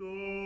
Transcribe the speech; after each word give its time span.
Do 0.00 0.39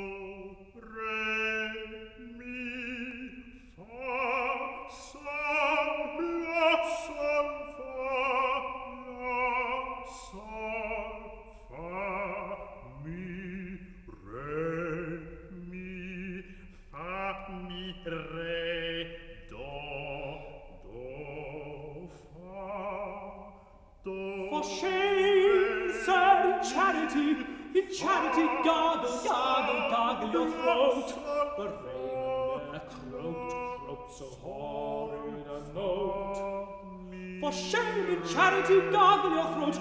fruggi, 39.53 39.81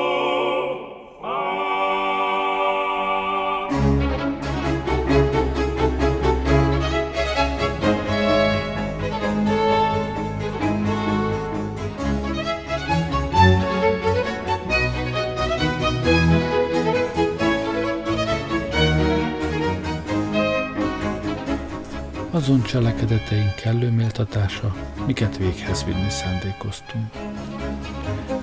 azon 22.31 22.63
cselekedeteink 22.63 23.55
kellő 23.55 23.89
méltatása, 23.89 24.75
miket 25.05 25.37
véghez 25.37 25.83
vinni 25.83 26.09
szándékoztunk. 26.09 27.05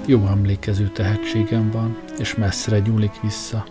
Jó 0.06 0.26
emlékező 0.26 0.88
tehetségem 0.88 1.70
van, 1.70 1.98
és 2.18 2.34
messzire 2.34 2.78
nyúlik 2.78 3.20
vissza. 3.20 3.66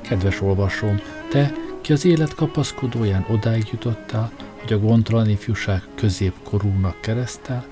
Kedves 0.00 0.40
olvasóm, 0.40 1.00
te, 1.30 1.52
ki 1.80 1.92
az 1.92 2.04
élet 2.04 2.34
kapaszkodóján 2.34 3.26
odáig 3.30 3.68
jutottál, 3.70 4.32
hogy 4.60 4.72
a 4.72 4.78
gondtalan 4.78 5.28
ifjúság 5.28 5.82
középkorúnak 5.94 7.00
keresztel, 7.00 7.66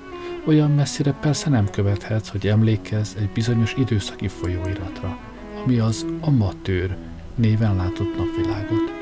olyan 0.47 0.71
messzire 0.71 1.13
persze 1.13 1.51
nem 1.51 1.71
követhetsz, 1.71 2.29
hogy 2.29 2.47
emlékezz 2.47 3.15
egy 3.17 3.29
bizonyos 3.29 3.75
időszaki 3.79 4.29
folyóiratra, 4.29 5.19
ami 5.65 5.79
az 5.79 6.07
amatőr 6.21 6.97
néven 7.35 7.77
látott 7.77 8.17
napvilágot. 8.17 8.93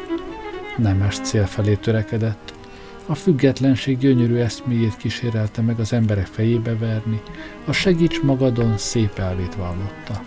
Nemes 0.76 1.18
cél 1.18 1.46
felé 1.46 1.74
törekedett, 1.74 2.52
a 3.10 3.14
függetlenség 3.14 3.98
gyönyörű 3.98 4.36
eszméjét 4.36 4.96
kísérelte 4.96 5.62
meg 5.62 5.80
az 5.80 5.92
emberek 5.92 6.26
fejébe 6.26 6.76
verni, 6.76 7.20
a 7.64 7.72
segíts 7.72 8.22
magadon 8.22 8.78
szép 8.78 9.18
elvét 9.18 9.54
vallotta. 9.54 10.22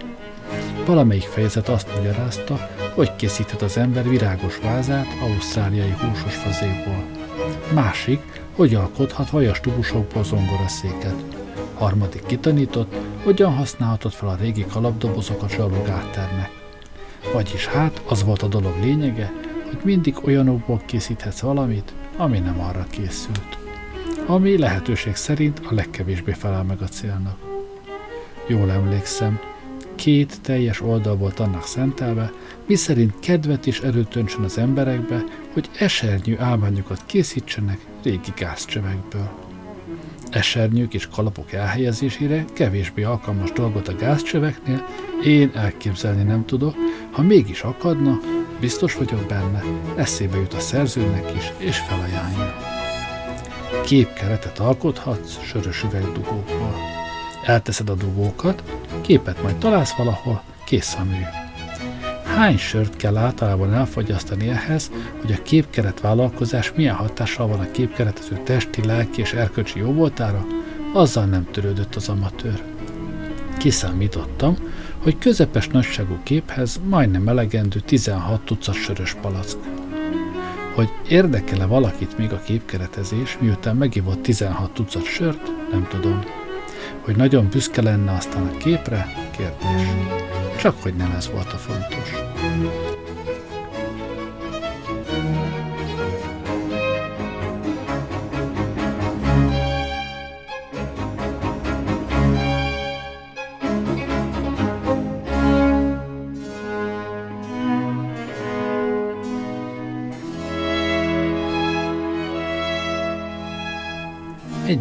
Valamelyik 0.85 1.23
fejezet 1.23 1.69
azt 1.69 1.95
magyarázta, 1.95 2.69
hogy 2.95 3.15
készíthet 3.15 3.61
az 3.61 3.77
ember 3.77 4.09
virágos 4.09 4.57
vázát 4.57 5.07
ausztráliai 5.21 5.89
húsos 5.89 6.35
fazéból. 6.35 7.03
Másik, 7.73 8.41
hogy 8.55 8.75
alkothat 8.75 9.29
vajas 9.29 9.59
tubusokból 9.59 10.23
zongoraszéket. 10.23 11.23
Harmadik 11.73 12.25
kitanított, 12.25 12.95
hogyan 13.23 13.53
használhatod 13.53 14.11
fel 14.11 14.29
a 14.29 14.37
régi 14.41 14.65
kalapdobozokat 14.65 15.49
zsalogátternek. 15.49 16.49
Vagyis 17.33 17.65
hát 17.65 18.01
az 18.07 18.23
volt 18.23 18.41
a 18.41 18.47
dolog 18.47 18.73
lényege, 18.81 19.31
hogy 19.69 19.79
mindig 19.83 20.15
olyanokból 20.25 20.81
készíthetsz 20.85 21.39
valamit, 21.39 21.93
ami 22.17 22.39
nem 22.39 22.59
arra 22.59 22.85
készült. 22.89 23.57
Ami 24.25 24.57
lehetőség 24.57 25.15
szerint 25.15 25.61
a 25.69 25.73
legkevésbé 25.73 26.31
felel 26.31 26.63
meg 26.63 26.81
a 26.81 26.87
célnak. 26.87 27.37
Jól 28.47 28.71
emlékszem, 28.71 29.39
két 29.95 30.41
teljes 30.41 30.81
oldal 30.81 31.15
volt 31.15 31.39
annak 31.39 31.65
szentelve, 31.65 32.31
miszerint 32.67 33.19
kedvet 33.19 33.67
és 33.67 33.79
erőt 33.79 34.15
öntsön 34.15 34.43
az 34.43 34.57
emberekbe, 34.57 35.23
hogy 35.53 35.69
esernyő 35.79 36.39
álmányokat 36.39 37.05
készítsenek 37.05 37.79
régi 38.03 38.33
gázcsövekből. 38.35 39.29
Esernyők 40.29 40.93
és 40.93 41.07
kalapok 41.07 41.51
elhelyezésére 41.51 42.45
kevésbé 42.53 43.03
alkalmas 43.03 43.51
dolgot 43.51 43.87
a 43.87 43.95
gázcsöveknél 43.95 44.85
én 45.23 45.51
elképzelni 45.53 46.23
nem 46.23 46.45
tudok, 46.45 46.75
ha 47.11 47.21
mégis 47.21 47.61
akadna, 47.61 48.19
Biztos 48.63 48.95
vagyok 48.95 49.25
benne, 49.25 49.63
eszébe 49.95 50.37
jut 50.37 50.53
a 50.53 50.59
szerzőnek 50.59 51.31
is, 51.35 51.51
és 51.57 51.77
felajánlja. 51.77 52.55
Képkeretet 53.85 54.59
alkothatsz 54.59 55.43
sörös 55.43 55.83
üvegdugókból. 55.83 56.75
Elteszed 57.45 57.89
a 57.89 57.95
dugókat, 57.95 58.63
képet 59.01 59.41
majd 59.41 59.55
találsz 59.55 59.93
valahol, 59.95 60.41
kész 60.65 60.95
a 60.99 61.03
mű. 61.03 61.21
Hány 62.23 62.57
sört 62.57 62.95
kell 62.95 63.17
általában 63.17 63.73
elfogyasztani 63.73 64.49
ehhez, 64.49 64.91
hogy 65.21 65.31
a 65.31 65.41
képkeret 65.41 65.99
vállalkozás 65.99 66.73
milyen 66.75 66.95
hatással 66.95 67.47
van 67.47 67.59
a 67.59 67.71
képkeretező 67.71 68.39
testi, 68.43 68.85
lelki 68.85 69.21
és 69.21 69.33
erkölcsi 69.33 69.79
jóvoltára, 69.79 70.45
azzal 70.93 71.25
nem 71.25 71.47
törődött 71.51 71.95
az 71.95 72.09
amatőr. 72.09 72.63
Kiszámítottam, 73.57 74.57
hogy 75.03 75.17
közepes 75.17 75.67
nagyságú 75.67 76.17
képhez 76.23 76.81
majdnem 76.89 77.27
elegendő 77.27 77.79
16 77.79 78.41
tucat 78.45 78.75
sörös 78.75 79.15
palack. 79.21 79.57
Hogy 80.75 80.89
érdekele 81.07 81.65
valakit 81.65 82.17
még 82.17 82.31
a 82.31 82.39
képkeretezés, 82.39 83.37
miután 83.39 83.75
megivott 83.75 84.21
16 84.21 84.73
tucat 84.73 85.03
sört, 85.03 85.51
nem 85.71 85.87
tudom. 85.89 86.23
Hogy 87.01 87.15
nagyon 87.15 87.47
büszke 87.49 87.81
lenne 87.81 88.11
aztán 88.11 88.47
a 88.47 88.57
képre, 88.57 89.13
kérdés. 89.37 89.87
Csak 90.57 90.81
hogy 90.81 90.93
nem 90.93 91.11
ez 91.11 91.29
volt 91.31 91.53
a 91.53 91.57
fontos. 91.57 92.32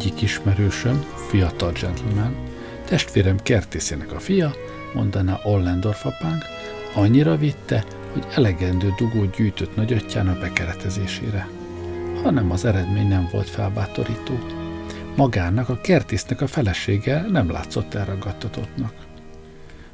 Egyik 0.02 0.22
ismerősöm, 0.22 1.04
fiatal 1.28 1.72
gentleman, 1.72 2.34
testvérem 2.84 3.36
kertészének 3.42 4.12
a 4.12 4.18
fia, 4.18 4.54
mondaná 4.94 5.40
Ollendorf 5.44 6.06
apánk, 6.06 6.44
annyira 6.94 7.36
vitte, 7.36 7.84
hogy 8.12 8.26
elegendő 8.34 8.94
dugót 8.96 9.36
gyűjtött 9.36 9.76
nagyottyának 9.76 10.40
bekeretezésére. 10.40 11.48
Hanem 12.22 12.50
az 12.50 12.64
eredmény 12.64 13.08
nem 13.08 13.28
volt 13.32 13.48
felbátorító. 13.48 14.38
Magának, 15.16 15.68
a 15.68 15.80
kertésznek 15.80 16.40
a 16.40 16.46
felesége 16.46 17.26
nem 17.30 17.50
látszott 17.50 17.94
elragadtatottnak. 17.94 18.94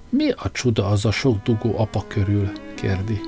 Mi 0.09 0.31
a 0.31 0.51
csuda 0.53 0.87
az 0.87 1.05
a 1.05 1.11
sok 1.11 1.43
dugó 1.43 1.79
apa 1.79 2.05
körül? 2.07 2.51
kérdi. 2.75 3.21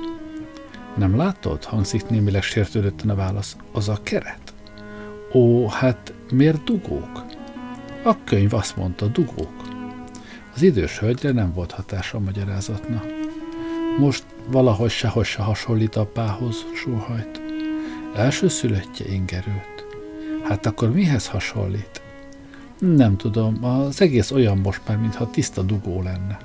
Nem 0.95 1.15
látod? 1.17 1.63
hangzik 1.63 2.05
némileg 2.07 2.43
sértődötten 2.43 3.09
a 3.09 3.15
válasz. 3.15 3.55
Az 3.71 3.89
a 3.89 3.99
keret? 4.03 4.40
Ó, 5.33 5.67
hát 5.67 6.13
miért 6.31 6.63
dugók? 6.63 7.25
A 8.03 8.23
könyv 8.23 8.53
azt 8.53 8.75
mondta, 8.75 9.07
dugók. 9.07 9.61
Az 10.55 10.61
idős 10.61 10.99
hölgyre 10.99 11.31
nem 11.31 11.53
volt 11.53 11.71
hatása 11.71 12.17
a 12.17 12.21
magyarázatna. 12.21 13.01
Most 13.97 14.23
valahogy 14.47 14.89
sehogy 14.89 15.25
se 15.25 15.41
hasonlít 15.41 15.95
apához, 15.95 16.65
sóhajt. 16.73 17.41
Első 18.15 18.47
szülöttje 18.47 19.11
ingerült. 19.11 19.85
Hát 20.43 20.65
akkor 20.65 20.91
mihez 20.91 21.27
hasonlít? 21.27 22.01
Nem 22.79 23.17
tudom, 23.17 23.63
az 23.65 24.01
egész 24.01 24.31
olyan 24.31 24.57
most 24.57 24.81
már, 24.87 24.97
mintha 24.97 25.29
tiszta 25.29 25.61
dugó 25.61 26.01
lenne. 26.01 26.37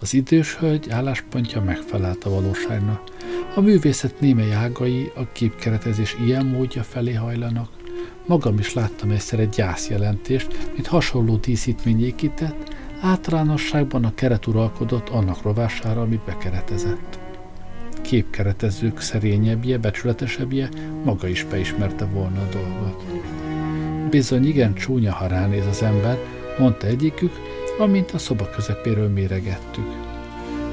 Az 0.00 0.14
idős 0.14 0.56
hölgy 0.56 0.90
álláspontja 0.90 1.62
megfelelt 1.62 2.24
a 2.24 2.30
valóságnak. 2.30 3.02
A 3.54 3.60
művészet 3.60 4.20
némely 4.20 4.54
ágai 4.54 5.12
a 5.14 5.32
képkeretezés 5.32 6.16
ilyen 6.26 6.46
módja 6.46 6.82
felé 6.82 7.12
hajlanak. 7.12 7.68
Magam 8.26 8.58
is 8.58 8.74
láttam 8.74 9.10
egyszer 9.10 9.38
egy 9.38 9.48
gyászjelentést, 9.48 10.70
mint 10.74 10.86
hasonló 10.86 11.36
díszítmény 11.36 12.04
épített, 12.04 12.74
általánosságban 13.00 14.04
a 14.04 14.14
keret 14.14 14.46
uralkodott 14.46 15.08
annak 15.08 15.42
rovására, 15.42 16.00
amit 16.00 16.24
bekeretezett. 16.24 17.18
Képkeretezők 18.02 19.00
szerényebbje, 19.00 19.78
becsületesebbje 19.78 20.68
maga 21.04 21.28
is 21.28 21.44
beismerte 21.44 22.04
volna 22.04 22.40
a 22.40 22.48
dolgot. 22.52 23.04
Bizony 24.10 24.46
igen 24.46 24.74
csúnya, 24.74 25.12
ha 25.12 25.26
ránéz 25.26 25.66
az 25.66 25.82
ember, 25.82 26.18
mondta 26.58 26.86
egyikük, 26.86 27.32
amint 27.78 28.10
a 28.10 28.18
szoba 28.18 28.50
közepéről 28.50 29.08
méregettük. 29.08 29.86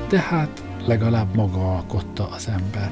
De 0.10 0.20
hát 0.20 0.64
legalább 0.90 1.36
maga 1.36 1.76
alkotta 1.76 2.28
az 2.28 2.48
ember. 2.48 2.92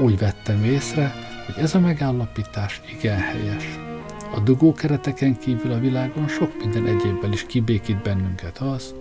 Úgy 0.00 0.18
vettem 0.18 0.64
észre, 0.64 1.12
hogy 1.46 1.62
ez 1.62 1.74
a 1.74 1.80
megállapítás 1.80 2.80
igen 2.98 3.18
helyes. 3.18 3.78
A 4.34 4.40
dugókereteken 4.40 5.38
kívül 5.38 5.72
a 5.72 5.78
világon 5.78 6.28
sok 6.28 6.58
minden 6.58 6.86
egyébbel 6.86 7.32
is 7.32 7.46
kibékít 7.46 8.02
bennünket 8.02 8.58
az, 8.58 8.94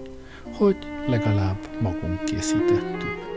hogy 0.58 0.78
legalább 1.08 1.58
magunk 1.82 2.24
készítettük. 2.24 3.31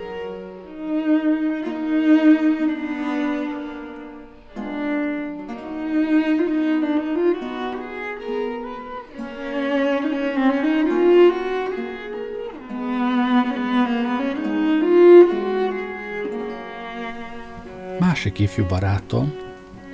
Másik 18.14 18.38
ifjú 18.38 18.66
barátom, 18.66 19.32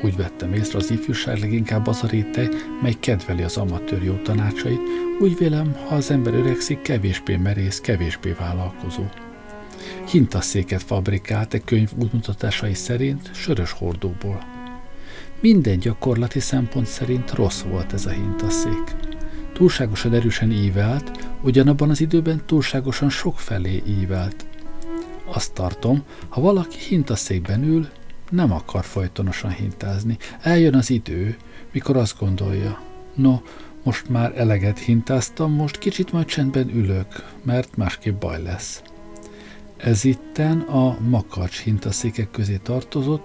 úgy 0.03 0.17
vettem 0.17 0.53
észre, 0.53 0.79
az 0.79 0.91
ifjúság 0.91 1.39
leginkább 1.39 1.87
az 1.87 2.03
a 2.03 2.07
réteg, 2.07 2.53
mely 2.83 2.95
kedveli 3.01 3.43
az 3.43 3.57
amatőr 3.57 4.03
jó 4.03 4.15
tanácsait, 4.15 4.81
úgy 5.21 5.39
vélem, 5.39 5.75
ha 5.89 5.95
az 5.95 6.11
ember 6.11 6.35
öregszik, 6.35 6.83
kevésbé 6.83 7.37
merész, 7.37 7.81
kevésbé 7.81 8.33
vállalkozó. 8.39 9.03
Hintaszéket 10.11 10.83
fabrikált 10.83 11.55
egy 11.55 11.65
könyv 11.65 11.91
útmutatásai 11.97 12.75
szerint 12.75 13.35
sörös 13.35 13.73
hordóból. 13.73 14.45
Minden 15.41 15.79
gyakorlati 15.79 16.41
szempont 16.41 16.87
szerint 16.87 17.33
rossz 17.33 17.61
volt 17.61 17.93
ez 17.93 18.07
a 18.07 18.11
hintaszék. 18.11 18.97
Túlságosan 19.53 20.15
erősen 20.15 20.51
ívelt, 20.51 21.29
ugyanabban 21.43 21.91
az 21.91 22.01
időben 22.01 22.43
túlságosan 22.47 23.11
sok 23.11 23.39
felé 23.39 23.83
ívelt. 23.87 24.47
Azt 25.25 25.53
tartom, 25.53 26.03
ha 26.29 26.41
valaki 26.41 26.79
hintaszékben 26.79 27.65
ül, 27.65 27.89
nem 28.31 28.53
akar 28.53 28.85
folytonosan 28.85 29.51
hintázni. 29.51 30.17
Eljön 30.43 30.75
az 30.75 30.91
idő, 30.91 31.37
mikor 31.73 31.97
azt 31.97 32.19
gondolja, 32.19 32.81
no, 33.15 33.41
most 33.83 34.09
már 34.09 34.33
eleget 34.37 34.79
hintáztam, 34.79 35.53
most 35.53 35.79
kicsit 35.79 36.13
majd 36.13 36.27
csendben 36.27 36.69
ülök, 36.69 37.25
mert 37.43 37.77
másképp 37.77 38.21
baj 38.21 38.43
lesz. 38.43 38.83
Ez 39.77 40.05
itten 40.05 40.61
a 40.61 40.99
makacs 41.09 41.59
hintaszékek 41.59 42.31
közé 42.31 42.57
tartozott, 42.57 43.25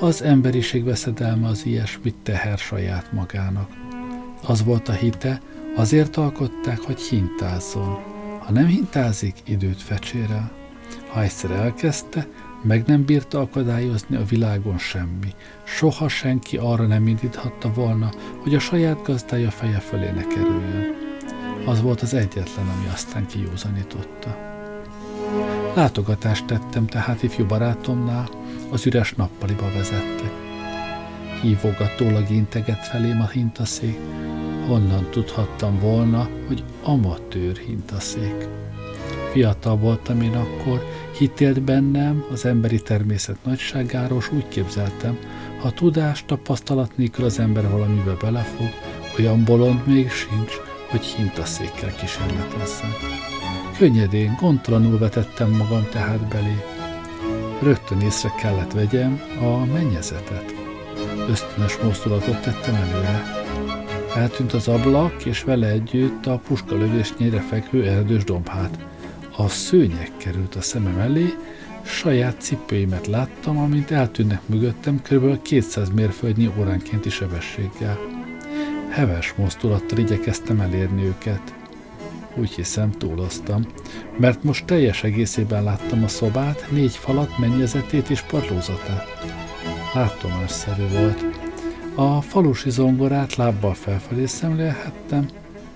az 0.00 0.22
emberiség 0.22 0.84
veszedelme 0.84 1.46
az 1.46 1.66
ilyesmit 1.66 2.16
teher 2.22 2.58
saját 2.58 3.12
magának. 3.12 3.70
Az 4.46 4.64
volt 4.64 4.88
a 4.88 4.92
hite, 4.92 5.40
azért 5.76 6.16
alkották, 6.16 6.80
hogy 6.80 7.00
hintázzon. 7.00 7.98
Ha 8.38 8.52
nem 8.52 8.66
hintázik, 8.66 9.34
időt 9.44 9.82
fecsérel. 9.82 10.52
Ha 11.08 11.22
egyszer 11.22 11.50
elkezdte, 11.50 12.26
meg 12.64 12.86
nem 12.86 13.04
bírta 13.04 13.40
akadályozni 13.40 14.16
a 14.16 14.24
világon 14.24 14.78
semmi. 14.78 15.34
Soha 15.64 16.08
senki 16.08 16.56
arra 16.56 16.86
nem 16.86 17.06
indíthatta 17.06 17.72
volna, 17.72 18.10
hogy 18.42 18.54
a 18.54 18.58
saját 18.58 19.02
gazdája 19.02 19.50
feje 19.50 19.78
fölé 19.78 20.10
ne 20.10 20.26
kerüljön. 20.26 20.94
Az 21.66 21.82
volt 21.82 22.00
az 22.00 22.14
egyetlen, 22.14 22.66
ami 22.68 22.86
aztán 22.92 23.26
kijózanította. 23.26 24.52
Látogatást 25.74 26.44
tettem 26.44 26.86
tehát 26.86 27.22
ifjú 27.22 27.46
barátomnál, 27.46 28.28
az 28.70 28.86
üres 28.86 29.14
nappaliba 29.14 29.72
vezettek. 29.74 30.32
Hívogatólag 31.40 32.30
integet 32.30 32.86
felém 32.86 33.20
a 33.20 33.26
hintaszék, 33.26 33.98
honnan 34.66 35.10
tudhattam 35.10 35.78
volna, 35.78 36.28
hogy 36.46 36.64
amatőr 36.82 37.56
hintaszék. 37.56 38.48
Fiatal 39.32 39.76
voltam 39.76 40.20
én 40.20 40.34
akkor, 40.34 40.84
hitélt 41.18 41.62
bennem 41.62 42.24
az 42.30 42.44
emberi 42.44 42.82
természet 42.82 43.36
nagyságáról, 43.44 44.18
és 44.18 44.32
úgy 44.32 44.48
képzeltem, 44.48 45.18
ha 45.60 45.70
tudás, 45.70 46.24
tapasztalat 46.26 46.96
nélkül 46.96 47.24
az 47.24 47.38
ember 47.38 47.70
valamibe 47.70 48.14
belefog, 48.20 48.68
olyan 49.18 49.44
bolond 49.44 49.86
még 49.86 50.10
sincs, 50.10 50.52
hogy 50.88 51.04
hintaszékkel 51.04 51.94
kísérletezzen. 51.94 52.90
Könnyedén, 53.78 54.36
gondtalanul 54.40 54.98
vetettem 54.98 55.50
magam 55.50 55.86
tehát 55.90 56.28
belé. 56.28 56.64
Rögtön 57.62 58.00
észre 58.00 58.32
kellett 58.40 58.72
vegyem 58.72 59.20
a 59.40 59.64
mennyezetet. 59.64 60.54
Ösztönös 61.28 61.78
mozdulatot 61.82 62.42
tettem 62.42 62.74
előre. 62.74 63.22
Eltűnt 64.16 64.52
az 64.52 64.68
ablak, 64.68 65.24
és 65.24 65.42
vele 65.42 65.66
együtt 65.66 66.26
a 66.26 66.40
puskalövésnyire 66.48 67.40
fekvő 67.40 67.88
erdős 67.88 68.24
dombhát 68.24 68.93
a 69.36 69.48
szőnyeg 69.48 70.12
került 70.16 70.54
a 70.54 70.60
szemem 70.60 70.98
elé, 70.98 71.34
saját 71.82 72.40
cipőimet 72.40 73.06
láttam, 73.06 73.58
amint 73.58 73.90
eltűnnek 73.90 74.40
mögöttem 74.46 75.02
kb. 75.02 75.42
200 75.42 75.90
mérföldnyi 75.90 76.50
óránkénti 76.58 77.10
sebességgel. 77.10 77.98
Heves 78.90 79.34
mozdulattal 79.36 79.98
igyekeztem 79.98 80.60
elérni 80.60 81.04
őket. 81.04 81.54
Úgy 82.36 82.50
hiszem, 82.50 82.90
túloztam, 82.90 83.66
mert 84.16 84.42
most 84.42 84.64
teljes 84.64 85.04
egészében 85.04 85.64
láttam 85.64 86.04
a 86.04 86.08
szobát, 86.08 86.66
négy 86.70 86.96
falat, 86.96 87.38
mennyezetét 87.38 88.10
és 88.10 88.20
padlózatát. 88.20 89.06
Látomásszerű 89.94 90.88
volt. 90.88 91.24
A 91.94 92.20
falusi 92.20 92.70
zongorát 92.70 93.34
lábbal 93.34 93.74
felfelé 93.74 94.26
szemlélhettem, 94.26 95.28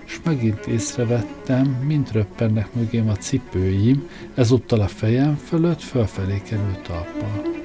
és 0.09 0.19
megint 0.23 0.65
észrevettem, 0.65 1.65
mint 1.65 2.11
röppennek 2.11 2.73
mögém 2.73 3.09
a 3.09 3.15
cipőim, 3.15 4.09
ezúttal 4.35 4.79
a 4.79 4.87
fejem 4.87 5.35
fölött 5.35 5.81
fölfelé 5.81 6.41
került 6.45 6.79
talpal. 6.79 7.57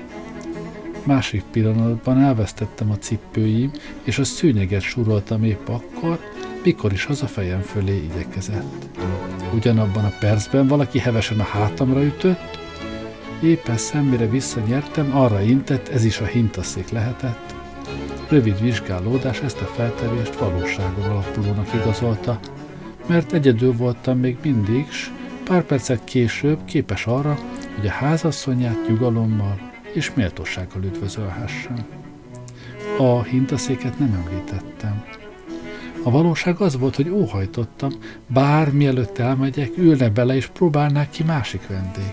Másik 1.05 1.43
pillanatban 1.51 2.21
elvesztettem 2.21 2.91
a 2.91 2.99
cipőim, 2.99 3.71
és 4.03 4.19
a 4.19 4.25
szőnyeget 4.25 4.81
súroltam 4.81 5.45
épp 5.45 5.69
akkor, 5.69 6.19
mikor 6.65 6.93
is 6.93 7.07
az 7.07 7.23
a 7.23 7.27
fejem 7.27 7.61
fölé 7.61 7.97
igyekezett. 7.97 8.99
Ugyanabban 9.55 10.05
a 10.05 10.13
percben 10.21 10.67
valaki 10.67 10.99
hevesen 10.99 11.41
a 11.41 11.43
hátamra 11.43 12.05
ütött, 12.05 12.59
éppen 13.43 13.77
szemmire 13.77 14.27
visszanyertem, 14.27 15.17
arra 15.17 15.41
intett, 15.41 15.89
ez 15.89 16.05
is 16.05 16.21
a 16.21 16.25
hintaszék 16.25 16.89
lehetett, 16.89 17.55
Rövid 18.29 18.61
vizsgálódás 18.61 19.41
ezt 19.41 19.61
a 19.61 19.65
feltevést 19.65 20.39
valóságon 20.39 21.05
alapulónak 21.05 21.75
igazolta, 21.75 22.41
mert 23.07 23.33
egyedül 23.33 23.73
voltam 23.73 24.19
még 24.19 24.37
mindig, 24.43 24.91
s 24.91 25.11
pár 25.45 25.65
percet 25.65 26.05
később 26.05 26.65
képes 26.65 27.07
arra, 27.07 27.39
hogy 27.77 27.87
a 27.87 27.91
házasszonyát 27.91 28.89
nyugalommal 28.89 29.73
és 29.93 30.15
méltósággal 30.15 30.83
üdvözölhessem. 30.83 31.87
A 32.99 33.23
hintaszéket 33.23 33.99
nem 33.99 34.25
említettem. 34.25 35.05
A 36.03 36.11
valóság 36.11 36.61
az 36.61 36.79
volt, 36.79 36.97
hogy 36.97 37.09
óhajtottam, 37.09 37.91
bár 38.27 38.73
mielőtt 38.73 39.19
elmegyek, 39.19 39.77
ülne 39.77 40.09
bele 40.09 40.35
és 40.35 40.47
próbálnák 40.47 41.11
ki 41.11 41.23
másik 41.23 41.67
vendég. 41.69 42.13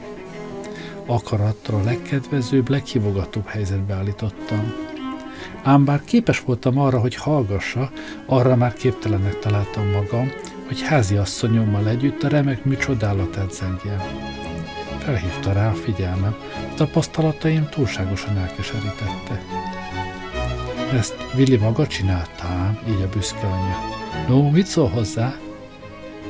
Akarattal 1.06 1.80
a 1.80 1.84
legkedvezőbb, 1.84 2.70
leghívogatóbb 2.70 3.48
helyzetbe 3.48 3.94
állítottam. 3.94 4.91
Ám 5.64 5.86
bár 5.86 6.04
képes 6.04 6.40
voltam 6.40 6.80
arra, 6.80 7.00
hogy 7.00 7.16
hallgassa, 7.16 7.92
arra 8.26 8.56
már 8.56 8.74
képtelennek 8.74 9.40
találtam 9.40 9.88
magam, 9.88 10.32
hogy 10.68 10.82
házi 10.82 11.16
asszonyommal 11.16 11.88
együtt 11.88 12.24
a 12.24 12.28
remek 12.28 12.66
mű 12.66 12.76
csodálatát 12.76 13.54
zengjem. 13.54 14.02
Felhívta 14.98 15.54
rá 15.54 15.70
a 15.70 15.74
figyelmem, 15.74 16.36
tapasztalataim 16.76 17.70
túlságosan 17.70 18.38
elkeserítette. 18.38 19.42
Ezt 20.94 21.16
Willi 21.36 21.58
maga 21.58 21.88
csináltám, 21.88 22.80
így 22.90 23.02
a 23.02 23.10
büszke 23.10 23.48
anyja. 23.48 23.78
No, 24.28 24.50
mit 24.50 24.66
szól 24.66 24.90
hozzá? 24.90 25.36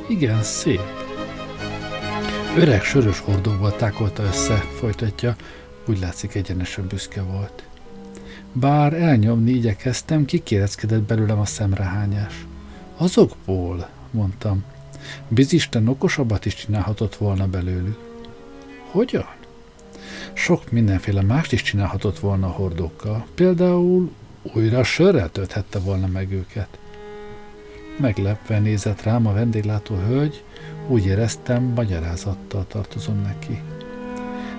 Igen, 0.07 0.43
szép. 0.43 0.81
Öreg 2.57 2.83
sörös 2.83 3.19
hordóból 3.19 3.75
tákolta 3.75 4.23
össze, 4.23 4.63
folytatja, 4.79 5.35
úgy 5.87 5.99
látszik 5.99 6.35
egyenesen 6.35 6.87
büszke 6.87 7.21
volt. 7.21 7.63
Bár 8.53 8.93
elnyomni 8.93 9.51
igyekeztem, 9.51 10.25
kikéreckedett 10.25 11.01
belőlem 11.01 11.39
a 11.39 11.45
szemrehányás. 11.45 12.45
Azokból, 12.97 13.89
mondtam. 14.11 14.63
Bizisten 15.27 15.87
okosabbat 15.87 16.45
is 16.45 16.55
csinálhatott 16.55 17.15
volna 17.15 17.47
belőlük. 17.47 17.97
Hogyan? 18.91 19.29
Sok 20.33 20.71
mindenféle 20.71 21.21
mást 21.21 21.51
is 21.51 21.61
csinálhatott 21.61 22.19
volna 22.19 22.47
a 22.47 22.51
hordókkal. 22.51 23.25
Például 23.35 24.11
újra 24.53 24.83
sörrel 24.83 25.31
tölthette 25.31 25.79
volna 25.79 26.07
meg 26.07 26.31
őket. 26.31 26.79
Meglepve 27.99 28.59
nézett 28.59 29.03
rám 29.03 29.27
a 29.27 29.33
vendéglátó 29.33 29.95
hölgy, 29.95 30.43
úgy 30.87 31.05
éreztem, 31.05 31.63
magyarázattal 31.63 32.65
tartozom 32.67 33.21
neki. 33.21 33.61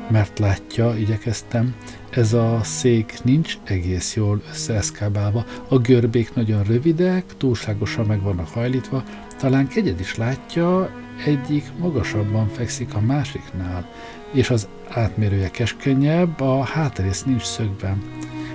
Mert 0.08 0.38
látja, 0.38 0.96
igyekeztem, 0.96 1.74
ez 2.12 2.32
a 2.32 2.60
szék 2.62 3.18
nincs 3.22 3.58
egész 3.64 4.16
jól 4.16 4.42
összeeszkábálva, 4.50 5.44
a 5.68 5.78
görbék 5.78 6.34
nagyon 6.34 6.62
rövidek, 6.62 7.24
túlságosan 7.36 8.06
meg 8.06 8.22
vannak 8.22 8.48
hajlítva, 8.48 9.02
talán 9.38 9.68
kegyed 9.68 10.00
is 10.00 10.16
látja, 10.16 10.90
egyik 11.26 11.64
magasabban 11.78 12.48
fekszik 12.48 12.94
a 12.94 13.00
másiknál, 13.00 13.90
és 14.32 14.50
az 14.50 14.68
átmérője 14.88 15.50
keskenyebb, 15.50 16.40
a 16.40 16.62
hátrész 16.62 17.22
nincs 17.22 17.42
szögben. 17.42 18.02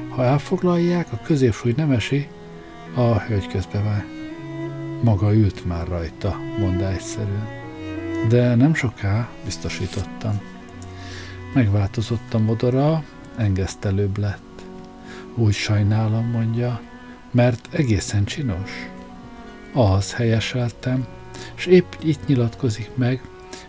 Ha 0.09 0.23
elfoglalják, 0.23 1.07
a 1.11 1.19
középsúly 1.23 1.73
nem 1.77 1.91
esi, 1.91 2.27
a 2.95 3.19
hölgy 3.19 3.47
közbevág. 3.47 4.05
Maga 5.01 5.33
ült 5.33 5.65
már 5.65 5.87
rajta, 5.87 6.39
mondta 6.59 6.91
egyszerűen. 6.91 7.47
De 8.29 8.55
nem 8.55 8.73
soká, 8.73 9.29
biztosítottam. 9.43 10.41
Megváltozott 11.53 12.33
a 12.33 12.39
modora, 12.39 13.03
engesztelőbb 13.37 14.17
lett. 14.17 14.61
Úgy 15.35 15.53
sajnálom, 15.53 16.25
mondja, 16.25 16.81
mert 17.31 17.67
egészen 17.71 18.25
csinos. 18.25 18.71
Az 19.73 20.13
helyeseltem, 20.13 21.05
és 21.55 21.65
épp 21.65 21.93
itt 22.03 22.27
nyilatkozik 22.27 22.89
meg 22.95 23.21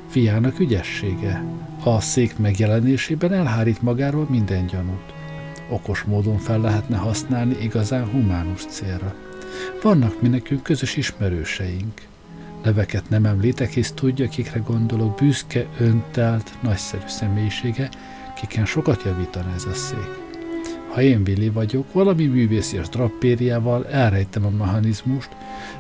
fiának 0.09 0.61
ügyessége. 0.61 1.45
A 1.85 2.01
szék 2.01 2.39
megjelenésében 2.39 3.33
elhárít 3.33 3.83
magáról 3.83 4.27
minden 4.31 4.67
gyanút. 4.67 5.13
Okos 5.71 6.03
módon 6.03 6.39
fel 6.39 6.61
lehetne 6.61 6.97
használni 6.97 7.57
igazán 7.61 8.11
humánus 8.11 8.65
célra. 8.65 9.15
Vannak 9.83 10.23
mi 10.23 10.29
nekünk 10.29 10.63
közös 10.63 10.97
ismerőseink. 10.97 12.01
Neveket 12.65 13.09
nem 13.09 13.25
említek, 13.25 13.71
hisz 13.71 13.93
tudja, 13.93 14.29
kikre 14.29 14.61
gondolok, 14.67 15.17
büszke, 15.17 15.67
öntelt, 15.79 16.55
nagyszerű 16.63 17.03
személyisége, 17.07 17.89
kiken 18.40 18.64
sokat 18.64 19.02
javítana 19.02 19.52
ez 19.54 19.64
a 19.64 19.75
szék. 19.75 20.26
Ha 20.88 21.00
én 21.02 21.23
Billy 21.23 21.49
vagyok, 21.49 21.92
valami 21.92 22.26
művészies 22.26 22.88
drapériával 22.88 23.87
elrejtem 23.87 24.47
a 24.47 24.50
mechanizmust, 24.50 25.28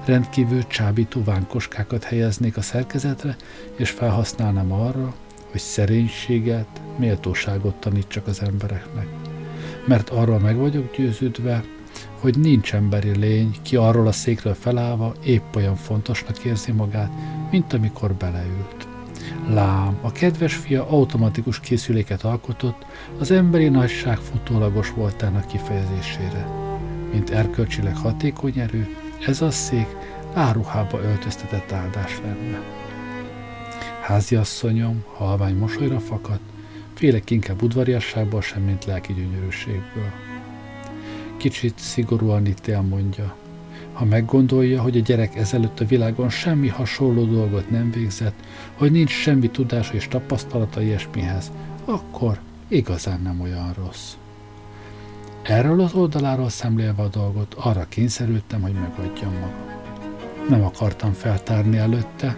rendkívül 0.04 0.66
csábító 0.66 1.24
vánkoskákat 1.24 2.04
helyeznék 2.04 2.56
a 2.56 2.60
szerkezetre, 2.60 3.36
és 3.76 3.90
felhasználnám 3.90 4.72
arra, 4.72 5.14
hogy 5.50 5.60
szerénységet, 5.60 6.68
méltóságot 6.96 7.74
tanítsak 7.74 8.26
az 8.26 8.42
embereknek. 8.42 9.06
Mert 9.86 10.08
arról 10.08 10.38
meg 10.38 10.56
vagyok 10.56 10.96
győződve, 10.96 11.64
hogy 12.20 12.38
nincs 12.38 12.74
emberi 12.74 13.18
lény, 13.18 13.56
ki 13.62 13.76
arról 13.76 14.06
a 14.06 14.12
székről 14.12 14.54
felállva 14.54 15.14
épp 15.24 15.54
olyan 15.54 15.76
fontosnak 15.76 16.44
érzi 16.44 16.72
magát, 16.72 17.10
mint 17.50 17.72
amikor 17.72 18.14
beleült. 18.14 18.87
Lám, 19.50 19.98
a 20.00 20.12
kedves 20.12 20.54
fia 20.54 20.88
automatikus 20.88 21.60
készüléket 21.60 22.22
alkotott 22.22 22.86
az 23.18 23.30
emberi 23.30 23.68
nagyság 23.68 24.16
futólagos 24.16 24.90
voltának 24.90 25.46
kifejezésére. 25.46 26.46
Mint 27.12 27.30
erkölcsileg 27.30 27.96
hatékony 27.96 28.58
erő, 28.58 28.96
ez 29.26 29.42
a 29.42 29.50
szék 29.50 29.86
áruhába 30.34 31.00
öltöztetett 31.00 31.72
áldás 31.72 32.20
lenne. 32.22 32.60
Háziasszonyom 34.02 35.04
halvány 35.14 35.56
mosolyra 35.56 36.00
fakadt, 36.00 36.42
félek 36.94 37.30
inkább 37.30 37.62
udvariasságból, 37.62 38.42
sem 38.42 38.62
mint 38.62 38.84
lelki 38.84 39.12
gyönyörűségből. 39.12 40.10
Kicsit 41.36 41.78
szigorúan 41.78 42.46
itt 42.46 42.66
elmondja. 42.66 43.36
Ha 43.98 44.04
meggondolja, 44.04 44.82
hogy 44.82 44.96
a 44.96 45.00
gyerek 45.00 45.36
ezelőtt 45.36 45.80
a 45.80 45.84
világon 45.84 46.28
semmi 46.28 46.68
hasonló 46.68 47.24
dolgot 47.24 47.70
nem 47.70 47.90
végzett, 47.90 48.34
hogy 48.74 48.92
nincs 48.92 49.10
semmi 49.10 49.50
tudása 49.50 49.94
és 49.94 50.08
tapasztalata 50.08 50.82
ilyesmihez, 50.82 51.52
akkor 51.84 52.38
igazán 52.68 53.20
nem 53.22 53.40
olyan 53.40 53.72
rossz. 53.84 54.12
Erről 55.42 55.80
az 55.80 55.92
oldaláról 55.92 56.48
szemlélve 56.48 57.02
a 57.02 57.08
dolgot, 57.08 57.54
arra 57.54 57.86
kényszerültem, 57.88 58.60
hogy 58.60 58.72
megadjam 58.72 59.32
magam. 59.32 59.66
Nem 60.48 60.64
akartam 60.64 61.12
feltárni 61.12 61.76
előtte, 61.76 62.36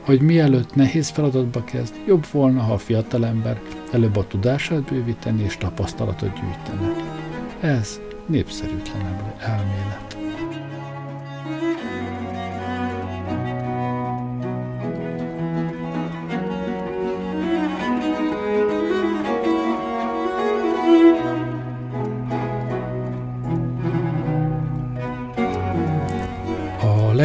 hogy 0.00 0.20
mielőtt 0.20 0.74
nehéz 0.74 1.08
feladatba 1.08 1.64
kezd, 1.64 1.94
jobb 2.06 2.26
volna, 2.30 2.60
ha 2.60 2.72
a 2.72 2.78
fiatalember 2.78 3.60
előbb 3.92 4.16
a 4.16 4.26
tudását 4.26 4.82
bővíteni 4.82 5.42
és 5.42 5.56
tapasztalatot 5.56 6.32
gyűjtene. 6.32 6.92
Ez 7.60 8.00
népszerűtlen 8.26 9.34
elmélet. 9.38 10.07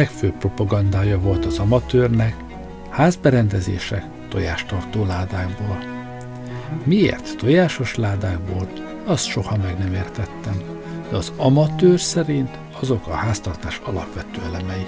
Legfőbb 0.04 0.38
propagandája 0.38 1.18
volt 1.18 1.44
az 1.44 1.58
amatőrnek, 1.58 2.36
házberendezések 2.88 4.04
tojástartó 4.28 5.04
ládákból. 5.04 5.78
Miért 6.84 7.36
tojásos 7.36 7.94
ládákból, 7.94 8.68
azt 9.04 9.26
soha 9.26 9.56
meg 9.56 9.78
nem 9.78 9.94
értettem 9.94 10.74
de 11.10 11.16
az 11.16 11.32
amatőr 11.36 12.00
szerint 12.00 12.58
azok 12.80 13.06
a 13.06 13.12
háztartás 13.12 13.80
alapvető 13.84 14.40
elemei. 14.44 14.86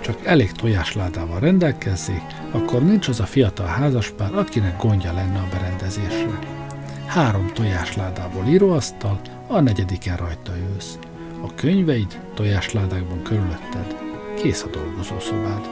Csak 0.00 0.24
elég 0.24 0.52
tojásládával 0.52 1.40
rendelkezzék, 1.40 2.22
akkor 2.50 2.82
nincs 2.82 3.08
az 3.08 3.20
a 3.20 3.24
fiatal 3.24 3.66
házaspár, 3.66 4.34
akinek 4.34 4.80
gondja 4.82 5.12
lenne 5.12 5.38
a 5.38 5.48
berendezésre. 5.50 6.38
Három 7.06 7.50
tojásládából 7.54 8.46
íróasztal, 8.46 9.20
a 9.46 9.60
negyediken 9.60 10.16
rajta 10.16 10.52
ülsz. 10.72 10.98
A 11.42 11.54
könyveid 11.54 12.20
tojásládákban 12.34 13.22
körülötted. 13.22 14.07
Kész 14.42 14.62
a 14.62 14.68
dolgozószobád. 14.68 15.68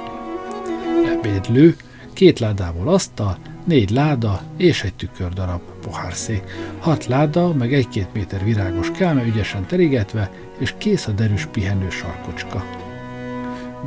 Ebédlő, 1.07 1.77
két 2.13 2.39
ládából 2.39 2.89
asztal, 2.89 3.39
négy 3.65 3.91
láda 3.91 4.43
és 4.57 4.83
egy 4.83 4.95
tükördarab 4.95 5.61
pohárszék, 5.83 6.43
hat 6.79 7.07
láda, 7.07 7.53
meg 7.53 7.75
egy-két 7.75 8.13
méter 8.13 8.45
virágos 8.45 8.91
kelme 8.91 9.25
ügyesen 9.25 9.67
terigetve, 9.67 10.31
és 10.59 10.75
kész 10.79 11.07
a 11.07 11.13
derűs 11.13 11.47
pihenő 11.47 11.91
sarkocska. 11.91 12.65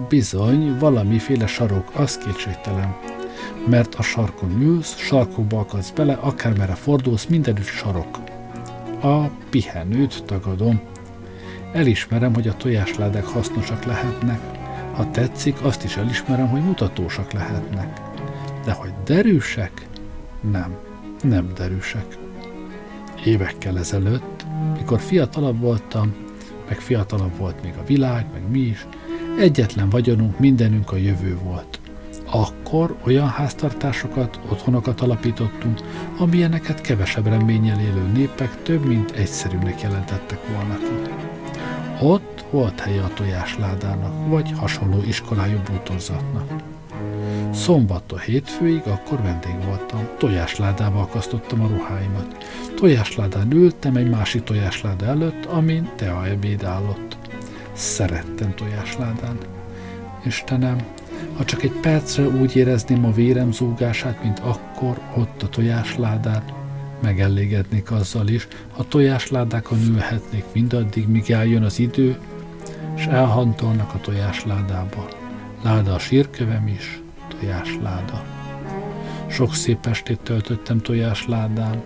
Bizony, 0.10 0.78
valamiféle 0.78 1.48
sarok, 1.48 1.92
az 1.96 2.18
kétségtelen. 2.18 2.96
Mert 3.70 3.96
a 3.96 4.02
sarkon 4.02 4.62
ülsz, 4.62 4.98
sarkokba 4.98 5.60
akadsz 5.60 5.90
bele, 5.90 6.14
akármerre 6.14 6.76
fordulsz, 6.76 7.26
mindenütt 7.26 7.66
sarok. 7.66 8.20
A 9.02 9.26
pihenőt 9.50 10.24
tagadom. 10.26 10.82
Elismerem, 11.74 12.34
hogy 12.34 12.48
a 12.48 12.58
tojásládák 12.58 13.26
hasznosak 13.26 13.84
lehetnek. 13.84 14.59
Ha 15.00 15.12
tetszik, 15.12 15.64
azt 15.64 15.84
is 15.84 15.98
elismerem, 15.98 16.48
hogy 16.48 16.62
mutatósak 16.62 17.32
lehetnek. 17.32 18.02
De 18.66 18.72
hogy 18.72 18.94
derűsek? 19.06 19.88
Nem, 20.52 20.76
nem 21.22 21.52
derűsek. 21.56 22.18
Évekkel 23.26 23.78
ezelőtt, 23.78 24.46
mikor 24.78 25.00
fiatalabb 25.00 25.60
voltam, 25.60 26.14
meg 26.68 26.80
fiatalabb 26.80 27.38
volt 27.38 27.64
még 27.64 27.74
a 27.78 27.86
világ, 27.86 28.26
meg 28.34 28.50
mi 28.50 28.60
is. 28.60 28.88
Egyetlen 29.38 29.90
vagyonunk, 29.90 30.40
mindenünk 30.40 30.92
a 30.92 30.96
jövő 30.96 31.38
volt. 31.44 31.80
Akkor 32.32 32.96
olyan 33.06 33.28
háztartásokat, 33.28 34.40
otthonokat 34.50 35.02
alapítottunk, 35.02 35.80
amilyeneket 36.18 36.82
kevesebb 36.82 37.28
reményel 37.28 37.80
élő 37.80 38.12
népek 38.14 38.62
több 38.64 38.86
mint 38.86 39.12
egyszerűnek 39.12 39.82
jelentettek 39.82 40.40
volna 40.48 40.78
ki. 40.78 41.14
Ott 42.06 42.39
volt 42.50 42.80
helye 42.80 43.02
a 43.02 43.14
tojásládának, 43.14 44.28
vagy 44.28 44.52
hasonló 44.58 45.02
iskolájú 45.08 45.58
bútorzatnak. 45.72 46.52
Szombattól 47.54 48.20
hétfőig 48.20 48.82
akkor 48.86 49.22
vendég 49.22 49.66
voltam. 49.66 50.08
Tojásládába 50.18 51.02
akasztottam 51.02 51.62
a 51.62 51.68
ruháimat. 51.68 52.36
Tojásládán 52.76 53.52
ültem 53.52 53.96
egy 53.96 54.10
másik 54.10 54.44
tojásláda 54.44 55.06
előtt, 55.06 55.46
amin 55.46 55.90
ebéd 56.32 56.64
állott. 56.64 57.18
Szerettem 57.74 58.56
tojásládán. 58.56 59.38
Istenem, 60.26 60.78
ha 61.38 61.46
csak 61.46 61.64
egy 61.64 61.80
percre 61.82 62.28
úgy 62.28 62.56
érezném 62.56 63.06
a 63.06 63.12
vérem 63.12 63.52
zúgását, 63.52 64.24
mint 64.24 64.40
akkor 64.40 65.00
ott 65.16 65.44
a 65.44 65.50
tojásládán, 65.50 66.44
megelégednék 67.02 67.92
azzal 67.92 68.28
is, 68.28 68.48
ha 68.72 68.88
tojásládákon 68.88 69.80
ülhetnék 69.88 70.44
mindaddig, 70.54 71.08
míg 71.08 71.32
eljön 71.32 71.64
az 71.64 71.80
idő, 71.80 72.18
és 73.00 73.06
elhantolnak 73.06 73.94
a 73.94 74.00
tojásládába. 74.00 75.08
Láda 75.64 75.94
a 75.94 76.00
sírkövem 76.00 76.68
is, 76.68 77.02
tojásláda. 77.28 78.24
Sok 79.28 79.54
szép 79.56 79.86
estét 79.86 80.20
töltöttem 80.20 80.80
tojásládán, 80.82 81.84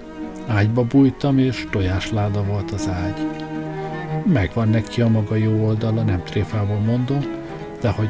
ágyba 0.48 0.84
bújtam, 0.84 1.38
és 1.38 1.68
tojásláda 1.72 2.44
volt 2.44 2.72
az 2.72 2.88
ágy. 2.88 3.28
Megvan 4.26 4.70
neki 4.70 5.02
a 5.02 5.08
maga 5.08 5.36
jó 5.36 5.66
oldala, 5.66 6.04
nem 6.04 6.24
tréfával 6.24 6.80
mondom, 6.80 7.22
de 7.82 7.90
hogy 7.90 8.10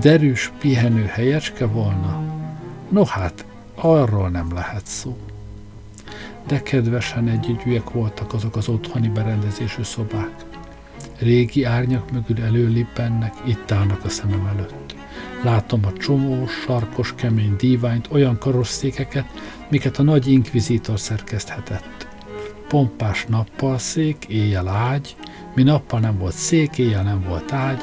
derűs, 0.00 0.52
pihenő 0.58 1.04
helyecske 1.04 1.66
volna, 1.66 2.22
no 2.88 3.04
hát, 3.04 3.44
arról 3.74 4.28
nem 4.28 4.52
lehet 4.54 4.86
szó. 4.86 5.16
De 6.46 6.62
kedvesen 6.62 7.28
együgyűek 7.28 7.90
voltak 7.90 8.32
azok 8.32 8.56
az 8.56 8.68
otthoni 8.68 9.08
berendezésű 9.08 9.82
szobák. 9.82 10.51
Régi 11.22 11.64
árnyak 11.64 12.10
mögül 12.12 12.44
előlippennek, 12.44 13.34
itt 13.44 13.70
állnak 13.70 14.04
a 14.04 14.08
szemem 14.08 14.46
előtt. 14.46 14.94
Látom 15.42 15.80
a 15.84 15.92
csomó, 15.92 16.46
sarkos, 16.46 17.14
kemény 17.14 17.56
díványt, 17.56 18.08
olyan 18.10 18.38
karosszékeket, 18.38 19.26
miket 19.70 19.98
a 19.98 20.02
nagy 20.02 20.26
inkvizítor 20.26 21.00
szerkeszthetett. 21.00 22.08
Pompás 22.68 23.24
nappal 23.28 23.78
szék, 23.78 24.24
éjjel 24.28 24.68
ágy, 24.68 25.16
mi 25.54 25.62
nappal 25.62 26.00
nem 26.00 26.18
volt 26.18 26.34
szék, 26.34 26.78
éjjel 26.78 27.02
nem 27.02 27.24
volt 27.28 27.52
ágy, 27.52 27.82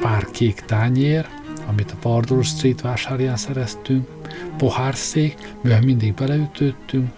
pár 0.00 0.30
kék 0.30 0.60
tányér, 0.60 1.26
amit 1.66 1.90
a 1.90 1.96
Pardor 2.00 2.44
Street 2.44 2.80
vásárján 2.80 3.36
szereztünk, 3.36 4.08
pohárszék, 4.56 5.54
mivel 5.62 5.80
mindig 5.80 6.14
beleütöttünk, 6.14 7.10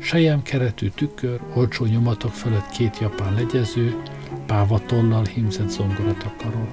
sejem 0.00 0.42
keretű 0.42 0.88
tükör, 0.88 1.40
olcsó 1.54 1.84
nyomatok 1.84 2.32
fölött 2.32 2.70
két 2.70 2.98
japán 3.00 3.34
legyező, 3.34 4.02
pávatollal 4.46 5.24
hímzett 5.24 5.68
zongoratakaró. 5.68 6.68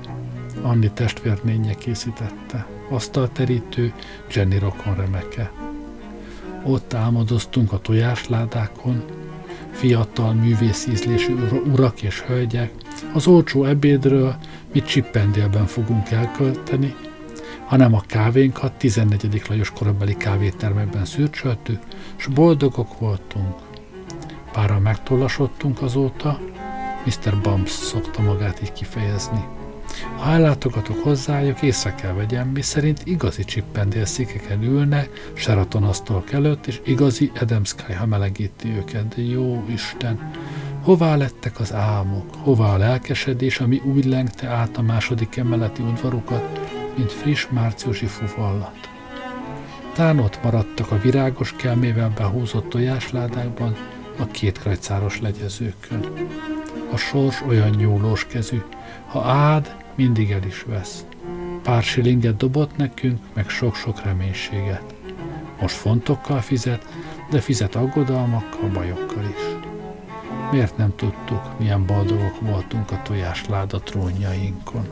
Anni 0.61 0.91
testvérnénye 0.91 1.73
készítette, 1.73 2.67
asztalterítő, 2.89 3.93
Jenny 4.33 4.59
rokon 4.59 4.95
remeke. 4.95 5.51
Ott 6.63 6.93
álmodoztunk 6.93 7.71
a 7.71 7.79
tojásládákon, 7.79 9.03
fiatal 9.71 10.33
művész 10.33 10.87
ízlésű 10.87 11.35
urak 11.71 12.01
és 12.01 12.21
hölgyek, 12.21 12.71
az 13.13 13.27
olcsó 13.27 13.65
ebédről 13.65 14.35
mit 14.73 14.85
Csippendélben 14.85 15.65
fogunk 15.65 16.11
elkölteni, 16.11 16.95
hanem 17.65 17.93
a 17.93 18.03
kávénkat 18.07 18.73
14. 18.73 19.41
Lajos 19.49 19.71
korabeli 19.71 20.17
kávétermekben 20.17 21.05
szürcsöltük, 21.05 21.79
s 22.15 22.27
boldogok 22.27 22.99
voltunk. 22.99 23.55
Pára 24.51 24.79
megtollasodtunk 24.79 25.81
azóta, 25.81 26.39
Mr. 27.05 27.37
Bumps 27.41 27.71
szokta 27.71 28.21
magát 28.21 28.61
így 28.61 28.71
kifejezni. 28.71 29.47
Ha 30.17 30.31
ellátogatok 30.31 31.03
hozzájuk, 31.03 31.61
észre 31.61 31.95
kell 31.95 32.13
vegyem, 32.13 32.47
mi 32.47 32.61
szerint 32.61 33.01
igazi 33.03 33.43
csippendél 33.43 34.05
székeken 34.05 34.63
ülne, 34.63 35.07
Sheraton 35.33 35.83
asztalok 35.83 36.31
előtt, 36.31 36.67
és 36.67 36.81
igazi 36.85 37.31
Adam 37.41 37.63
Sky, 37.63 37.93
ha 37.93 38.05
melegíti 38.05 38.69
őket, 38.69 39.15
de 39.15 39.21
jó 39.21 39.63
Isten, 39.67 40.31
hová 40.83 41.15
lettek 41.15 41.59
az 41.59 41.73
álmok, 41.73 42.35
hová 42.35 42.73
a 42.73 42.77
lelkesedés, 42.77 43.59
ami 43.59 43.81
úgy 43.85 44.05
lengte 44.05 44.47
át 44.47 44.77
a 44.77 44.81
második 44.81 45.37
emeleti 45.37 45.81
udvarukat, 45.81 46.59
mint 46.97 47.11
friss 47.11 47.47
márciusi 47.49 48.05
fuvallat. 48.05 48.89
Tán 49.93 50.19
ott 50.19 50.43
maradtak 50.43 50.91
a 50.91 50.99
virágos 50.99 51.53
kelmével 51.57 52.13
behúzott 52.15 52.69
tojásládákban, 52.69 53.75
a 54.19 54.25
két 54.25 54.59
krajcáros 54.59 55.21
legyezőkön. 55.21 56.29
A 56.91 56.97
sors 56.97 57.41
olyan 57.47 57.69
nyúlós 57.69 58.25
kezű, 58.25 58.61
ha 59.07 59.23
ád, 59.23 59.75
mindig 59.95 60.31
el 60.31 60.43
is 60.43 60.63
vesz. 60.63 61.05
Pár 61.63 61.83
silinget 61.83 62.37
dobott 62.37 62.77
nekünk, 62.77 63.19
meg 63.33 63.49
sok-sok 63.49 64.03
reménységet. 64.03 64.95
Most 65.59 65.75
fontokkal 65.75 66.41
fizet, 66.41 66.85
de 67.29 67.39
fizet 67.39 67.75
aggodalmakkal, 67.75 68.69
bajokkal 68.69 69.23
is. 69.23 69.69
Miért 70.51 70.77
nem 70.77 70.95
tudtuk, 70.95 71.59
milyen 71.59 71.85
boldogok 71.85 72.39
voltunk 72.41 72.91
a 72.91 73.01
tojásláda 73.01 73.79
trónjainkon? 73.79 74.87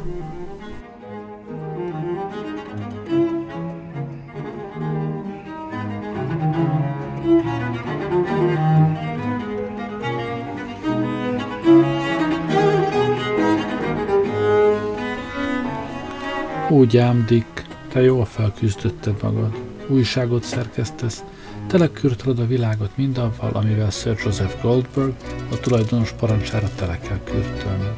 Úgy 16.71 16.97
ám, 16.97 17.25
Dick, 17.27 17.65
te 17.87 18.01
jól 18.01 18.25
felküzdötted 18.25 19.15
magad. 19.21 19.57
Újságot 19.87 20.43
szerkesztesz, 20.43 21.23
telekürtölöd 21.67 22.39
a 22.39 22.47
világot 22.47 22.89
mindavval, 22.95 23.49
amivel 23.53 23.89
Sir 23.89 24.17
Joseph 24.23 24.61
Goldberg 24.61 25.13
a 25.51 25.59
tulajdonos 25.59 26.11
parancsára 26.11 26.69
tele 26.75 26.99
kell 26.99 27.19
kürtölnöd. 27.23 27.95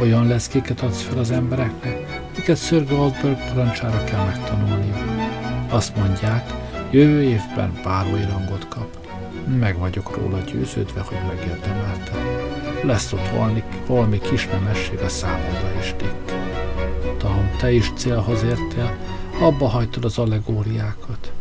Olyan 0.00 0.26
leszkéket 0.26 0.80
adsz 0.80 1.02
fel 1.02 1.18
az 1.18 1.30
embereknek, 1.30 2.22
miket 2.36 2.58
Sir 2.58 2.86
Goldberg 2.86 3.38
parancsára 3.48 4.04
kell 4.04 4.24
megtanulniuk. 4.24 4.96
Azt 5.68 5.96
mondják, 5.96 6.52
jövő 6.90 7.22
évben 7.22 7.80
báró 7.84 8.10
rangot 8.10 8.68
kap. 8.68 8.98
Meg 9.58 9.78
vagyok 9.78 10.16
róla 10.16 10.38
győződve, 10.38 11.00
hogy 11.00 11.18
megérdemelte. 11.28 12.12
Lesz 12.82 13.12
ott 13.12 13.26
holmi, 13.26 13.62
holmi 13.86 14.18
kis 14.18 14.46
nemesség 14.46 14.98
a 14.98 15.08
számomra 15.08 15.72
is, 15.80 15.94
Dick 15.98 16.41
te 17.62 17.72
is 17.72 17.92
célhoz 17.94 18.42
értél, 18.42 18.96
abba 19.40 19.66
hagytad 19.68 20.04
az 20.04 20.18
allegóriákat. 20.18 21.32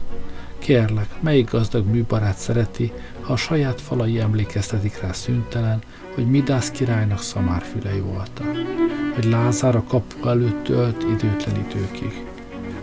Kérlek, 0.59 1.21
melyik 1.21 1.51
gazdag 1.51 1.85
műbarát 1.85 2.37
szereti, 2.37 2.91
ha 3.21 3.33
a 3.33 3.35
saját 3.35 3.81
falai 3.81 4.19
emlékeztetik 4.19 5.01
rá 5.01 5.11
szüntelen, 5.11 5.81
hogy 6.15 6.29
Midász 6.29 6.71
királynak 6.71 7.21
szamárfülei 7.21 7.99
voltak, 7.99 8.51
hogy 9.13 9.23
Lázár 9.23 9.75
a 9.75 9.83
kapu 9.83 10.27
előtt 10.27 10.69
ölt 10.69 11.03
időtlen 11.03 11.65
időkig. 11.69 12.25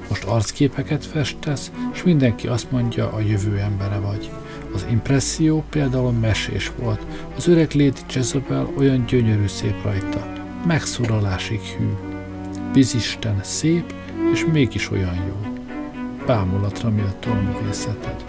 Most 0.08 0.24
arcképeket 0.24 1.06
festesz, 1.06 1.70
és 1.92 2.02
mindenki 2.02 2.46
azt 2.46 2.70
mondja, 2.70 3.12
a 3.12 3.20
jövő 3.20 3.58
embere 3.58 3.98
vagy. 3.98 4.30
Az 4.74 4.86
impresszió 4.90 5.64
például 5.70 6.12
mesés 6.12 6.72
volt, 6.78 7.06
az 7.36 7.48
öreg 7.48 7.70
Lady 7.72 8.00
Jezebel 8.14 8.72
olyan 8.76 9.04
gyönyörű 9.06 9.46
szép 9.46 9.82
rajta, 9.82 10.32
megszólalásig 10.66 11.60
hű. 11.60 12.07
Bizisten 12.72 13.38
szép, 13.42 13.94
és 14.32 14.46
mégis 14.52 14.90
olyan 14.90 15.14
jó. 15.14 15.52
Bámulatra 16.26 16.90
méltó 16.90 17.30
művészeted. 17.32 18.24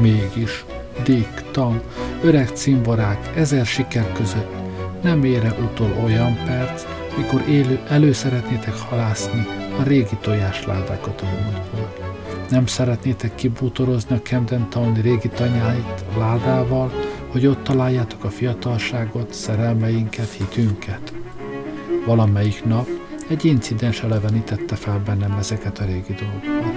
Mégis, 0.00 0.64
Dick, 1.04 1.50
Tam, 1.50 1.80
öreg 2.22 2.48
cimborák, 2.48 3.30
ezer 3.36 3.66
siker 3.66 4.12
között 4.12 4.60
nem 5.02 5.24
ére 5.24 5.54
utol 5.62 5.96
olyan 6.04 6.34
perc, 6.44 6.84
mikor 7.16 7.42
élő, 7.48 7.80
elő 7.88 8.12
szeretnétek 8.12 8.78
halászni 8.78 9.46
a 9.78 9.82
régi 9.82 10.16
tojásládákat 10.20 11.20
a 11.20 11.24
múltból. 11.24 11.92
Nem 12.50 12.66
szeretnétek 12.66 13.34
kibútorozni 13.34 14.16
a 14.16 14.20
Camden 14.20 14.68
Town 14.68 14.94
régi 15.02 15.28
tanyáit 15.28 16.04
a 16.14 16.18
ládával, 16.18 16.92
hogy 17.28 17.46
ott 17.46 17.62
találjátok 17.62 18.24
a 18.24 18.28
fiatalságot, 18.28 19.32
szerelmeinket, 19.32 20.30
hitünket. 20.30 21.12
Valamelyik 22.06 22.64
nap 22.64 22.88
egy 23.30 23.44
incidens 23.44 24.02
elevenítette 24.02 24.74
fel 24.74 25.02
bennem 25.04 25.32
ezeket 25.38 25.78
a 25.78 25.84
régi 25.84 26.14
dolgokat. 26.14 26.72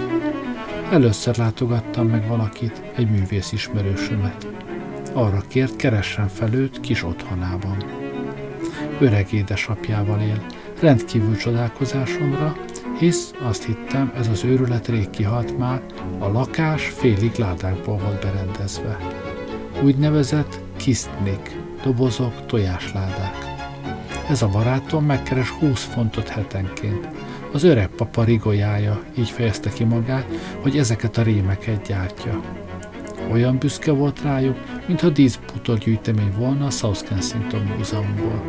Először 0.92 1.38
látogattam 1.38 2.08
meg 2.08 2.28
valakit, 2.28 2.82
egy 2.96 3.10
művész 3.10 3.52
ismerősömet. 3.52 4.48
Arra 5.14 5.44
kért, 5.48 5.76
keressen 5.76 6.28
fel 6.28 6.54
őt 6.54 6.80
kis 6.80 7.04
otthonában. 7.04 7.78
öreg 9.00 9.34
édesapjával 9.34 10.22
él. 10.22 10.46
Rendkívül 10.80 11.36
csodálkozásomra, 11.36 12.56
hisz 13.00 13.34
azt 13.44 13.64
hittem, 13.64 14.14
ez 14.18 14.28
az 14.28 14.44
őrület 14.44 14.88
rég 14.88 15.10
kihalt 15.10 15.58
már, 15.58 15.82
a 16.20 16.28
lakás 16.28 16.86
félig 16.86 17.36
ládákból 17.38 17.98
volt 17.98 18.22
berendezve. 18.22 18.98
Úgynevezett 19.84 20.60
kisztnik, 20.76 21.58
dobozok, 21.84 22.46
tojásládák. 22.46 23.53
Ez 24.30 24.42
a 24.42 24.48
barátom 24.48 25.06
megkeres 25.06 25.50
20 25.50 25.84
fontot 25.84 26.30
hetenként. 26.30 27.08
Az 27.52 27.64
öreg 27.64 27.88
papa 27.88 28.24
rigolyája 28.24 29.04
így 29.18 29.30
fejezte 29.30 29.70
ki 29.70 29.84
magát, 29.84 30.26
hogy 30.62 30.78
ezeket 30.78 31.18
a 31.18 31.22
rémeket 31.22 31.88
gyártja. 31.88 32.42
Olyan 33.32 33.58
büszke 33.58 33.92
volt 33.92 34.22
rájuk, 34.22 34.58
mintha 34.88 35.10
díszbútor 35.10 35.78
gyűjtemény 35.78 36.34
volna 36.38 36.66
a 36.66 36.70
South 36.70 37.04
Kensington 37.04 37.62
Múzeumból. 37.78 38.44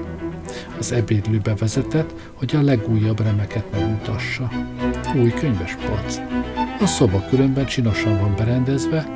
Az 0.78 0.92
ebédlőbe 0.92 1.54
vezetett, 1.54 2.14
hogy 2.34 2.56
a 2.56 2.62
legújabb 2.62 3.20
remeket 3.20 3.64
megmutassa. 3.72 4.50
Új 5.14 5.30
könyves 5.30 5.74
pac. 5.74 6.20
A 6.80 6.86
szoba 6.86 7.24
különben 7.28 7.66
csinosan 7.66 8.20
van 8.20 8.34
berendezve, 8.36 9.06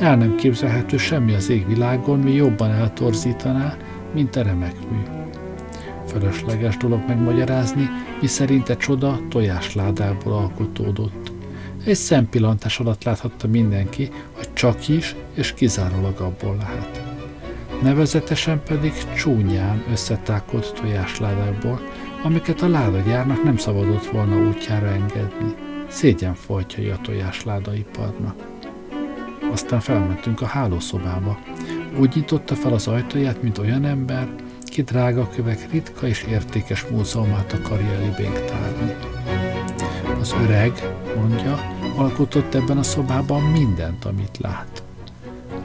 el 0.00 0.16
nem 0.16 0.34
képzelhető 0.34 0.96
semmi 0.96 1.34
az 1.34 1.50
égvilágon, 1.50 2.18
mi 2.18 2.32
jobban 2.32 2.70
eltorzítaná, 2.70 3.76
mint 4.14 4.36
a 4.36 4.42
remekmű. 4.42 5.15
Fölösleges 6.06 6.76
dolog 6.76 7.00
megmagyarázni, 7.06 7.88
mi 8.20 8.26
szerint 8.26 8.68
egy 8.68 8.76
csoda 8.76 9.20
tojásládából 9.28 10.32
alkotódott. 10.32 11.32
Egy 11.84 11.94
szempillantás 11.94 12.80
alatt 12.80 13.04
láthatta 13.04 13.48
mindenki, 13.48 14.10
hogy 14.36 14.52
csak 14.52 14.88
is 14.88 15.16
és 15.34 15.52
kizárólag 15.52 16.20
abból 16.20 16.56
lehet. 16.56 17.02
Nevezetesen 17.82 18.62
pedig 18.62 18.92
csúnyán 19.16 19.84
összetákolt 19.90 20.74
tojásládákból, 20.80 21.80
amiket 22.22 22.62
a 22.62 22.68
ládagyárnak 22.68 23.42
nem 23.42 23.56
szabadott 23.56 24.06
volna 24.06 24.36
útjára 24.48 24.86
engedni. 24.86 25.54
Szégyen 25.88 26.34
folytjai 26.34 26.88
a 26.88 26.98
tojásládaiparnak. 27.02 28.34
Aztán 29.52 29.80
felmentünk 29.80 30.40
a 30.40 30.46
hálószobába. 30.46 31.38
Úgy 31.98 32.12
nyitotta 32.14 32.54
fel 32.54 32.72
az 32.72 32.86
ajtaját, 32.86 33.42
mint 33.42 33.58
olyan 33.58 33.84
ember, 33.84 34.28
ki 34.76 34.82
drága 34.82 35.28
kövek 35.28 35.70
ritka 35.70 36.06
és 36.06 36.22
értékes 36.28 36.84
múzeumát 36.90 37.52
akarja 37.52 37.92
elibénk 37.92 38.44
tárni. 38.44 38.94
Az 40.20 40.34
öreg, 40.42 40.72
mondja, 41.16 41.76
alkotott 41.96 42.54
ebben 42.54 42.78
a 42.78 42.82
szobában 42.82 43.42
mindent, 43.42 44.04
amit 44.04 44.38
lát. 44.38 44.82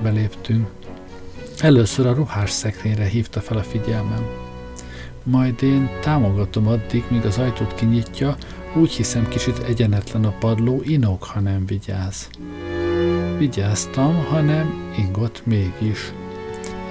Beléptünk. 0.02 0.68
Először 1.60 2.06
a 2.06 2.14
ruhás 2.14 2.50
szekrényre 2.50 3.06
hívta 3.06 3.42
fel 3.42 3.58
a 3.58 3.64
figyelmem. 3.64 4.26
Majd 5.24 5.64
én 5.64 5.90
támogatom 6.02 6.68
addig, 6.68 7.04
míg 7.10 7.26
az 7.26 7.38
ajtót 7.38 7.76
kinyitja, 7.76 8.36
úgy 8.74 8.92
hiszem 8.92 9.28
kicsit 9.28 9.58
egyenetlen 9.58 10.26
a 10.26 10.38
padló, 10.40 10.82
inok, 10.84 11.24
ha 11.24 11.40
nem 11.40 11.66
vigyáz. 11.66 12.30
Vigyáztam, 13.38 14.26
hanem 14.26 14.94
ingott 14.98 15.46
mégis. 15.46 16.14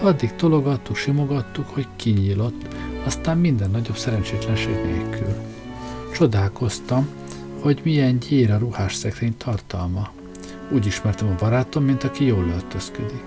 Addig 0.02 0.34
tologattuk, 0.34 0.96
simogattuk, 0.96 1.68
hogy 1.68 1.86
kinyílott, 1.96 2.74
aztán 3.04 3.38
minden 3.38 3.70
nagyobb 3.70 3.96
szerencsétlenség 3.96 4.74
nélkül. 4.74 5.34
Csodálkoztam, 6.14 7.08
hogy 7.60 7.80
milyen 7.84 8.18
gyér 8.18 8.50
a 8.50 8.58
ruhás 8.58 8.94
szekrény 8.94 9.36
tartalma. 9.36 10.12
Úgy 10.72 10.86
ismertem 10.86 11.28
a 11.28 11.34
barátom, 11.38 11.84
mint 11.84 12.04
aki 12.04 12.24
jól 12.24 12.48
öltözködik. 12.48 13.24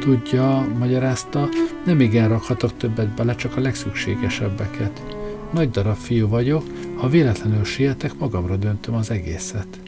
Tudja, 0.00 0.68
magyarázta, 0.78 1.48
nem 1.84 2.00
igen 2.00 2.28
rakhatok 2.28 2.76
többet 2.76 3.14
bele, 3.14 3.34
csak 3.34 3.56
a 3.56 3.60
legszükségesebbeket. 3.60 5.02
Nagy 5.52 5.70
darab 5.70 5.96
fiú 5.96 6.28
vagyok, 6.28 6.62
ha 6.96 7.08
véletlenül 7.08 7.64
sietek, 7.64 8.18
magamra 8.18 8.56
döntöm 8.56 8.94
az 8.94 9.10
egészet. 9.10 9.80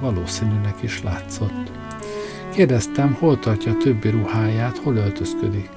Valószínűnek 0.00 0.82
is 0.82 1.02
látszott. 1.02 1.83
Kérdeztem, 2.54 3.12
hol 3.12 3.38
tartja 3.38 3.72
a 3.72 3.76
többi 3.76 4.08
ruháját, 4.08 4.78
hol 4.78 4.96
öltözködik. 4.96 5.68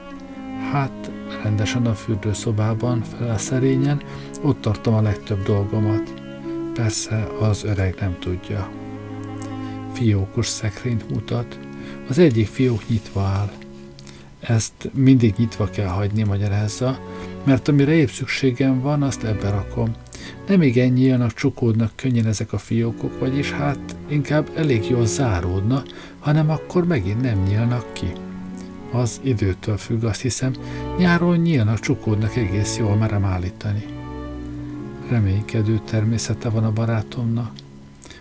Hát, 0.72 1.12
rendesen 1.44 1.86
a 1.86 1.94
fürdőszobában, 1.94 3.02
felel 3.02 3.38
szerényen, 3.38 4.02
ott 4.42 4.62
tartom 4.62 4.94
a 4.94 5.02
legtöbb 5.02 5.44
dolgomat. 5.44 6.14
Persze 6.74 7.28
az 7.40 7.64
öreg 7.64 7.96
nem 8.00 8.18
tudja. 8.20 8.70
Fiókos 9.94 10.48
szekrényt 10.48 11.10
mutat. 11.10 11.60
Az 12.10 12.18
egyik 12.18 12.48
fiók 12.48 12.88
nyitva 12.88 13.22
áll. 13.22 13.52
Ezt 14.40 14.90
mindig 14.94 15.34
nyitva 15.38 15.70
kell 15.70 15.88
hagyni, 15.88 16.24
magyarázza, 16.24 17.00
mert 17.44 17.68
amire 17.68 17.92
épp 17.92 18.08
szükségem 18.08 18.82
van, 18.82 19.04
azt 19.04 19.24
ebbe 19.24 19.50
rakom. 19.50 19.92
Nem 20.48 20.62
igen 20.62 20.92
nyílnak, 20.92 21.34
csukódnak 21.34 21.92
könnyen 21.96 22.26
ezek 22.26 22.54
a 22.54 22.58
fiókok, 22.58 23.20
vagyis 23.20 23.52
hát 23.52 23.80
inkább 24.08 24.50
elég 24.56 24.90
jól 24.90 25.06
záródna, 25.06 25.84
hanem 26.20 26.50
akkor 26.50 26.86
megint 26.86 27.22
nem 27.22 27.44
nyílnak 27.44 27.94
ki. 27.94 28.12
Az 28.92 29.20
időtől 29.24 29.78
függ, 29.78 30.04
azt 30.04 30.22
hiszem, 30.22 30.54
nyáron 30.98 31.38
nyílnak, 31.38 31.80
csukódnak 31.80 32.36
egész 32.36 32.78
jól 32.78 32.96
merem 32.96 33.26
állítani. 33.26 33.86
Reménykedő 35.10 35.82
természete 35.86 36.50
van 36.50 36.64
a 36.64 36.72
barátomnak, 36.72 37.52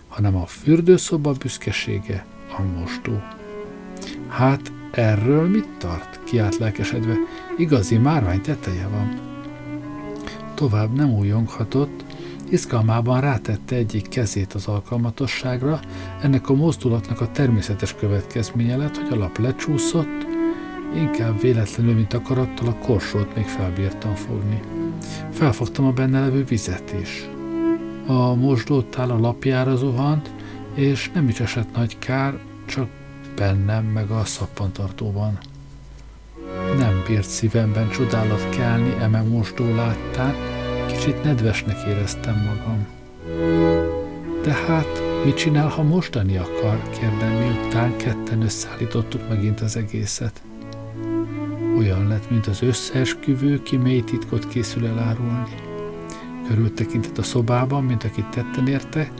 hanem 0.07 0.35
a 0.35 0.45
fürdőszoba 0.45 1.31
büszkesége 1.31 2.25
a 2.57 2.61
mostó. 2.61 3.21
Hát 4.27 4.71
erről 4.91 5.49
mit 5.49 5.67
tart? 5.77 6.19
Kiált 6.23 6.57
lelkesedve. 6.57 7.13
Igazi 7.57 7.97
márvány 7.97 8.41
teteje 8.41 8.87
van. 8.87 9.19
Tovább 10.53 10.93
nem 10.93 11.13
újonghatott, 11.13 12.03
Izgalmában 12.49 13.21
rátette 13.21 13.75
egyik 13.75 14.07
kezét 14.07 14.53
az 14.53 14.67
alkalmatosságra, 14.67 15.79
ennek 16.21 16.49
a 16.49 16.53
mozdulatnak 16.53 17.21
a 17.21 17.31
természetes 17.31 17.95
következménye 17.95 18.75
lett, 18.75 18.97
hogy 18.97 19.17
a 19.17 19.21
lap 19.21 19.37
lecsúszott, 19.37 20.25
inkább 20.95 21.41
véletlenül, 21.41 21.93
mint 21.93 22.13
akarattal 22.13 22.67
a 22.67 22.85
korsót 22.85 23.35
még 23.35 23.45
felbírtam 23.45 24.15
fogni. 24.15 24.59
Felfogtam 25.31 25.85
a 25.85 25.91
benne 25.91 26.19
levő 26.19 26.43
vizet 26.43 26.95
is. 27.01 27.29
A 28.05 28.33
mosdótál 28.33 29.11
a 29.11 29.19
lapjára 29.19 29.75
zuhant, 29.75 30.29
és 30.73 31.11
nem 31.13 31.27
is 31.27 31.39
esett 31.39 31.75
nagy 31.75 31.99
kár, 31.99 32.39
csak 32.65 32.87
bennem 33.35 33.85
meg 33.85 34.09
a 34.09 34.25
szappantartóban. 34.25 35.37
Nem 36.77 37.03
bírt 37.07 37.27
szívemben 37.27 37.89
csodálat 37.89 38.49
kelni 38.49 38.95
eme 38.99 39.21
mosdó 39.21 39.75
láttán, 39.75 40.56
Kicsit 40.87 41.23
nedvesnek 41.23 41.87
éreztem 41.87 42.35
magam. 42.35 42.87
De 44.43 44.53
hát, 44.53 45.01
mit 45.25 45.35
csinál, 45.35 45.67
ha 45.67 45.83
mostani 45.83 46.37
akar? 46.37 46.89
kérdem, 46.99 47.31
miután 47.31 47.97
ketten 47.97 48.41
összeállítottuk 48.41 49.29
megint 49.29 49.61
az 49.61 49.75
egészet. 49.75 50.41
Olyan 51.77 52.07
lett, 52.07 52.29
mint 52.29 52.47
az 52.47 52.61
összeesküvő, 52.61 53.61
ki 53.61 53.77
mély 53.77 54.03
titkot 54.03 54.47
készül 54.47 54.87
elárulni. 54.87 55.55
Körültekintett 56.47 57.17
a 57.17 57.23
szobában, 57.23 57.83
mint 57.83 58.03
akit 58.03 58.29
tetten 58.29 58.67
érte, 58.67 59.11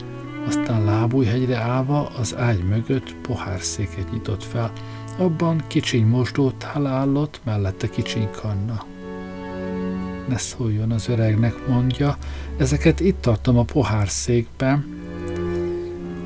aztán 0.47 0.83
lábújhegyre 0.83 1.57
állva 1.57 2.05
az 2.05 2.35
ágy 2.35 2.63
mögött 2.63 3.15
pohárszéket 3.15 4.11
nyitott 4.11 4.43
fel, 4.43 4.71
abban 5.17 5.63
kicsiny 5.67 6.05
mosdótál 6.05 6.85
állott, 6.85 7.39
mellette 7.43 7.89
kicsiny 7.89 8.29
kanna 8.41 8.85
ne 10.27 10.37
szóljon 10.37 10.91
az 10.91 11.07
öregnek, 11.09 11.67
mondja, 11.67 12.17
ezeket 12.57 12.99
itt 12.99 13.21
tartom 13.21 13.57
a 13.57 13.63
pohárszékben, 13.63 14.85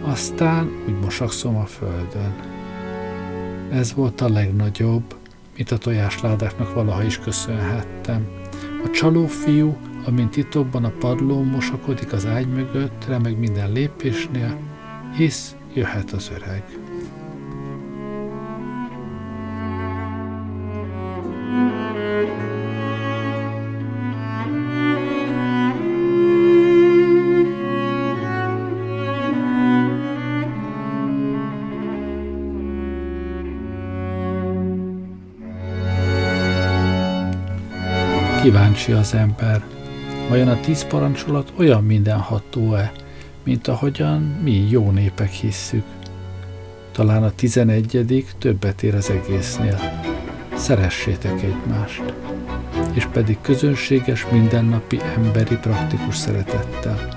aztán 0.01 0.71
úgy 0.87 0.99
mosakszom 0.99 1.55
a 1.55 1.65
földön. 1.65 2.35
Ez 3.71 3.93
volt 3.93 4.21
a 4.21 4.29
legnagyobb, 4.29 5.15
mint 5.55 5.71
a 5.71 5.77
tojásládáknak 5.77 6.73
valaha 6.73 7.03
is 7.03 7.19
köszönhettem. 7.19 8.27
A 8.85 8.89
csaló 8.89 9.25
fiú, 9.25 9.77
amint 10.05 10.31
titokban 10.31 10.83
a 10.83 10.93
padlón 10.99 11.45
mosakodik 11.45 12.13
az 12.13 12.25
ágy 12.25 12.47
mögött, 12.47 13.05
remeg 13.07 13.37
minden 13.37 13.71
lépésnél, 13.71 14.57
hisz 15.15 15.55
jöhet 15.73 16.11
az 16.11 16.31
öreg. 16.35 16.80
Kíváncsi 38.41 38.91
az 38.91 39.13
ember, 39.13 39.63
vajon 40.29 40.47
a 40.47 40.59
tíz 40.59 40.87
parancsolat 40.87 41.53
olyan 41.57 41.83
mindenható-e, 41.83 42.91
mint 43.43 43.67
ahogyan 43.67 44.21
mi 44.21 44.67
jó 44.69 44.91
népek 44.91 45.29
hisszük. 45.29 45.83
Talán 46.91 47.23
a 47.23 47.31
tizenegyedik 47.31 48.31
többet 48.37 48.83
ér 48.83 48.95
az 48.95 49.09
egésznél. 49.09 49.79
Szeressétek 50.55 51.43
egymást. 51.43 52.13
és 52.93 53.05
pedig 53.05 53.37
közönséges, 53.41 54.27
mindennapi, 54.31 54.99
emberi, 55.15 55.55
praktikus 55.55 56.15
szeretettel. 56.15 57.07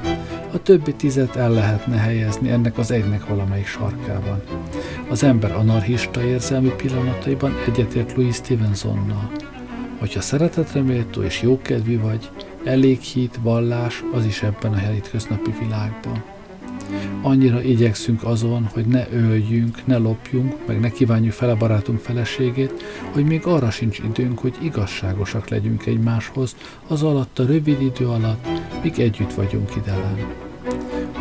A 0.52 0.62
többi 0.62 0.94
tizet 0.94 1.36
el 1.36 1.50
lehetne 1.50 1.96
helyezni 1.96 2.50
ennek 2.50 2.78
az 2.78 2.90
egynek 2.90 3.26
valamelyik 3.26 3.66
sarkában. 3.66 4.42
Az 5.08 5.22
ember 5.22 5.52
anarchista 5.52 6.22
érzelmi 6.22 6.72
pillanataiban 6.76 7.54
egyetért 7.66 8.16
Louis 8.16 8.34
Stevensonnal. 8.34 9.30
Hogyha 10.04 10.20
szeretetre 10.20 10.80
méltó 10.80 11.22
és 11.22 11.42
jókedvű 11.42 12.00
vagy, 12.00 12.30
elég 12.64 13.00
hit, 13.00 13.38
vallás, 13.42 14.04
az 14.12 14.24
is 14.24 14.42
ebben 14.42 14.72
a 14.72 14.76
hétköznapi 14.76 15.54
világban. 15.60 16.22
Annyira 17.22 17.62
igyekszünk 17.62 18.24
azon, 18.24 18.68
hogy 18.72 18.86
ne 18.86 19.06
öljünk, 19.12 19.86
ne 19.86 19.96
lopjunk, 19.96 20.66
meg 20.66 20.80
ne 20.80 20.90
kívánjuk 20.90 21.32
fel 21.32 21.50
a 21.50 21.56
barátunk 21.56 22.00
feleségét, 22.00 22.84
hogy 23.12 23.24
még 23.24 23.46
arra 23.46 23.70
sincs 23.70 23.98
időnk, 23.98 24.38
hogy 24.38 24.54
igazságosak 24.62 25.48
legyünk 25.48 25.86
egymáshoz, 25.86 26.56
az 26.86 27.02
alatt 27.02 27.38
a 27.38 27.46
rövid 27.46 27.82
idő 27.82 28.08
alatt, 28.08 28.46
míg 28.82 28.98
együtt 28.98 29.32
vagyunk 29.32 29.76
idelen. 29.76 30.18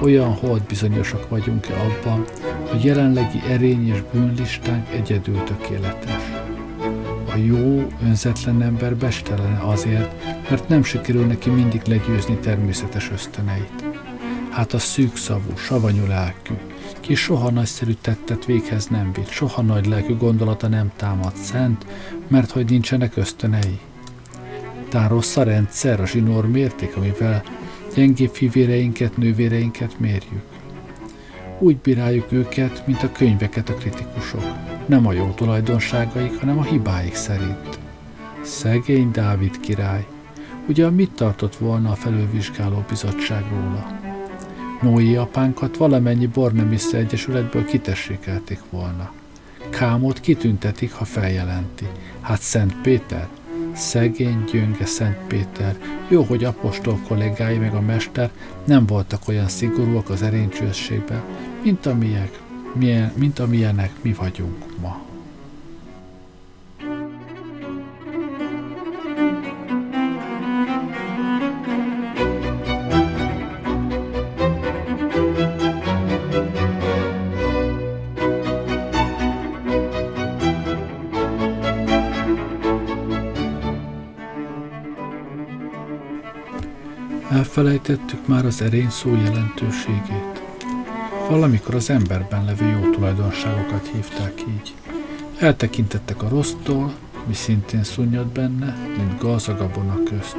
Olyan 0.01 0.33
hold 0.33 0.61
bizonyosak 0.61 1.29
vagyunk-e 1.29 1.73
abban, 1.73 2.25
hogy 2.69 2.83
jelenlegi 2.83 3.39
erény 3.49 3.87
és 3.87 4.03
bűnlistánk 4.11 4.89
egyedül 4.89 5.43
tökéletes. 5.43 6.42
A 7.33 7.37
jó, 7.37 7.87
önzetlen 8.03 8.61
ember 8.61 8.95
bestelene 8.95 9.59
azért, 9.59 10.23
mert 10.49 10.67
nem 10.67 10.83
sikerül 10.83 11.25
neki 11.25 11.49
mindig 11.49 11.81
legyőzni 11.85 12.37
természetes 12.37 13.11
ösztöneit. 13.11 13.83
Hát 14.49 14.73
a 14.73 14.79
szűkszavú, 14.79 15.55
savanyú 15.57 16.05
lelkű, 16.05 16.53
ki 16.99 17.15
soha 17.15 17.49
nagyszerű 17.49 17.93
tettet 18.01 18.45
véghez 18.45 18.87
nem 18.87 19.11
vitt, 19.13 19.29
soha 19.29 19.61
nagy 19.61 19.85
lelkű 19.85 20.17
gondolata 20.17 20.67
nem 20.67 20.91
támad 20.95 21.35
szent, 21.35 21.85
mert 22.27 22.51
hogy 22.51 22.69
nincsenek 22.69 23.17
ösztönei. 23.17 23.79
Tán 24.89 25.09
rossz 25.09 25.35
a 25.35 25.43
rendszer, 25.43 26.01
a 26.01 26.05
zsinór 26.05 26.47
mérték, 26.47 26.95
amivel 26.95 27.43
gyengébb 27.95 28.33
fivéreinket, 28.33 29.17
nővéreinket 29.17 29.99
mérjük. 29.99 30.52
Úgy 31.59 31.77
bíráljuk 31.77 32.31
őket, 32.31 32.87
mint 32.87 33.03
a 33.03 33.11
könyveket 33.11 33.69
a 33.69 33.73
kritikusok. 33.73 34.43
Nem 34.85 35.07
a 35.07 35.13
jó 35.13 35.29
tulajdonságaik, 35.35 36.39
hanem 36.39 36.57
a 36.57 36.63
hibáik 36.63 37.15
szerint. 37.15 37.79
Szegény 38.41 39.11
Dávid 39.11 39.59
király. 39.59 40.05
Ugye 40.67 40.89
mit 40.89 41.11
tartott 41.11 41.55
volna 41.55 41.91
a 41.91 41.95
felülvizsgáló 41.95 42.83
bizottság 42.89 43.43
róla? 43.51 43.99
Noé 44.81 45.15
apánkat 45.15 45.77
valamennyi 45.77 46.27
Bornemisza 46.27 46.97
Egyesületből 46.97 47.65
kitessékelték 47.65 48.59
volna. 48.69 49.11
Kámot 49.69 50.19
kitüntetik, 50.19 50.93
ha 50.93 51.05
feljelenti. 51.05 51.87
Hát 52.21 52.41
Szent 52.41 52.81
Péter? 52.81 53.27
Szegény, 53.73 54.43
gyönge 54.51 54.85
Szent 54.85 55.17
Péter. 55.27 55.77
Jó, 56.07 56.23
hogy 56.23 56.43
apostol 56.43 56.99
kollégái 57.07 57.57
meg 57.57 57.73
a 57.73 57.81
mester 57.81 58.31
nem 58.65 58.85
voltak 58.85 59.27
olyan 59.27 59.47
szigorúak 59.47 60.09
az 60.09 60.21
erénycsősségben, 60.21 61.21
mint, 61.63 61.85
amilyek, 61.85 62.41
milyen, 62.73 63.11
mint 63.15 63.39
amilyenek 63.39 63.91
mi 64.01 64.13
vagyunk 64.13 64.79
ma. 64.81 65.12
Elfelejtettük 87.83 88.27
már 88.27 88.45
az 88.45 88.61
erény 88.61 88.89
szó 88.89 89.15
jelentőségét. 89.15 90.43
Valamikor 91.29 91.75
az 91.75 91.89
emberben 91.89 92.45
levő 92.45 92.65
jó 92.65 92.89
tulajdonságokat 92.89 93.89
hívták 93.93 94.41
így. 94.47 94.73
Eltekintettek 95.37 96.23
a 96.23 96.29
rossztól, 96.29 96.93
mi 97.27 97.33
szintén 97.33 97.83
szunnyad 97.83 98.27
benne, 98.27 98.77
mint 98.97 99.19
gaz 99.19 99.49
a 99.49 99.71
közt. 100.05 100.37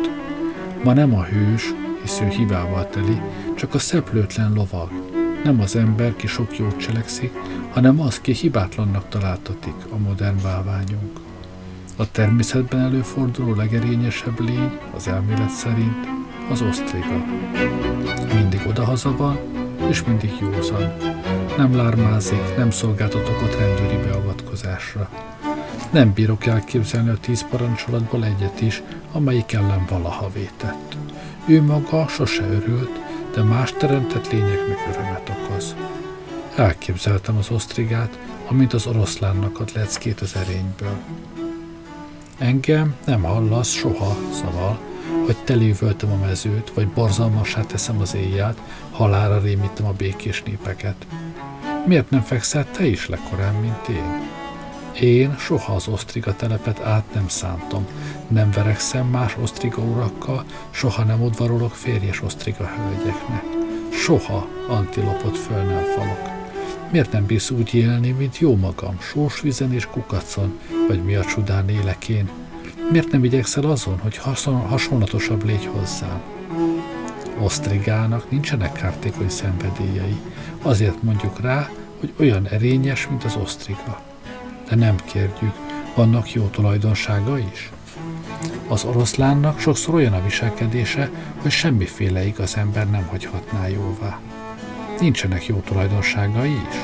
Ma 0.85 0.93
nem 0.93 1.15
a 1.15 1.23
hős, 1.23 1.75
hisz 2.03 2.21
ő 2.21 2.29
hibával 2.29 2.89
teli, 2.89 3.21
csak 3.57 3.75
a 3.75 3.79
szeplőtlen 3.79 4.53
lovag. 4.53 4.91
Nem 5.45 5.61
az 5.61 5.77
ember, 5.77 6.17
ki 6.17 6.27
sok 6.27 6.59
jót 6.59 6.77
cselekszik, 6.77 7.33
hanem 7.71 8.01
az, 8.01 8.21
ki 8.21 8.33
hibátlannak 8.33 9.09
találtatik 9.09 9.75
a 9.91 9.97
modern 9.97 10.43
bálványunk. 10.43 11.21
A 11.97 12.11
természetben 12.11 12.81
előforduló 12.81 13.55
legerényesebb 13.55 14.41
lény, 14.41 14.79
az 14.95 15.09
elmélet 15.09 15.51
szerint, 15.51 16.14
az 16.51 16.63
osztriga. 16.63 17.25
Mindig 18.35 18.61
odahaza 18.69 19.17
van, 19.17 19.39
és 19.89 20.05
mindig 20.05 20.33
józan. 20.41 20.93
Nem 21.57 21.77
lármázik, 21.77 22.57
nem 22.57 22.71
szolgáltat 22.71 23.29
okot 23.29 23.57
rendőri 23.59 23.97
beavatkozásra. 23.97 25.09
Nem 25.91 26.13
bírok 26.13 26.47
elképzelni 26.47 27.09
a 27.09 27.19
tíz 27.21 27.47
parancsolatból 27.51 28.25
egyet 28.25 28.61
is, 28.61 28.83
amelyik 29.13 29.53
ellen 29.53 29.87
valaha 29.89 30.31
vétett. 30.35 30.97
Ő 31.47 31.63
maga 31.63 32.09
sose 32.09 32.43
örült, 32.43 33.01
de 33.35 33.43
más 33.43 33.73
teremtett 33.73 34.33
lényeknek 34.33 34.79
örömet 34.91 35.29
okoz. 35.29 35.77
Elképzeltem 36.57 37.37
az 37.37 37.51
osztrigát, 37.51 38.19
amint 38.49 38.73
az 38.73 38.87
oroszlánnak 38.87 39.61
ad 39.61 39.71
leckét 39.75 40.21
az 40.21 40.37
erényből. 40.37 40.97
Engem 42.39 42.95
nem 43.05 43.23
hallasz 43.23 43.71
soha, 43.71 44.17
szaval, 44.33 44.79
hogy 45.27 45.37
telévöltem 45.45 46.13
a 46.13 46.27
mezőt, 46.27 46.73
vagy 46.75 46.89
borzalmasá 46.89 47.61
teszem 47.61 48.01
az 48.01 48.15
éjjelt, 48.15 48.59
halára 48.91 49.41
rémítem 49.41 49.87
a 49.87 49.93
békés 49.93 50.43
népeket. 50.43 51.07
Miért 51.87 52.11
nem 52.11 52.21
fekszel 52.21 52.67
te 52.71 52.87
is 52.87 53.09
lekorán, 53.09 53.55
mint 53.55 53.89
én? 53.89 54.33
Én 55.01 55.37
soha 55.39 55.75
az 55.75 55.89
osztriga 55.89 56.37
telepet 56.37 56.81
át 56.81 57.15
nem 57.15 57.29
szántom, 57.29 57.87
nem 58.29 58.51
verekszem 58.51 59.07
más 59.07 59.37
osztriga 59.43 59.83
urakkal, 59.83 60.45
soha 60.71 61.05
nem 61.05 61.23
udvarolok 61.23 61.75
férjes 61.75 62.23
osztriga 62.23 62.71
hölgyeknek. 62.77 63.45
Soha 63.93 64.49
antilopot 64.69 65.39
föl 65.39 65.63
nem 65.63 65.83
falok. 65.83 66.35
Miért 66.91 67.13
nem 67.13 67.27
bíz 67.27 67.51
úgy 67.51 67.75
élni, 67.75 68.11
mint 68.11 68.39
jó 68.39 68.57
magam, 68.57 69.01
sósvizen 69.01 69.73
és 69.73 69.87
kukacon, 69.87 70.59
vagy 70.89 71.05
mi 71.05 71.15
a 71.15 71.25
csodán 71.25 71.69
élek 71.69 72.09
én, 72.09 72.29
Miért 72.91 73.11
nem 73.11 73.25
igyekszel 73.25 73.65
azon, 73.65 73.99
hogy 73.99 74.17
hasonlatosabb 74.69 75.45
légy 75.45 75.67
hozzám? 75.67 76.21
Osztrigának 77.39 78.31
nincsenek 78.31 78.73
kártékony 78.73 79.29
szenvedélyei. 79.29 80.17
Azért 80.63 81.03
mondjuk 81.03 81.41
rá, 81.41 81.71
hogy 82.01 82.13
olyan 82.19 82.49
erényes, 82.49 83.09
mint 83.09 83.25
az 83.25 83.37
osztriga. 83.37 84.01
De 84.69 84.77
nem 84.77 84.97
kérjük, 85.05 85.55
vannak 85.95 86.33
jó 86.33 86.47
tulajdonsága 86.47 87.39
is? 87.39 87.71
Az 88.69 88.85
oroszlánnak 88.85 89.59
sokszor 89.59 89.95
olyan 89.95 90.13
a 90.13 90.23
viselkedése, 90.23 91.11
hogy 91.43 91.51
semmiféle 91.51 92.27
igaz 92.27 92.57
ember 92.57 92.91
nem 92.91 93.07
hagyhatná 93.07 93.69
jóvá. 93.69 94.21
Nincsenek 95.01 95.47
jó 95.47 95.57
tulajdonságai 95.57 96.53
is? 96.53 96.77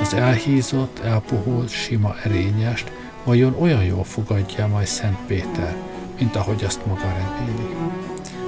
Az 0.00 0.14
elhízott, 0.14 0.98
elpuhult, 0.98 1.68
sima 1.68 2.14
erényest, 2.22 2.92
vajon 3.24 3.56
olyan 3.58 3.84
jól 3.84 4.04
fogadja 4.04 4.66
majd 4.66 4.86
Szent 4.86 5.18
Péter, 5.26 5.76
mint 6.18 6.36
ahogy 6.36 6.64
azt 6.64 6.86
maga 6.86 7.02
reméli. 7.02 7.74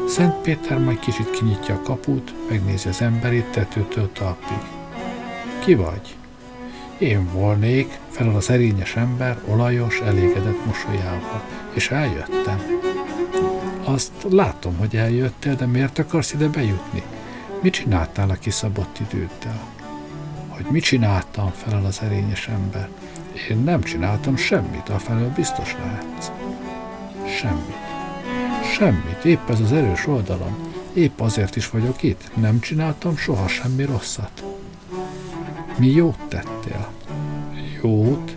Szent 0.08 0.34
Péter 0.34 0.78
majd 0.78 0.98
kicsit 0.98 1.30
kinyitja 1.30 1.74
a 1.74 1.82
kaput, 1.82 2.34
megnézi 2.48 2.88
az 2.88 3.00
emberét 3.00 3.50
tetőtől 3.50 4.12
talpig. 4.12 4.62
Ki 5.64 5.74
vagy? 5.74 6.16
Én 6.98 7.28
volnék, 7.32 7.98
felel 8.08 8.36
az 8.36 8.50
erényes 8.50 8.96
ember 8.96 9.38
olajos, 9.48 10.00
elégedett 10.00 10.66
mosolyával, 10.66 11.42
és 11.72 11.90
eljöttem. 11.90 12.62
Azt 13.84 14.12
látom, 14.30 14.76
hogy 14.76 14.96
eljöttél, 14.96 15.54
de 15.54 15.66
miért 15.66 15.98
akarsz 15.98 16.32
ide 16.32 16.48
bejutni? 16.48 17.02
Mit 17.60 17.72
csináltál 17.72 18.30
a 18.30 18.34
kiszabott 18.34 18.98
időddel? 18.98 19.60
Hogy 20.48 20.64
mit 20.70 20.82
csináltam, 20.82 21.50
felel 21.50 21.84
az 21.84 22.00
erényes 22.02 22.48
ember. 22.48 22.88
Én 23.50 23.58
nem 23.58 23.82
csináltam 23.82 24.36
semmit, 24.36 24.88
afelől 24.88 25.32
biztos 25.34 25.76
lehetsz. 25.78 26.30
Semmit. 27.38 27.82
Semmit, 28.74 29.24
épp 29.24 29.48
ez 29.48 29.60
az 29.60 29.72
erős 29.72 30.06
oldalam. 30.06 30.56
Épp 30.92 31.20
azért 31.20 31.56
is 31.56 31.70
vagyok 31.70 32.02
itt. 32.02 32.30
Nem 32.34 32.60
csináltam 32.60 33.16
soha 33.16 33.48
semmi 33.48 33.84
rosszat. 33.84 34.44
Mi 35.78 35.86
jót 35.86 36.18
tettél? 36.28 36.92
Jót? 37.82 38.36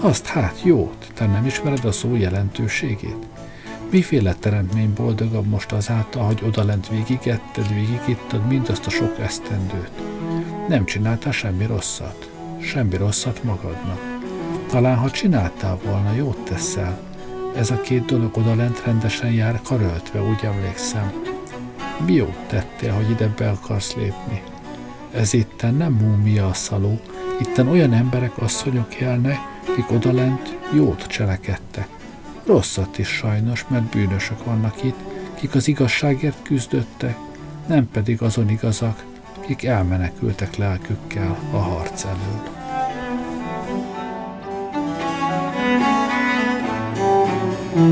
Azt 0.00 0.26
hát 0.26 0.60
jót. 0.64 1.06
Te 1.14 1.26
nem 1.26 1.46
ismered 1.46 1.84
a 1.84 1.92
szó 1.92 2.14
jelentőségét? 2.14 3.26
Miféle 3.90 4.34
teremtmény 4.34 4.92
boldogabb 4.92 5.46
most 5.46 5.72
azáltal, 5.72 6.24
hogy 6.24 6.42
odalent 6.46 6.88
végigetted, 6.88 7.74
végigittad 7.74 8.46
mindazt 8.46 8.86
a 8.86 8.90
sok 8.90 9.18
esztendőt? 9.18 9.90
Nem 10.68 10.84
csináltál 10.84 11.32
semmi 11.32 11.66
rosszat. 11.66 12.30
Semmi 12.60 12.96
rosszat 12.96 13.42
magadnak. 13.42 14.15
Talán 14.66 14.96
ha 14.96 15.10
csináltál 15.10 15.78
volna, 15.84 16.12
jót 16.12 16.38
teszel, 16.44 16.98
Ez 17.56 17.70
a 17.70 17.80
két 17.80 18.04
dolog 18.04 18.36
odalent 18.36 18.82
rendesen 18.84 19.32
jár 19.32 19.60
karöltve, 19.62 20.22
úgy 20.22 20.44
emlékszem. 20.44 21.12
Mi 22.06 22.12
jót 22.12 22.46
tettél, 22.46 22.92
hogy 22.92 23.10
ide 23.10 23.32
be 23.36 23.48
akarsz 23.50 23.94
lépni? 23.94 24.42
Ez 25.12 25.32
itten 25.32 25.74
nem 25.74 25.92
múmia 25.92 26.46
a 26.46 26.52
szaló, 26.52 27.00
itten 27.40 27.68
olyan 27.68 27.92
emberek, 27.92 28.38
asszonyok 28.38 28.94
élnek, 28.94 29.38
akik 29.68 29.90
odalent 29.90 30.58
jót 30.74 31.06
cselekedtek. 31.06 31.88
Rosszat 32.46 32.98
is 32.98 33.08
sajnos, 33.08 33.64
mert 33.68 33.84
bűnösök 33.84 34.44
vannak 34.44 34.82
itt, 34.82 34.98
kik 35.34 35.54
az 35.54 35.68
igazságért 35.68 36.42
küzdöttek, 36.42 37.16
nem 37.66 37.88
pedig 37.90 38.22
azon 38.22 38.50
igazak, 38.50 39.04
kik 39.40 39.64
elmenekültek 39.64 40.56
lelkükkel 40.56 41.38
a 41.50 41.56
harc 41.56 42.04
elől. 42.04 42.55
Nem 47.76 47.84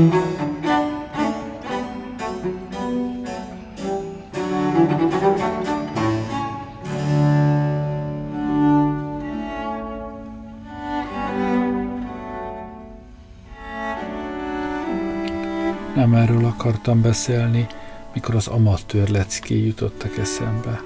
erről 16.13 16.45
akartam 16.45 17.01
beszélni, 17.01 17.67
mikor 18.13 18.35
az 18.35 18.47
amatőr 18.47 19.09
lecké 19.09 19.65
jutottak 19.65 20.17
eszembe. 20.17 20.81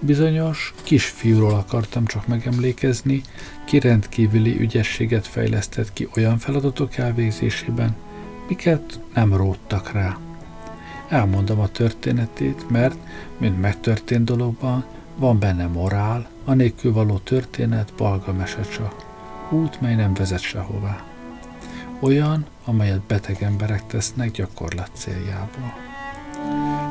Bizonyos 0.00 0.74
kisfiúról 0.82 1.54
akartam 1.54 2.06
csak 2.06 2.26
megemlékezni, 2.26 3.22
ki 3.64 3.78
rendkívüli 3.78 4.60
ügyességet 4.60 5.26
fejlesztett 5.26 5.92
ki 5.92 6.08
olyan 6.16 6.38
feladatok 6.38 6.96
elvégzésében, 6.96 7.96
miket 8.48 9.00
nem 9.14 9.36
róttak 9.36 9.92
rá. 9.92 10.16
Elmondom 11.08 11.60
a 11.60 11.68
történetét, 11.68 12.70
mert, 12.70 12.96
mint 13.38 13.60
megtörtént 13.60 14.24
dologban, 14.24 14.84
van 15.16 15.38
benne 15.38 15.66
morál, 15.66 16.26
a 16.44 16.52
nélkül 16.52 16.92
való 16.92 17.18
történet 17.18 17.92
balga 17.96 18.32
mese. 18.32 18.60
Út, 19.50 19.80
mely 19.80 19.94
nem 19.94 20.14
vezet 20.14 20.40
sehová. 20.40 21.04
Olyan, 22.00 22.46
amelyet 22.64 23.00
beteg 23.00 23.42
emberek 23.42 23.86
tesznek 23.86 24.30
gyakorlat 24.30 24.90
céljából. 24.92 25.74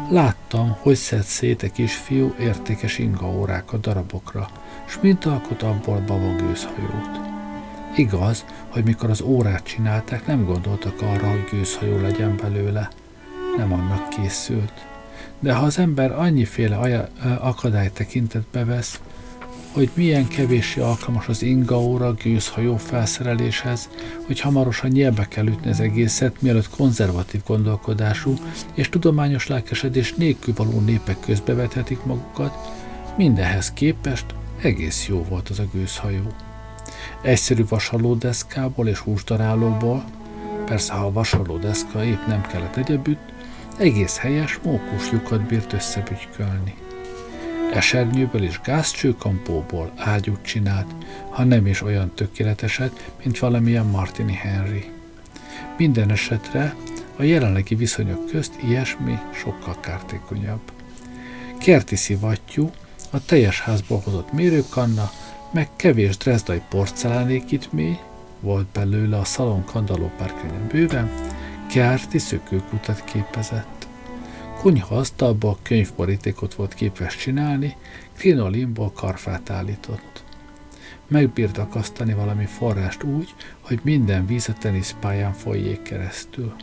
Láttam, 0.10 0.76
hogy 0.80 0.96
szed 0.96 1.24
szét 1.24 1.64
egy 1.64 1.72
kisfiú 1.72 2.34
értékes 2.40 2.98
ingaórákat 2.98 3.82
darabokra, 3.82 4.50
s 4.86 5.00
mint 5.02 5.26
alkot 5.26 5.62
abból 5.64 6.04
babagőzhajót. 6.08 7.40
Igaz, 7.95 8.45
hogy 8.69 8.84
mikor 8.84 9.10
az 9.10 9.21
órát 9.21 9.63
csinálták, 9.63 10.27
nem 10.27 10.45
gondoltak 10.45 11.01
arra, 11.01 11.30
hogy 11.30 11.47
gőzhajó 11.51 12.01
legyen 12.01 12.36
belőle. 12.41 12.89
Nem 13.58 13.73
annak 13.73 14.10
készült. 14.10 14.73
De 15.39 15.54
ha 15.54 15.65
az 15.65 15.80
ember 15.80 16.12
annyiféle 16.12 17.10
akadály 17.39 17.91
tekintetbe 17.93 18.65
vesz, 18.65 18.99
hogy 19.71 19.89
milyen 19.93 20.27
kevéssé 20.27 20.82
alkalmas 20.82 21.27
az 21.27 21.41
ingaóra, 21.41 22.13
gőzhajó 22.13 22.77
felszereléshez, 22.77 23.89
hogy 24.25 24.39
hamarosan 24.39 24.89
nyelbe 24.89 25.27
kell 25.27 25.45
ütni 25.45 25.69
az 25.69 25.80
egészet, 25.80 26.41
mielőtt 26.41 26.69
konzervatív 26.69 27.41
gondolkodású 27.45 28.34
és 28.73 28.89
tudományos 28.89 29.47
lelkesedés 29.47 30.13
nélkül 30.13 30.54
való 30.58 30.80
népek 30.80 31.19
közbevethetik 31.19 32.04
magukat, 32.04 32.58
mindenhez 33.17 33.71
képest 33.71 34.25
egész 34.62 35.08
jó 35.08 35.23
volt 35.30 35.49
az 35.49 35.60
a 35.60 35.65
gőzhajó. 35.73 36.51
Egyszerű 37.22 37.66
vasalódeszkából 37.70 38.88
és 38.88 38.98
húsdarálóból, 38.98 40.04
persze 40.66 40.94
ha 40.94 41.06
a 41.06 41.12
vasalódeszka 41.12 42.04
épp 42.04 42.26
nem 42.28 42.42
kellett 42.42 42.76
egyebütt, 42.76 43.32
egész 43.78 44.18
helyes 44.18 44.60
mókus 44.64 45.12
lyukat 45.12 45.42
bírt 45.42 45.74
összebügykölni. 45.74 46.76
Esernyőből 47.74 48.44
és 48.44 48.60
gázcsőkampóból 48.64 49.92
ágyút 49.98 50.42
csinált, 50.42 50.88
ha 51.30 51.44
nem 51.44 51.68
is 51.68 51.82
olyan 51.82 52.12
tökéleteset, 52.16 53.12
mint 53.24 53.40
valamilyen 53.40 53.86
Martini 53.86 54.34
Henry. 54.34 54.92
Minden 55.78 56.12
esetre 56.12 56.76
a 57.16 57.24
jelenlegi 57.24 57.76
viszonyok 57.76 58.26
közt 58.26 58.54
ilyesmi 58.64 59.20
sokkal 59.34 59.80
kártékonyabb. 59.80 60.62
Kerti 61.58 61.96
szivattyú, 61.96 62.72
a 63.10 63.26
teljes 63.26 63.62
házból 63.62 64.02
hozott 64.04 64.32
mérőkanna, 64.32 65.12
meg 65.52 65.70
kevés 65.76 66.18
drezdai 66.18 66.62
porcelánékítmény, 66.70 68.00
volt 68.40 68.68
belőle 68.68 69.18
a 69.18 69.24
szalon 69.24 69.64
kandallópárkönyön 69.64 70.68
bőven, 70.68 71.12
kerti 71.70 72.18
szökőkutat 72.18 73.04
képezett 73.04 73.82
konyha 74.62 74.96
asztalba 74.96 75.58
könyvborítékot 75.62 76.54
volt 76.54 76.74
képes 76.74 77.16
csinálni, 77.18 77.76
krinolinból 78.18 78.92
karfát 78.92 79.50
állított. 79.50 80.24
Megbírt 81.08 81.58
akasztani 81.58 82.14
valami 82.14 82.46
forrást 82.46 83.04
úgy, 83.04 83.34
hogy 83.62 83.80
minden 83.84 84.26
víz 84.26 84.50
a 84.50 84.54
teniszpályán 84.54 85.34
folyjék 85.34 85.82
keresztül. 85.82 86.56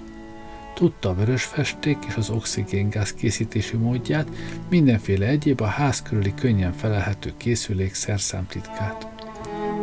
Tudta 0.79 1.09
a 1.09 1.15
vörös 1.15 1.45
festék 1.45 1.99
és 2.09 2.15
az 2.15 2.31
oxigéngáz 2.31 3.13
készítési 3.15 3.77
módját, 3.77 4.29
mindenféle 4.69 5.27
egyéb 5.27 5.61
a 5.61 5.67
ház 5.67 6.03
körüli 6.03 6.35
könnyen 6.35 6.73
felelhető 6.73 7.33
készülék 7.37 7.95
szerszámtitkát. 7.95 9.09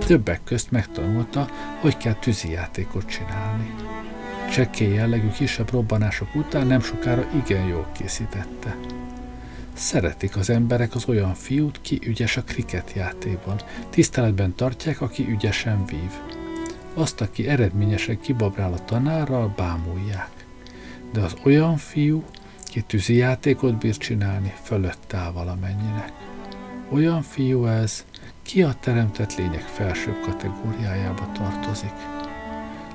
Többek 0.06 0.44
közt 0.44 0.72
megtanulta, 0.72 1.50
hogy 1.80 1.98
kell 1.98 2.14
tűzijátékot 2.14 3.06
csinálni 3.06 3.74
csekkély 4.52 4.94
jellegű 4.94 5.30
kisebb 5.30 5.72
robbanások 5.72 6.36
után 6.36 6.68
nem 6.68 6.82
sokára 6.82 7.28
igen 7.44 7.68
jól 7.68 7.88
készítette. 7.98 8.78
Szeretik 9.74 10.38
az 10.38 10.50
emberek 10.50 10.96
az 10.96 11.08
olyan 11.08 11.34
fiút, 11.34 11.82
ki 11.82 12.00
ügyes 12.06 12.38
a 12.38 12.44
kriket 12.44 12.92
játékban. 12.96 13.62
Tiszteletben 13.90 14.56
tartják, 14.56 15.02
aki 15.02 15.26
ügyesen 15.30 15.86
vív. 15.86 16.12
Azt, 16.94 17.22
aki 17.22 17.48
eredményesen 17.48 18.20
kibabrál 18.20 18.74
a 18.74 18.86
tanárral, 18.86 19.54
bámulják. 19.56 20.35
De 21.14 21.22
az 21.22 21.36
olyan 21.44 21.78
fiú, 21.78 22.24
ki 22.64 22.82
tűzi 22.82 23.16
játékot 23.16 23.78
bír 23.78 23.98
csinálni, 23.98 24.54
fölött 24.64 25.14
áll 25.14 25.32
valamennyinek. 25.32 26.12
Olyan 26.90 27.22
fiú 27.22 27.66
ez, 27.66 28.06
ki 28.42 28.64
a 28.64 28.76
teremtett 28.80 29.36
lények 29.36 29.62
felsőbb 29.62 30.20
kategóriájába 30.22 31.32
tartozik. 31.32 31.94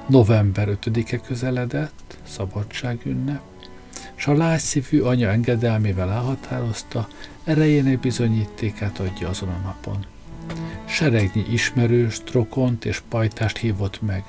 November 0.06 0.68
5-e 0.80 1.16
közeledett, 1.16 2.18
szabadságünnep, 2.22 3.42
s 4.14 4.26
a 4.26 4.32
lágyszívű 4.32 5.00
anya 5.00 5.28
engedelmével 5.28 6.10
elhatározta, 6.10 7.08
erejének 7.44 8.00
bizonyítékát 8.00 8.98
adja 8.98 9.28
azon 9.28 9.48
a 9.48 9.60
napon. 9.64 10.06
Seregnyi 10.84 11.44
ismerős, 11.50 12.22
trokont 12.24 12.84
és 12.84 13.02
pajtást 13.08 13.56
hívott 13.56 14.02
meg. 14.02 14.24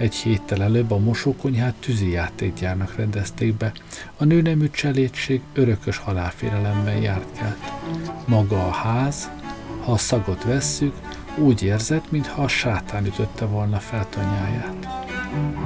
Egy 0.00 0.14
héttel 0.14 0.62
előbb 0.62 0.90
a 0.90 0.98
mosókonyhát 0.98 1.74
tűzijátékgyárnak 1.74 2.96
rendezték 2.96 3.54
be, 3.54 3.72
a 4.16 4.24
nőnemű 4.24 4.70
cselédség 4.70 5.40
örökös 5.52 5.96
halálfélelemben 5.96 6.96
járt 6.96 7.38
kelt. 7.38 7.72
Maga 8.26 8.66
a 8.66 8.70
ház, 8.70 9.30
ha 9.80 9.92
a 9.92 9.96
szagot 9.96 10.44
vesszük, 10.44 10.94
úgy 11.38 11.62
érzett, 11.62 12.10
mintha 12.10 12.42
a 12.42 12.48
sátán 12.48 13.06
ütötte 13.06 13.44
volna 13.44 13.78
fel 13.78 14.06
tanyáját. 14.08 14.88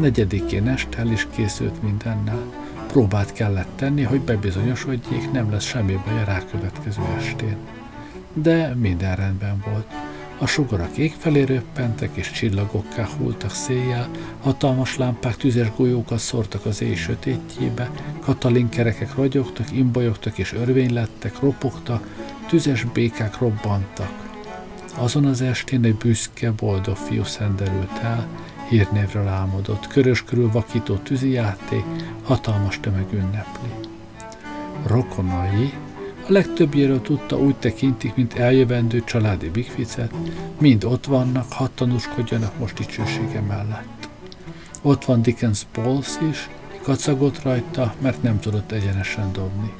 Negyedikén 0.01 0.69
este 0.69 0.99
el 0.99 1.11
is 1.11 1.27
készült 1.31 1.83
mindennel. 1.83 2.43
Próbát 2.87 3.33
kellett 3.33 3.77
tenni, 3.77 4.03
hogy 4.03 4.21
bebizonyosodjék, 4.21 5.31
nem 5.33 5.51
lesz 5.51 5.65
semmi 5.65 6.01
baj 6.05 6.21
a 6.21 6.25
rákövetkező 6.25 7.03
estén. 7.19 7.57
De 8.33 8.75
minden 8.75 9.17
rendben 9.17 9.65
volt. 9.67 9.87
A 10.39 10.47
sugarak 10.47 10.97
ég 10.97 11.15
felé 11.19 11.43
röppentek, 11.43 12.11
és 12.15 12.31
csillagokká 12.31 13.09
hultak 13.19 13.51
széjjel, 13.51 14.09
hatalmas 14.43 14.97
lámpák 14.97 15.37
tüzes 15.37 15.69
golyókat 15.77 16.19
szórtak 16.19 16.67
az 16.67 16.83
éj 16.83 16.95
sötétjébe, 16.95 17.91
katalinkerekek 18.21 19.15
ragyogtak, 19.15 19.73
imbolyogtak 19.73 20.39
és 20.39 20.53
örvény 20.53 20.93
lettek, 20.93 21.41
ropogtak, 21.41 22.07
tüzes 22.49 22.85
békák 22.85 23.39
robbantak. 23.39 24.11
Azon 24.97 25.25
az 25.25 25.41
estén 25.41 25.85
egy 25.85 25.97
büszke, 25.97 26.51
boldog 26.51 26.97
fiú 26.97 27.25
szenderült 27.25 27.99
el, 28.03 28.29
hírnévről 28.69 29.29
álmodott, 29.29 29.87
körös 29.87 30.25
körül 30.25 30.51
vakító 30.51 30.95
tűzijáték, 30.95 31.85
hatalmas 32.23 32.81
tömeg 32.81 33.13
ünnepli. 33.13 33.71
Rokonai, 34.87 35.73
a 36.29 36.33
legtöbbjéről 36.33 37.01
tudta 37.01 37.39
úgy 37.39 37.55
tekintik, 37.55 38.15
mint 38.15 38.35
eljövendő 38.35 39.05
családi 39.05 39.51
bigficet, 39.51 40.15
mind 40.59 40.85
ott 40.85 41.05
vannak, 41.05 41.53
hadd 41.53 41.69
tanúskodjanak 41.75 42.59
most 42.59 42.75
dicsősége 42.75 43.41
mellett. 43.41 44.09
Ott 44.83 45.05
van 45.05 45.23
Dickens 45.23 45.67
Pauls 45.73 46.09
is, 46.31 46.49
kacagott 46.83 47.43
rajta, 47.43 47.95
mert 47.99 48.23
nem 48.23 48.41
tudott 48.41 48.73
egyenesen 48.73 49.33
dobni. 49.33 49.73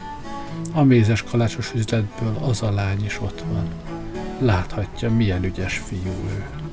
A 0.73 0.83
mézes 0.83 1.23
kalácsos 1.23 1.73
üzletből 1.75 2.37
az 2.41 2.63
a 2.63 2.71
lány 2.71 3.05
is 3.05 3.21
ott 3.21 3.45
van. 3.53 3.69
Láthatja, 4.39 5.11
milyen 5.11 5.45
ügyes 5.45 5.79
fiú 5.79 6.13
ő. 6.29 6.64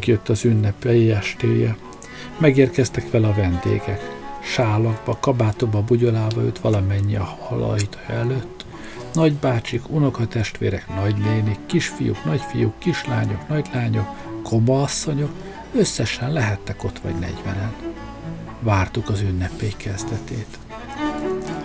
Megjött 0.00 0.28
az 0.28 0.44
ünnepei 0.44 1.10
estéje. 1.10 1.76
Megérkeztek 2.38 3.10
vele 3.10 3.28
a 3.28 3.34
vendégek. 3.34 4.00
Sálakba, 4.42 5.18
kabátokba 5.20 5.82
bugyolálva 5.82 6.42
őt 6.42 6.58
valamennyi 6.58 7.16
a 7.16 7.24
halajta 7.24 7.98
előtt. 8.06 8.64
Nagybácsik, 9.14 9.88
unokatestvérek, 9.88 10.88
nagylénik, 10.88 11.58
kisfiúk, 11.66 12.24
nagyfiúk, 12.24 12.78
kislányok, 12.78 13.48
nagylányok, 13.48 14.08
asszonyok, 14.66 15.30
összesen 15.74 16.32
lehettek 16.32 16.84
ott 16.84 16.98
vagy 16.98 17.14
negyvenen. 17.14 17.74
Vártuk 18.60 19.08
az 19.08 19.20
ünnepély 19.20 19.74
kezdetét. 19.76 20.58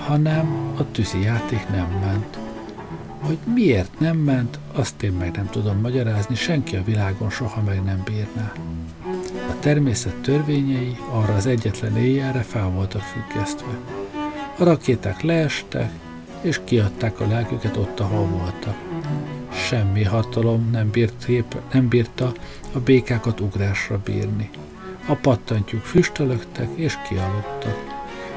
Hanem 0.08 0.74
a 0.78 0.92
tűzi 0.92 1.22
játék 1.22 1.70
nem 1.70 1.88
ment. 2.02 2.45
Hogy 3.26 3.38
miért 3.54 4.00
nem 4.00 4.18
ment, 4.18 4.60
azt 4.74 5.04
én 5.04 5.12
meg 5.12 5.36
nem 5.36 5.50
tudom 5.50 5.80
magyarázni, 5.80 6.36
senki 6.36 6.76
a 6.76 6.84
világon 6.84 7.30
soha 7.30 7.62
meg 7.62 7.84
nem 7.84 8.02
bírná. 8.06 8.54
A 9.50 9.60
természet 9.60 10.16
törvényei 10.16 10.98
arra 11.12 11.36
az 11.36 11.46
egyetlen 11.46 11.98
éjjelre 11.98 12.42
fel 12.42 12.70
voltak 12.70 13.02
függesztve. 13.02 13.78
A 14.58 14.64
rakéták 14.64 15.22
leestek, 15.22 15.92
és 16.42 16.60
kiadták 16.64 17.20
a 17.20 17.28
lelküket 17.28 17.78
ott, 17.78 18.00
ahol 18.00 18.26
voltak. 18.26 18.76
Semmi 19.52 20.04
hatalom 20.04 20.70
nem, 20.72 20.90
bírt, 20.90 21.28
nem 21.74 21.88
bírta 21.88 22.34
a 22.74 22.80
békákat 22.80 23.40
ugrásra 23.40 24.02
bírni. 24.04 24.50
A 25.08 25.14
pattantyúk 25.14 25.84
füstölögtek 25.84 26.70
és 26.76 26.98
kialudtak. 27.08 27.94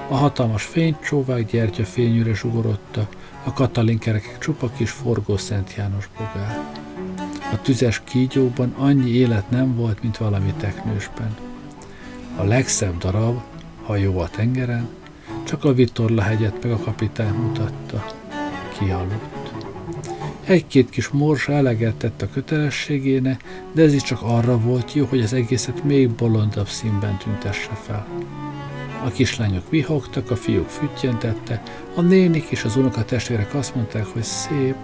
A 0.08 0.14
hatalmas 0.14 0.62
fénycsóvák 0.62 1.50
gyertyafényűre 1.50 2.34
zsugorodtak, 2.34 3.16
a 3.44 3.52
katalinkerekek 3.52 4.38
csupa 4.38 4.70
kis 4.76 4.90
forgó 4.90 5.36
Szent 5.36 5.74
János 5.74 6.08
bogár. 6.18 6.66
A 7.52 7.60
tüzes 7.62 8.02
kígyóban 8.04 8.74
annyi 8.76 9.10
élet 9.10 9.50
nem 9.50 9.74
volt, 9.74 10.02
mint 10.02 10.16
valami 10.16 10.52
teknősben. 10.56 11.36
A 12.36 12.44
legszebb 12.44 12.98
darab, 12.98 13.40
hajó 13.82 14.18
a 14.18 14.28
tengeren, 14.28 14.88
csak 15.44 15.64
a 15.64 15.72
Vitorla 15.72 16.22
hegyet 16.22 16.62
meg 16.62 16.72
a 16.72 16.78
kapitány 16.78 17.32
mutatta. 17.32 18.06
Kialudt. 18.78 19.38
Egy-két 20.44 20.90
kis 20.90 21.08
morzsa 21.08 21.52
eleget 21.52 21.94
tett 21.94 22.22
a 22.22 22.30
kötelességéne, 22.30 23.36
de 23.72 23.82
ez 23.82 23.94
is 23.94 24.02
csak 24.02 24.22
arra 24.22 24.60
volt 24.60 24.92
jó, 24.92 25.06
hogy 25.06 25.20
az 25.20 25.32
egészet 25.32 25.84
még 25.84 26.10
bolondabb 26.10 26.68
színben 26.68 27.16
tüntesse 27.16 27.74
fel. 27.74 28.06
A 29.04 29.10
kislányok 29.10 29.70
vihogtak, 29.70 30.30
a 30.30 30.36
fiúk 30.36 30.68
füttyentette, 30.68 31.62
a 31.94 32.00
nénik 32.00 32.44
és 32.48 32.64
az 32.64 32.76
unokatestvérek 32.76 33.54
azt 33.54 33.74
mondták, 33.74 34.06
hogy 34.06 34.22
szép. 34.22 34.74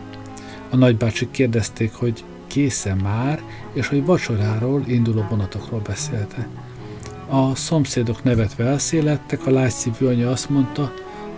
A 0.70 0.76
nagybácsik 0.76 1.30
kérdezték, 1.30 1.94
hogy 1.94 2.24
készen 2.46 2.96
már, 2.96 3.42
és 3.72 3.88
hogy 3.88 4.04
vacsoráról, 4.04 4.82
induló 4.86 5.26
vonatokról 5.30 5.80
beszélte. 5.80 6.48
A 7.28 7.54
szomszédok 7.54 8.22
nevetve 8.22 8.64
elszélettek, 8.64 9.46
a 9.46 9.50
lágyszívű 9.50 10.06
anya 10.06 10.30
azt 10.30 10.50
mondta, 10.50 10.92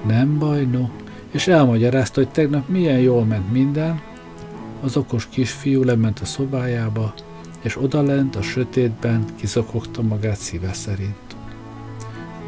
nem 0.06 0.38
baj, 0.38 0.64
no, 0.64 0.88
és 1.30 1.46
elmagyarázta, 1.46 2.20
hogy 2.20 2.30
tegnap 2.30 2.68
milyen 2.68 2.98
jól 2.98 3.24
ment 3.24 3.52
minden. 3.52 4.00
Az 4.82 4.96
okos 4.96 5.28
kisfiú 5.28 5.82
lement 5.82 6.20
a 6.20 6.24
szobájába, 6.24 7.14
és 7.62 7.82
odalent 7.82 8.36
a 8.36 8.42
sötétben 8.42 9.24
kizokogta 9.36 10.02
magát 10.02 10.36
szíve 10.36 10.72
szerint. 10.72 11.25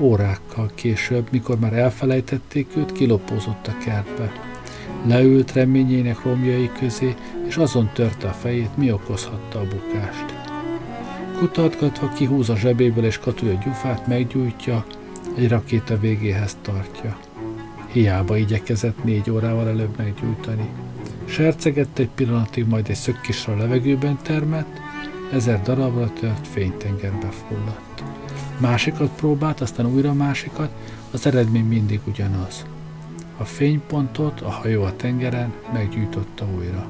Órákkal 0.00 0.70
később, 0.74 1.28
mikor 1.30 1.58
már 1.58 1.72
elfelejtették 1.72 2.76
őt, 2.76 2.92
kilopózott 2.92 3.66
a 3.66 3.78
kertbe. 3.84 4.32
Leült 5.06 5.52
reményének 5.52 6.22
romjai 6.22 6.70
közé, 6.78 7.14
és 7.46 7.56
azon 7.56 7.90
törte 7.92 8.28
a 8.28 8.32
fejét, 8.32 8.76
mi 8.76 8.92
okozhatta 8.92 9.58
a 9.58 9.66
bukást. 9.66 10.24
Kutatgatva 11.38 12.08
kihúz 12.08 12.48
a 12.48 12.56
zsebéből 12.56 13.04
és 13.04 13.18
katúja 13.18 13.58
gyufát, 13.64 14.06
meggyújtja, 14.06 14.84
egy 15.36 15.48
rakéta 15.48 15.98
végéhez 15.98 16.56
tartja. 16.62 17.18
Hiába 17.92 18.36
igyekezett 18.36 19.04
négy 19.04 19.30
órával 19.30 19.68
előbb 19.68 19.96
meggyújtani. 19.96 20.68
Sercegett 21.24 21.98
egy 21.98 22.08
pillanatig, 22.14 22.66
majd 22.66 22.88
egy 22.88 22.96
szökkisre 22.96 23.52
a 23.52 23.56
levegőben 23.56 24.18
termett, 24.22 24.80
ezer 25.32 25.62
darabra 25.62 26.12
tört 26.12 26.46
fénytengerbe 26.46 27.28
fulladt. 27.28 28.07
Másikat 28.58 29.10
próbált, 29.16 29.60
aztán 29.60 29.86
újra 29.86 30.12
másikat, 30.12 30.70
az 31.10 31.26
eredmény 31.26 31.64
mindig 31.64 32.00
ugyanaz. 32.06 32.64
A 33.36 33.44
fénypontot 33.44 34.40
a 34.40 34.50
hajó 34.50 34.82
a 34.82 34.96
tengeren 34.96 35.52
meggyújtotta 35.72 36.46
újra. 36.56 36.86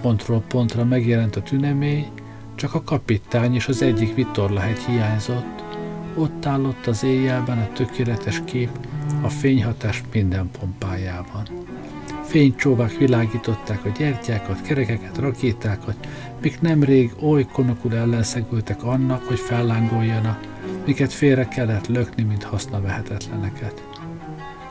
Pontról 0.00 0.40
pontra 0.40 0.84
megjelent 0.84 1.36
a 1.36 1.42
tünemény, 1.42 2.06
csak 2.54 2.74
a 2.74 2.82
kapitány 2.82 3.54
és 3.54 3.68
az 3.68 3.82
egyik 3.82 4.14
vitorlahegy 4.14 4.78
hiányzott, 4.78 5.62
ott 6.14 6.46
állott 6.46 6.86
az 6.86 7.04
éjjelben 7.04 7.58
a 7.58 7.72
tökéletes 7.72 8.40
kép, 8.44 8.70
a 9.22 9.28
fényhatás 9.28 10.02
minden 10.12 10.50
pompájában. 10.58 11.48
Fénycsóvák 12.24 12.96
világították 12.96 13.84
a 13.84 13.88
gyertyákat, 13.98 14.62
kerekeket, 14.62 15.18
rakétákat, 15.18 16.08
mik 16.40 16.60
nemrég 16.60 17.12
oly 17.20 17.46
konokul 17.52 17.94
ellenszegültek 17.94 18.82
annak, 18.82 19.24
hogy 19.24 19.38
fellángoljanak, 19.38 20.51
miket 20.86 21.12
félre 21.12 21.48
kellett 21.48 21.86
lökni, 21.86 22.22
mint 22.22 22.42
hasznavehetetleneket. 22.42 23.82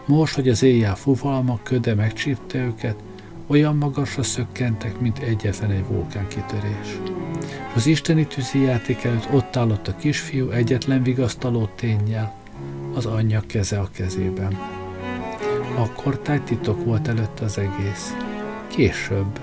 Most, 0.05 0.35
hogy 0.35 0.49
az 0.49 0.63
éjjel 0.63 0.95
fuvalma, 0.95 1.59
köde 1.63 1.95
megcsípte 1.95 2.57
őket, 2.57 2.95
olyan 3.47 3.75
magasra 3.75 4.23
szökkentek, 4.23 4.99
mint 4.99 5.19
egyetlen 5.19 5.71
egy 5.71 5.85
vulkánkitörés. 5.87 6.99
Az 7.75 7.85
isteni 7.85 8.27
tűzi 8.27 8.59
játék 8.59 9.03
előtt 9.03 9.27
ott 9.31 9.55
állott 9.55 9.87
a 9.87 9.95
kisfiú 9.95 10.49
egyetlen 10.49 11.03
vigasztaló 11.03 11.69
tényjel, 11.75 12.35
az 12.93 13.05
anyja 13.05 13.41
keze 13.47 13.79
a 13.79 13.89
kezében. 13.91 14.57
Akkor 15.75 16.19
titok 16.45 16.85
volt 16.85 17.07
előtte 17.07 17.43
az 17.43 17.57
egész. 17.57 18.15
Később, 18.67 19.39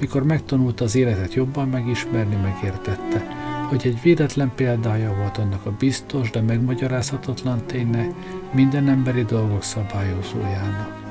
mikor 0.00 0.24
megtanulta 0.24 0.84
az 0.84 0.94
életet 0.94 1.34
jobban 1.34 1.68
megismerni, 1.68 2.36
megértette, 2.36 3.43
hogy 3.68 3.86
egy 3.86 4.02
véletlen 4.02 4.52
példája 4.54 5.14
volt 5.14 5.38
annak 5.38 5.66
a 5.66 5.74
biztos, 5.78 6.30
de 6.30 6.40
megmagyarázhatatlan 6.40 7.66
ténynek, 7.66 8.10
minden 8.52 8.88
emberi 8.88 9.24
dolgok 9.24 9.62
szabályozójának. 9.62 11.02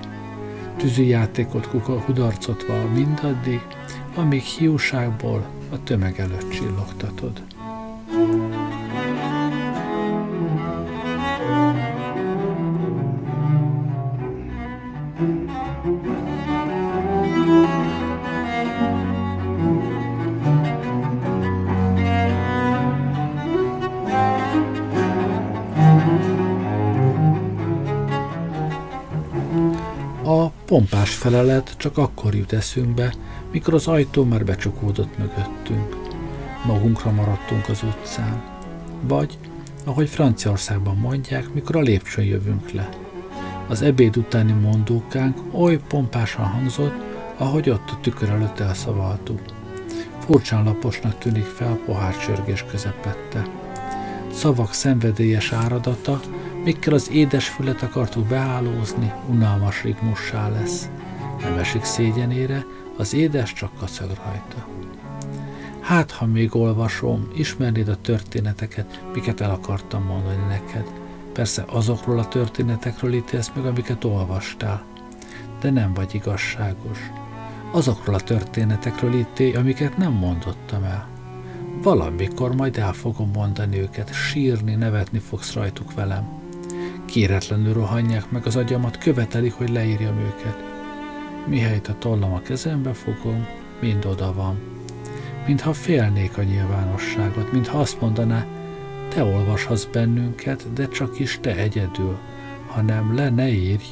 Tűzi 0.78 1.08
játékot 1.08 1.68
kudarcotva 2.06 2.90
mindaddig, 2.94 3.62
amíg 4.16 4.42
hiúságból 4.42 5.46
a 5.72 5.84
tömeg 5.84 6.20
előtt 6.20 6.50
csillogtatod. 6.50 7.42
Pompás 30.74 31.14
felelet 31.14 31.74
csak 31.78 31.98
akkor 31.98 32.36
jut 32.36 32.54
eszünkbe, 32.54 33.14
mikor 33.52 33.74
az 33.74 33.88
ajtó 33.88 34.24
már 34.24 34.46
becsukódott 34.46 35.18
mögöttünk. 35.18 35.98
Magunkra 36.66 37.12
maradtunk 37.12 37.70
az 37.70 37.84
utcán. 37.84 38.44
Vagy, 39.02 39.38
ahogy 39.84 40.10
Franciaországban 40.10 40.98
mondják, 40.98 41.54
mikor 41.54 41.76
a 41.76 41.80
lépcsőn 41.80 42.26
jövünk 42.26 42.72
le. 42.72 42.90
Az 43.68 43.82
ebéd 43.82 44.18
utáni 44.18 44.52
mondókánk 44.52 45.38
oly 45.52 45.80
pompásan 45.88 46.46
hangzott, 46.46 46.96
ahogy 47.38 47.70
ott 47.70 47.90
a 47.90 48.00
tükör 48.02 48.30
előtt 48.30 48.60
elszavaltuk. 48.60 49.42
Furcsán 50.20 50.64
laposnak 50.64 51.18
tűnik 51.18 51.46
fel 51.46 51.80
pohár 51.86 52.18
csörgés 52.18 52.66
közepette. 52.72 53.48
Szavak 54.32 54.74
szenvedélyes 54.74 55.52
áradata, 55.52 56.20
mikkel 56.64 56.94
az 56.94 57.12
édes 57.12 57.48
fület 57.48 57.82
akartuk 57.82 58.28
behálózni, 58.28 59.12
unalmas 59.30 59.84
rigmussá 59.84 60.50
lesz. 60.50 60.90
Nem 61.42 61.58
esik 61.58 61.84
szégyenére, 61.84 62.66
az 62.98 63.14
édes 63.14 63.54
csak 63.54 63.78
kacag 63.78 64.08
rajta. 64.08 64.68
Hát, 65.80 66.12
ha 66.12 66.26
még 66.26 66.56
olvasom, 66.56 67.28
ismernéd 67.36 67.88
a 67.88 68.02
történeteket, 68.02 69.04
miket 69.14 69.42
el 69.42 69.52
akartam 69.52 70.04
mondani 70.04 70.46
neked. 70.48 70.86
Persze 71.34 71.66
azokról 71.68 72.20
a 72.20 72.28
történetekről 72.28 73.14
ítélsz 73.14 73.52
meg, 73.56 73.66
amiket 73.66 74.04
olvastál. 74.04 74.84
De 75.62 75.70
nem 75.70 75.94
vagy 75.94 76.16
igazságos. 76.16 77.00
Azokról 77.72 78.16
a 78.16 78.20
történetekről 78.20 79.14
ítélj, 79.14 79.56
amiket 79.56 79.98
nem 79.98 80.12
mondottam 80.12 80.84
el. 80.84 81.08
Valamikor 81.82 82.56
majd 82.56 82.78
el 82.78 82.94
fogom 82.94 83.32
mondani 83.34 83.80
őket, 83.80 84.14
sírni, 84.14 84.76
nevetni 84.76 85.20
fogsz 85.20 85.54
rajtuk 85.54 85.94
velem. 85.94 86.43
Kéretlenül 87.06 87.74
rohanják 87.74 88.32
meg 88.32 88.46
az 88.46 88.56
agyamat, 88.56 88.98
követelik, 88.98 89.54
hogy 89.54 89.70
leírjam 89.70 90.18
őket. 90.18 90.58
Mihelyt 91.48 91.88
a 91.88 91.96
tollam 92.00 92.34
a 92.34 92.42
kezembe 92.42 92.94
fogom, 92.94 93.46
mind 93.82 94.06
oda 94.06 94.34
van. 94.34 94.60
mintha 95.48 95.74
félnék 95.74 96.38
a 96.38 96.44
nyilvánosságot, 96.44 97.52
mintha 97.52 97.80
azt 97.80 98.02
mondaná, 98.02 98.46
te 99.08 99.24
olvashatsz 99.24 99.86
bennünket, 99.86 100.74
de 100.74 100.88
csak 100.88 101.20
is 101.20 101.40
te 101.42 101.56
egyedül, 101.56 102.18
hanem 102.68 103.16
le 103.16 103.30
ne 103.30 103.50
írj, 103.50 103.84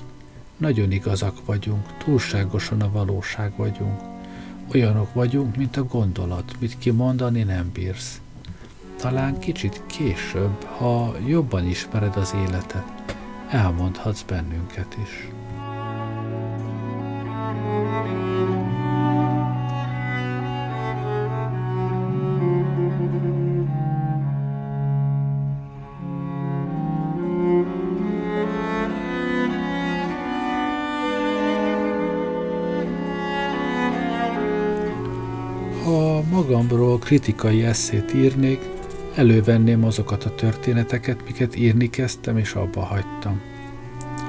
nagyon 0.58 0.92
igazak 0.92 1.46
vagyunk, 1.46 1.86
túlságosan 1.98 2.82
a 2.82 2.92
valóság 2.92 3.52
vagyunk. 3.56 4.02
Olyanok 4.74 5.14
vagyunk, 5.14 5.56
mint 5.56 5.78
a 5.78 5.84
gondolat, 5.84 6.56
mit 6.60 6.78
kimondani 6.78 7.44
nem 7.44 7.70
bírsz. 7.74 8.22
Talán 8.98 9.40
kicsit 9.40 9.82
később, 9.86 10.64
ha 10.64 11.16
jobban 11.26 11.68
ismered 11.68 12.16
az 12.16 12.36
életet, 12.48 13.01
elmondhatsz 13.52 14.22
bennünket 14.22 14.98
is. 15.04 15.28
Ha 35.84 36.22
magamról 36.30 37.00
kritikai 37.00 37.64
eszét 37.64 38.14
írnék, 38.14 38.60
elővenném 39.16 39.84
azokat 39.84 40.24
a 40.24 40.36
történeteket, 40.36 41.26
miket 41.26 41.56
írni 41.56 41.90
kezdtem 41.90 42.38
és 42.38 42.54
abba 42.54 42.82
hagytam. 42.82 43.42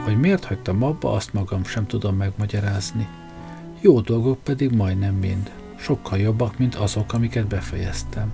Hogy 0.05 0.19
miért 0.19 0.45
hagytam 0.45 0.83
abba, 0.83 1.13
azt 1.13 1.33
magam 1.33 1.65
sem 1.65 1.87
tudom 1.87 2.17
megmagyarázni. 2.17 3.09
Jó 3.81 4.01
dolgok 4.01 4.39
pedig 4.39 4.71
majdnem 4.71 5.15
mind. 5.15 5.51
Sokkal 5.77 6.19
jobbak, 6.19 6.59
mint 6.59 6.75
azok, 6.75 7.13
amiket 7.13 7.47
befejeztem. 7.47 8.33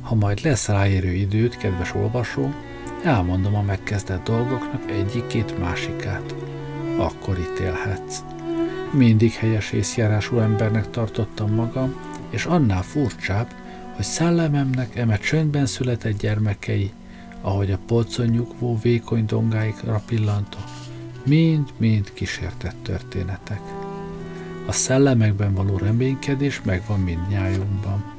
Ha 0.00 0.14
majd 0.14 0.40
lesz 0.42 0.68
ráérő 0.68 1.12
időt, 1.12 1.56
kedves 1.56 1.94
olvasó, 1.94 2.50
elmondom 3.04 3.54
a 3.54 3.62
megkezdett 3.62 4.24
dolgoknak 4.24 4.90
egyik-két 4.90 5.58
másikát. 5.58 6.34
Akkor 6.96 7.38
ítélhetsz. 7.38 8.18
Mindig 8.92 9.32
helyes 9.32 9.72
észjárású 9.72 10.38
embernek 10.38 10.90
tartottam 10.90 11.54
magam, 11.54 11.94
és 12.30 12.44
annál 12.44 12.82
furcsább, 12.82 13.48
hogy 14.00 14.08
szellememnek 14.08 14.96
eme 14.96 15.18
csöndben 15.18 15.66
született 15.66 16.18
gyermekei, 16.18 16.92
ahogy 17.40 17.70
a 17.70 17.78
polcon 17.86 18.26
nyugvó 18.26 18.78
vékony 18.82 19.26
dongáikra 19.26 20.02
pillantok, 20.06 20.64
mind-mind 21.24 22.12
kísértett 22.12 22.82
történetek. 22.82 23.60
A 24.66 24.72
szellemekben 24.72 25.54
való 25.54 25.76
reménykedés 25.76 26.60
megvan 26.64 27.00
mindnyájunkban. 27.00 28.14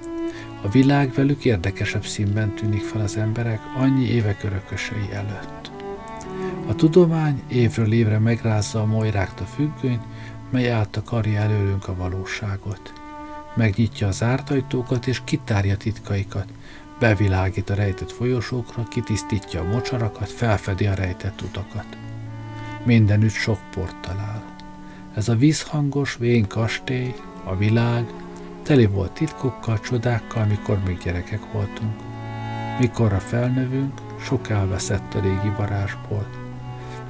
A 0.61 0.69
világ 0.69 1.13
velük 1.13 1.45
érdekesebb 1.45 2.05
színben 2.05 2.55
tűnik 2.55 2.83
fel 2.83 3.01
az 3.01 3.17
emberek 3.17 3.59
annyi 3.77 4.05
évek 4.05 4.43
örökösei 4.43 5.09
előtt. 5.13 5.71
A 6.67 6.75
tudomány 6.75 7.41
évről 7.47 7.91
évre 7.91 8.19
megrázza 8.19 8.81
a 8.81 8.85
molyrákta 8.85 9.43
függönyt, 9.43 10.03
mely 10.49 10.71
áttakarja 10.71 11.39
előlünk 11.39 11.87
a 11.87 11.95
valóságot. 11.95 13.00
Megnyitja 13.53 14.07
az 14.07 14.15
zárt 14.15 14.49
ajtókat 14.49 15.07
és 15.07 15.21
kitárja 15.23 15.77
titkaikat, 15.77 16.47
bevilágít 16.99 17.69
a 17.69 17.73
rejtett 17.73 18.11
folyosókra, 18.11 18.83
kitisztítja 18.83 19.61
a 19.61 19.67
mocsarakat, 19.67 20.29
felfedi 20.29 20.85
a 20.85 20.93
rejtett 20.93 21.41
utakat. 21.41 21.97
Mindenütt 22.83 23.31
sok 23.31 23.59
port 23.71 23.95
talál. 24.01 24.43
Ez 25.15 25.29
a 25.29 25.35
vízhangos, 25.35 26.15
vén 26.15 26.47
kastély, 26.47 27.15
a 27.43 27.55
világ, 27.55 28.05
teli 28.63 28.85
volt 28.85 29.11
titkokkal, 29.11 29.79
csodákkal, 29.79 30.45
mikor 30.45 30.79
még 30.85 30.97
gyerekek 30.97 31.51
voltunk. 31.51 31.93
Mikorra 32.79 33.19
felnövünk, 33.19 33.93
sok 34.23 34.49
elveszett 34.49 35.13
a 35.13 35.19
régi 35.19 35.51
varázsból. 35.57 36.27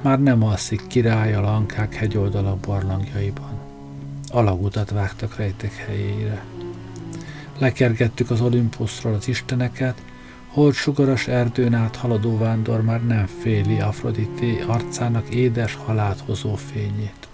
Már 0.00 0.20
nem 0.20 0.42
alszik 0.42 0.86
király 0.86 1.34
a 1.34 1.40
lankák 1.40 1.94
hegyoldala 1.94 2.56
barlangjaiban 2.56 3.51
alagutat 4.32 4.90
vágtak 4.90 5.36
rejtek 5.36 5.74
helyére. 5.74 6.44
Lekergettük 7.58 8.30
az 8.30 8.40
Olimpuszról 8.40 9.14
az 9.14 9.28
isteneket, 9.28 10.02
hold 10.48 10.74
sugaras 10.74 11.28
erdőn 11.28 11.74
át 11.74 11.96
haladó 11.96 12.38
vándor 12.38 12.82
már 12.82 13.06
nem 13.06 13.26
féli 13.26 13.80
Afrodité 13.80 14.60
arcának 14.66 15.34
édes 15.34 15.74
halált 15.74 16.22
hozó 16.26 16.54
fényét. 16.54 17.28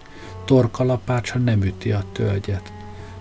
Torkalapácsa 0.45 1.39
nem 1.39 1.63
üti 1.63 1.93
a 1.93 2.05
tölgyet, 2.13 2.73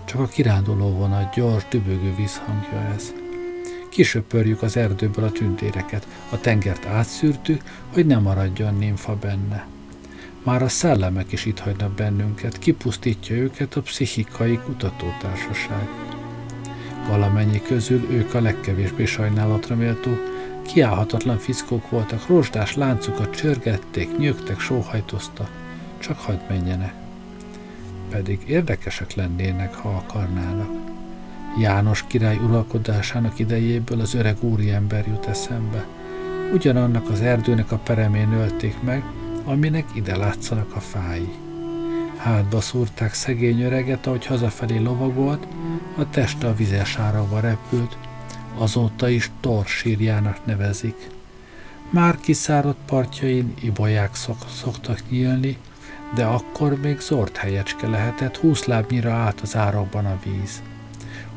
csak 0.04 0.20
a 0.20 0.26
kiránduló 0.26 0.90
vonat 0.90 1.34
gyors, 1.34 1.64
dübögő 1.70 2.14
vízhangja 2.16 2.92
ez. 2.94 3.12
Kisöpörjük 3.88 4.62
az 4.62 4.76
erdőből 4.76 5.24
a 5.24 5.32
tündéreket, 5.32 6.06
a 6.30 6.40
tengert 6.40 6.86
átszűrtük, 6.86 7.62
hogy 7.92 8.06
ne 8.06 8.18
maradjon 8.18 8.74
nimfa 8.74 9.16
benne. 9.16 9.66
Már 10.42 10.62
a 10.62 10.68
szellemek 10.68 11.32
is 11.32 11.44
itt 11.44 11.58
hagynak 11.58 11.90
bennünket, 11.90 12.58
kipusztítja 12.58 13.36
őket 13.36 13.74
a 13.74 13.80
pszichikai 13.80 14.58
kutatótársaság. 14.58 15.88
Valamennyi 17.08 17.62
közül 17.62 18.10
ők 18.10 18.34
a 18.34 18.40
legkevésbé 18.40 19.04
sajnálatra 19.04 19.76
méltó, 19.76 20.10
kiállhatatlan 20.62 21.38
fickók 21.38 21.90
voltak, 21.90 22.26
rozsdás 22.26 22.76
láncukat 22.76 23.34
csörgették, 23.34 24.18
nyögtek, 24.18 24.60
sóhajtoztak, 24.60 25.50
csak 25.98 26.18
hagyd 26.18 26.40
menjenek. 26.48 26.92
Pedig 28.10 28.40
érdekesek 28.46 29.14
lennének, 29.14 29.74
ha 29.74 29.88
akarnának. 29.88 30.70
János 31.60 32.04
király 32.06 32.36
uralkodásának 32.36 33.38
idejéből 33.38 34.00
az 34.00 34.14
öreg 34.14 34.36
úriember 34.40 35.06
jut 35.06 35.26
eszembe. 35.26 35.86
Ugyanannak 36.52 37.10
az 37.10 37.20
erdőnek 37.20 37.72
a 37.72 37.78
peremén 37.78 38.32
ölték 38.32 38.82
meg, 38.82 39.02
aminek 39.48 39.84
ide 39.94 40.16
látszanak 40.16 40.74
a 40.74 40.80
fái. 40.80 41.28
Hátba 42.16 42.60
szúrták 42.60 43.14
szegény 43.14 43.60
öreget, 43.60 44.06
ahogy 44.06 44.26
hazafelé 44.26 44.78
lovagolt, 44.78 45.46
a 45.96 46.10
teste 46.10 46.46
a 46.46 46.54
vizes 46.54 46.96
árava 46.96 47.40
repült, 47.40 47.96
azóta 48.56 49.08
is 49.08 49.30
torsírjának 49.40 50.46
nevezik. 50.46 51.08
Már 51.90 52.16
kiszáradt 52.20 52.78
partjain 52.86 53.54
ibolyák 53.62 54.14
szok, 54.14 54.36
szoktak 54.48 55.02
nyílni, 55.10 55.56
de 56.14 56.24
akkor 56.24 56.80
még 56.80 57.00
zord 57.00 57.36
helyecske 57.36 57.88
lehetett, 57.88 58.36
húsz 58.36 58.64
lábnyira 58.64 59.12
állt 59.12 59.40
az 59.40 59.56
árokban 59.56 60.06
a 60.06 60.18
víz. 60.24 60.62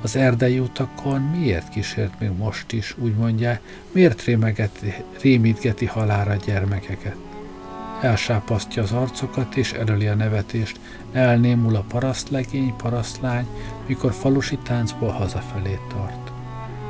Az 0.02 0.16
erdei 0.16 0.60
utakon 0.60 1.22
miért 1.22 1.70
kísért 1.70 2.20
még 2.20 2.32
most 2.38 2.72
is, 2.72 2.96
úgy 2.98 3.16
mondják, 3.16 3.62
miért 3.92 4.24
rémegeti, 4.24 4.94
rémítgeti 5.22 5.86
halára 5.86 6.36
gyermekeket? 6.36 7.31
Elsápasztja 8.04 8.84
az 8.84 8.92
arcokat 8.92 9.56
és 9.56 9.74
eröli 9.74 10.08
a 10.08 10.16
nevetést, 10.16 10.80
elnémul 11.12 11.76
a 11.76 11.84
parasztlegény, 11.88 12.76
parasztlány, 12.76 13.48
mikor 13.86 14.14
falusi 14.14 14.58
táncból 14.58 15.10
hazafelé 15.10 15.80
tart. 15.90 16.32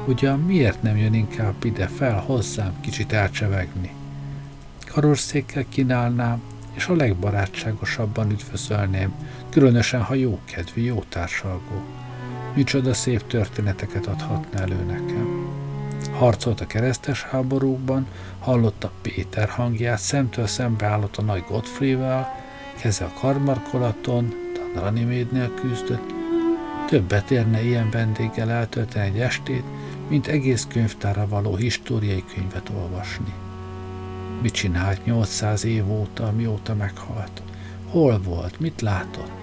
Ugyan 0.08 0.40
miért 0.40 0.82
nem 0.82 0.98
jön 0.98 1.14
inkább 1.14 1.64
ide 1.64 1.88
fel 1.88 2.20
hozzám 2.20 2.74
kicsit 2.82 3.14
elcsevegni? 3.14 3.92
Karosszékkel 4.92 5.66
kínálnám, 5.70 6.42
és 6.74 6.88
a 6.88 6.96
legbarátságosabban 6.96 8.32
üdvözölném, 8.32 9.14
különösen, 9.50 10.02
ha 10.02 10.14
jó 10.14 10.40
kedvű, 10.46 10.82
jó 10.82 11.04
társalgó. 11.10 11.84
Micsoda 12.56 12.94
szép 12.94 13.28
történeteket 13.28 14.08
adhatna 14.08 14.60
elő 14.60 14.86
nekem. 14.86 15.51
Harcolt 16.12 16.62
a 16.62 16.68
keresztes 16.68 17.24
háborúkban, 17.24 18.08
hallotta 18.40 18.92
Péter 19.02 19.50
hangját, 19.50 20.00
szemtől 20.00 20.48
szembe 20.48 20.86
állott 20.86 21.18
a 21.18 21.22
nagy 21.22 21.44
Godfrey-vel, 21.48 22.36
keze 22.82 23.06
a 23.06 23.20
karmarkolaton, 23.20 24.34
Tanranimédnél 24.54 25.54
küzdött. 25.54 26.14
Többet 26.88 27.32
érne 27.32 27.64
ilyen 27.64 27.90
vendéggel 27.90 28.52
eltölteni 28.52 29.06
egy 29.06 29.20
estét, 29.20 29.64
mint 30.08 30.28
egész 30.28 30.68
könyvtára 30.70 31.28
való 31.28 31.56
históriai 31.56 32.24
könyvet 32.36 32.70
olvasni. 32.70 33.34
Mit 34.42 34.54
csinált 34.54 35.06
800 35.06 35.66
év 35.66 35.92
óta, 35.92 36.32
mióta 36.32 36.76
meghalt? 36.76 37.42
Hol 37.90 38.22
volt? 38.22 38.60
Mit 38.60 38.82
látott? 38.82 39.41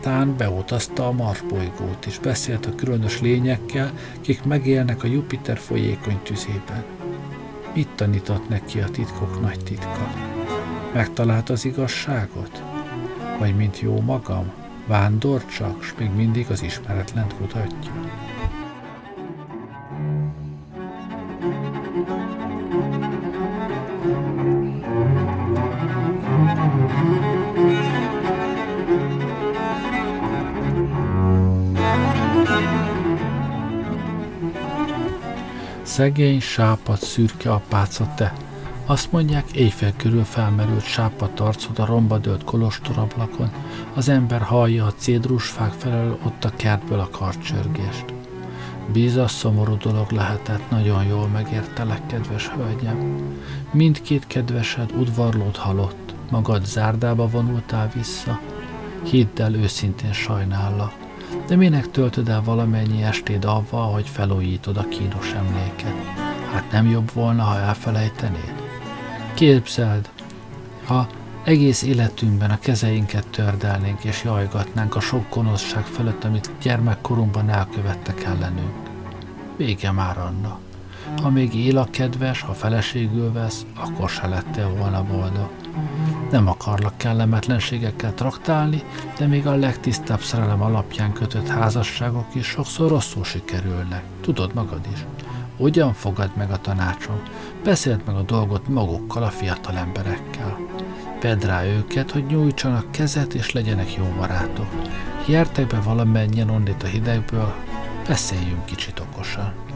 Tán 0.00 0.36
beutazta 0.36 1.06
a 1.06 1.12
Mars 1.12 1.40
bolygót, 1.40 2.06
és 2.06 2.18
beszélt 2.18 2.66
a 2.66 2.74
különös 2.74 3.20
lényekkel, 3.20 3.92
kik 4.20 4.44
megélnek 4.44 5.02
a 5.02 5.06
Jupiter 5.06 5.58
folyékony 5.58 6.18
tüzében. 6.22 6.84
Mit 7.74 7.88
tanított 7.94 8.48
neki 8.48 8.80
a 8.80 8.88
titkok 8.88 9.40
nagy 9.40 9.58
titka? 9.64 10.10
Megtalált 10.92 11.48
az 11.48 11.64
igazságot? 11.64 12.62
Vagy 13.38 13.56
mint 13.56 13.80
jó 13.80 14.00
magam, 14.00 14.52
vándor 14.86 15.46
csak, 15.46 15.82
s 15.82 15.94
még 15.98 16.10
mindig 16.10 16.46
az 16.50 16.62
ismeretlent 16.62 17.34
kutatja? 17.34 17.92
Szegény, 35.90 36.40
sápat, 36.40 37.02
szürke 37.02 37.52
apáca 37.52 38.14
te. 38.16 38.32
Azt 38.86 39.12
mondják, 39.12 39.52
éjfél 39.52 39.92
körül 39.96 40.24
felmerült 40.24 40.84
sápat 40.84 41.40
arcod 41.40 41.78
a 41.78 41.84
romba 41.84 42.18
dőlt 42.18 42.44
kolostorablakon, 42.44 43.50
az 43.94 44.08
ember 44.08 44.40
hallja 44.40 44.86
a 44.86 44.92
cédrusfák 44.92 45.72
felől 45.72 46.18
ott 46.24 46.44
a 46.44 46.52
kertből 46.56 46.98
a 47.00 47.08
karcsörgést. 47.10 48.04
Bízas 48.92 49.30
szomorú 49.30 49.76
dolog 49.76 50.10
lehetett, 50.10 50.70
nagyon 50.70 51.04
jól 51.04 51.26
megértelek, 51.28 52.06
kedves 52.06 52.48
hölgyem. 52.48 53.16
Mindkét 53.70 54.26
kedvesed 54.26 54.92
udvarlót 54.92 55.56
halott, 55.56 56.14
magad 56.30 56.66
zárdába 56.66 57.28
vonultál 57.28 57.90
vissza. 57.94 58.40
Hidd 59.02 59.40
el, 59.40 59.54
őszintén 59.54 60.12
sajnállak. 60.12 60.99
De 61.50 61.56
minek 61.56 61.90
töltöd 61.90 62.28
el 62.28 62.42
valamennyi 62.42 63.02
estéd 63.02 63.44
avval, 63.44 63.92
hogy 63.92 64.08
felújítod 64.08 64.76
a 64.76 64.88
kínos 64.88 65.32
emléket? 65.32 65.94
Hát 66.52 66.72
nem 66.72 66.90
jobb 66.90 67.12
volna, 67.12 67.42
ha 67.42 67.58
elfelejtenéd? 67.58 68.54
Képzeld, 69.34 70.10
ha 70.84 71.06
egész 71.44 71.82
életünkben 71.82 72.50
a 72.50 72.58
kezeinket 72.58 73.26
tördelnénk 73.26 74.04
és 74.04 74.24
jajgatnánk 74.24 74.96
a 74.96 75.00
sok 75.00 75.34
gonoszság 75.34 75.84
fölött, 75.84 76.24
amit 76.24 76.50
gyermekkorunkban 76.62 77.48
elkövettek 77.48 78.24
ellenünk. 78.24 78.88
Vége 79.56 79.90
már 79.90 80.18
annak. 80.18 80.58
Ha 81.22 81.30
még 81.30 81.54
él 81.54 81.78
a 81.78 81.88
kedves, 81.90 82.40
ha 82.40 82.52
feleségül 82.52 83.32
vesz, 83.32 83.66
akkor 83.76 84.10
se 84.10 84.26
lettél 84.26 84.68
volna 84.68 85.02
boldog. 85.02 85.50
Nem 86.30 86.48
akarlak 86.48 86.96
kellemetlenségekkel 86.96 88.14
traktálni, 88.14 88.82
de 89.18 89.26
még 89.26 89.46
a 89.46 89.54
legtisztább 89.54 90.20
szerelem 90.20 90.62
alapján 90.62 91.12
kötött 91.12 91.48
házasságok 91.48 92.34
is 92.34 92.46
sokszor 92.46 92.88
rosszul 92.88 93.24
sikerülnek. 93.24 94.02
Tudod 94.20 94.54
magad 94.54 94.86
is. 94.92 95.06
Ugyan 95.56 95.92
fogad 95.92 96.30
meg 96.36 96.50
a 96.50 96.60
tanácsom. 96.60 97.22
Beszéld 97.64 98.02
meg 98.06 98.14
a 98.14 98.22
dolgot 98.22 98.68
magukkal, 98.68 99.22
a 99.22 99.28
fiatal 99.28 99.76
emberekkel. 99.76 100.58
Vedd 101.20 101.46
rá 101.46 101.64
őket, 101.64 102.10
hogy 102.10 102.26
nyújtsanak 102.26 102.90
kezet 102.90 103.34
és 103.34 103.52
legyenek 103.52 103.94
jó 103.94 104.04
barátok. 104.18 104.68
Jertek 105.26 105.66
be 105.66 105.80
valamennyien 105.80 106.50
onnit 106.50 106.82
a 106.82 106.86
hidegből, 106.86 107.54
beszéljünk 108.06 108.64
kicsit 108.64 109.00
okosan. 109.00 109.69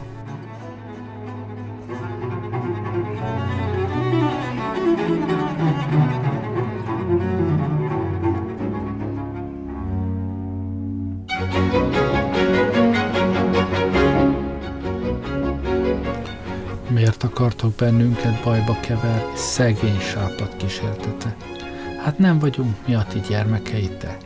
Akartok 17.35 17.73
bennünket 17.73 18.43
bajba 18.43 18.77
keverni, 18.79 19.35
szegény 19.35 19.99
sápat 19.99 20.55
kísértete? 20.57 21.35
Hát 22.03 22.17
nem 22.17 22.39
vagyunk 22.39 22.75
mi 22.87 22.95
a 22.95 23.05
ti 23.09 23.19
gyermekeitek. 23.29 24.17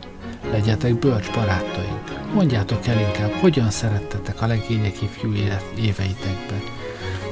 Legyetek 0.50 0.98
bölcs 0.98 1.30
barátaink. 1.30 2.32
Mondjátok 2.34 2.86
el 2.86 3.00
inkább, 3.00 3.30
hogyan 3.30 3.70
szerettetek 3.70 4.42
a 4.42 4.46
legények 4.46 5.02
ifjú 5.02 5.32
éveitekben. 5.76 6.60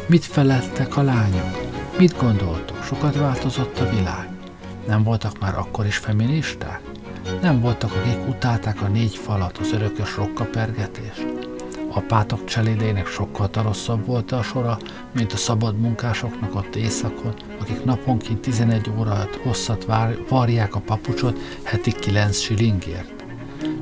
Mit 0.06 0.24
feleltek 0.24 0.96
a 0.96 1.02
lányok? 1.02 1.70
Mit 1.98 2.18
gondoltok? 2.20 2.82
Sokat 2.82 3.16
változott 3.16 3.78
a 3.78 3.90
világ? 3.90 4.28
Nem 4.86 5.02
voltak 5.02 5.38
már 5.38 5.58
akkor 5.58 5.86
is 5.86 5.96
feministák? 5.96 6.80
Nem 7.42 7.60
voltak, 7.60 7.92
akik 7.94 8.28
utálták 8.28 8.82
a 8.82 8.88
négy 8.88 9.16
falat, 9.16 9.58
az 9.58 9.72
örökös 9.72 10.16
rokkapergetést? 10.16 11.47
Apátok 11.98 12.44
cselédének 12.44 13.06
sokkal 13.06 13.50
rosszabb 13.52 14.06
volt 14.06 14.32
a 14.32 14.42
sora, 14.42 14.78
mint 15.12 15.32
a 15.32 15.36
szabad 15.36 15.78
munkásoknak 15.78 16.54
ott 16.54 16.76
éjszakon, 16.76 17.34
akik 17.60 17.84
naponként 17.84 18.40
11 18.40 18.90
óra 18.98 19.28
hosszat 19.42 19.84
vár, 19.84 20.18
varják 20.28 20.74
a 20.74 20.80
papucsot 20.80 21.38
heti 21.62 21.92
9 21.92 22.38
silingért. 22.38 23.24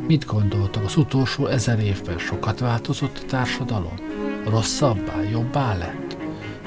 Mit 0.07 0.27
gondoltok, 0.27 0.85
az 0.85 0.97
utolsó 0.97 1.47
ezer 1.47 1.79
évben 1.79 2.19
sokat 2.19 2.59
változott 2.59 3.19
a 3.23 3.27
társadalom? 3.27 3.95
Rosszabbá, 4.45 5.23
jobbá 5.31 5.77
lett? 5.77 6.17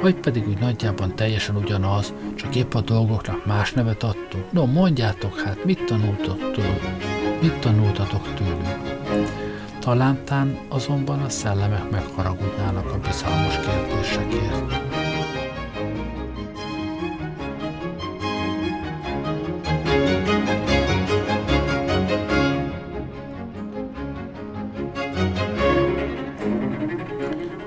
Vagy 0.02 0.16
pedig 0.16 0.48
úgy 0.48 0.60
nagyjában 0.60 1.16
teljesen 1.16 1.56
ugyanaz, 1.56 2.14
csak 2.36 2.56
épp 2.56 2.74
a 2.74 2.82
dolgoknak 2.82 3.46
más 3.46 3.74
nevet 3.74 4.04
adtuk? 4.04 4.52
No, 4.52 4.66
mondjátok 4.66 5.40
hát, 5.40 5.66
mit 5.66 5.86
tanultatok 5.86 6.52
tőlük? 6.52 7.42
Mit 7.42 7.60
tanultatok 7.60 8.34
tőlük? 8.34 9.49
Talántán 9.80 10.58
azonban 10.68 11.22
a 11.22 11.30
szellemek 11.30 11.90
megharagudnának 11.90 12.92
a 12.92 12.98
bizalmas 12.98 13.60
kérdésekért. 13.60 14.82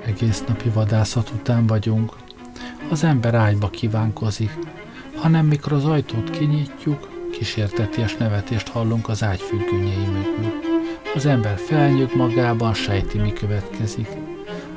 Egész 0.07 0.45
napi 0.47 0.69
vadászat 0.69 1.31
után 1.31 1.67
vagyunk. 1.67 2.13
Az 2.91 3.05
ember 3.05 3.35
ágyba 3.35 3.71
kívánkozik, 3.71 4.59
hanem 5.17 5.47
mikor 5.47 5.73
az 5.73 5.85
ajtót 5.85 6.31
kinyitjuk, 6.31 7.09
kísérteties 7.33 8.17
nevetést 8.17 8.69
hallunk 8.69 9.09
az 9.09 9.23
ágy 9.23 9.41
függönyei 9.41 10.07
mögül. 10.07 10.62
Az 11.15 11.27
ember 11.27 11.59
felnyög 11.59 12.15
magában, 12.17 12.75
sejti, 12.75 13.19
mi 13.19 13.33
következik. 13.33 14.09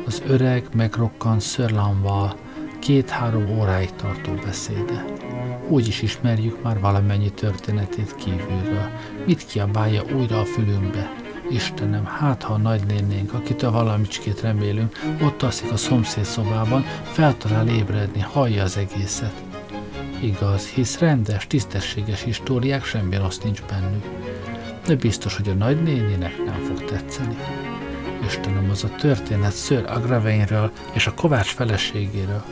Az 0.06 0.24
öreg 0.28 0.64
megrokkant 0.74 1.42
szörlanval 1.42 2.36
két-három 2.80 3.60
óráig 3.60 3.90
tartó 3.96 4.34
beszéde. 4.34 5.06
Úgy 5.68 5.88
is 5.88 6.02
ismerjük 6.02 6.64
már 6.64 6.80
valamennyi 6.80 7.32
történetét 7.32 8.16
kívülről. 8.16 8.90
Mit 9.26 9.46
kiabálja 9.46 10.04
újra 10.16 10.40
a 10.40 10.46
fülünkbe? 10.46 11.12
Istenem, 11.50 12.06
hát 12.06 12.44
ha 12.44 12.54
a 12.54 12.58
nagynénénk, 12.58 13.34
akitől 13.34 13.72
valamicskét 13.72 14.42
remélünk, 14.42 15.00
ott 15.22 15.44
alszik 15.44 15.72
a 15.72 15.78
szomszéd 15.78 16.26
szobában, 16.26 16.86
feltalál 17.12 17.68
ébredni, 17.68 18.20
hallja 18.20 18.64
az 18.64 18.78
egészet. 18.78 19.44
Igaz, 20.22 20.68
hisz 20.68 21.00
rendes, 21.00 21.48
tisztességes 21.48 22.24
históriák, 22.24 22.84
semmi 22.84 23.16
rossz 23.16 23.38
nincs 23.38 23.62
bennük 23.62 24.15
de 24.86 24.96
biztos, 24.96 25.36
hogy 25.36 25.50
a 25.50 25.54
nagynéninek 25.54 26.46
nem 26.46 26.60
fog 26.60 26.86
tetszeni. 26.86 27.36
Istenem, 28.26 28.70
az 28.70 28.84
a 28.84 28.96
történet 28.96 29.56
Sir 29.56 29.86
Agraveinről 29.88 30.72
és 30.94 31.08
a 31.08 31.14
Kovács 31.14 31.54
feleségéről. 31.54 32.44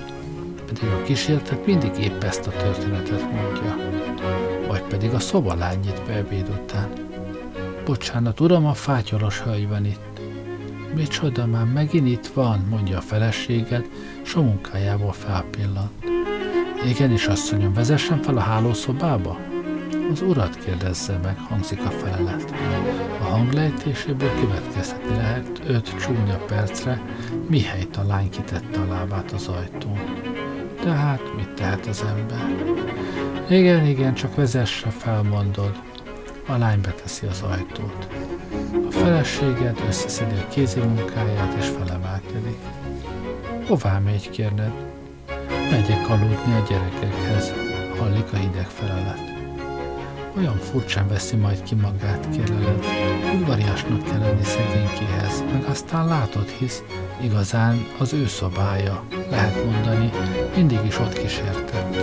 Pedig 0.65 0.89
a 0.89 1.03
kísértet 1.03 1.65
mindig 1.65 1.91
épp 1.99 2.23
ezt 2.23 2.47
a 2.47 2.51
történetet 2.51 3.31
mondja. 3.31 3.75
Vagy 4.67 4.81
pedig 4.81 5.13
a 5.13 5.19
szobalány 5.19 5.79
nyit 5.79 6.01
be 6.05 6.13
ebéd 6.13 6.49
után. 6.49 6.89
Bocsánat, 7.85 8.39
uram, 8.39 8.65
a 8.65 8.73
fátyolos 8.73 9.39
hölgy 9.39 9.67
van 9.67 9.85
itt. 9.85 10.19
Micsoda, 10.95 11.45
már 11.45 11.65
megint 11.65 12.07
itt 12.07 12.27
van, 12.27 12.65
mondja 12.69 12.97
a 12.97 13.01
feleséged, 13.01 13.85
s 14.21 14.35
a 14.35 14.41
munkájából 14.41 15.11
felpillant. 15.11 15.91
Igen, 16.85 17.11
és 17.11 17.27
asszonyom, 17.27 17.73
vezessen 17.73 18.21
fel 18.21 18.37
a 18.37 18.39
hálószobába? 18.39 19.42
Az 20.13 20.21
urat 20.21 20.57
kérdezze 20.65 21.19
meg, 21.23 21.37
hangzik 21.37 21.85
a 21.85 21.89
felelet. 21.89 22.53
A 23.21 23.23
hanglejtéséből 23.23 24.31
következtetni 24.39 25.15
lehet 25.15 25.61
öt 25.67 25.95
csúnya 25.99 26.37
percre, 26.37 27.01
mihelyt 27.49 27.97
a 27.97 28.03
lány 28.03 28.29
kitette 28.29 28.79
a 28.79 28.87
lábát 28.87 29.31
az 29.31 29.47
ajtón. 29.47 29.99
De 30.83 30.89
hát 30.89 31.21
mit 31.35 31.49
tehet 31.49 31.85
az 31.85 32.05
ember? 32.07 32.55
Igen, 33.49 33.85
igen, 33.85 34.13
csak 34.13 34.35
vezesse 34.35 34.89
fel, 34.89 35.21
mondod. 35.21 35.81
A 36.47 36.57
lány 36.57 36.81
beteszi 36.81 37.25
az 37.25 37.41
ajtót. 37.41 38.07
A 38.87 38.91
feleséged 38.91 39.81
összeszedi 39.87 40.35
a 40.35 40.47
kézi 40.47 40.79
munkáját 40.79 41.53
és 41.59 41.65
felemelkedik. 41.65 42.59
Hová 43.67 43.99
megy, 43.99 44.29
kérded? 44.29 44.71
Megyek 45.71 46.09
aludni 46.09 46.53
a 46.53 46.65
gyerekekhez, 46.69 47.53
hallik 47.99 48.33
a 48.33 48.35
hideg 48.35 48.67
felelet. 48.67 49.32
Olyan 50.37 50.57
furcsán 50.57 51.07
veszi 51.07 51.35
majd 51.35 51.63
ki 51.63 51.75
magát, 51.75 52.27
kérlelem. 52.29 52.79
Udvariasnak 53.35 54.03
kell 54.03 54.19
lenni 54.19 54.43
szegénykéhez, 54.43 55.43
meg 55.51 55.63
aztán 55.69 56.07
látod, 56.07 56.47
hisz 56.47 56.83
igazán 57.21 57.85
az 57.99 58.13
ő 58.13 58.27
szobája, 58.27 59.03
lehet 59.29 59.65
mondani, 59.65 60.09
mindig 60.55 60.79
is 60.85 60.99
ott 60.99 61.13
kísértett. 61.13 61.95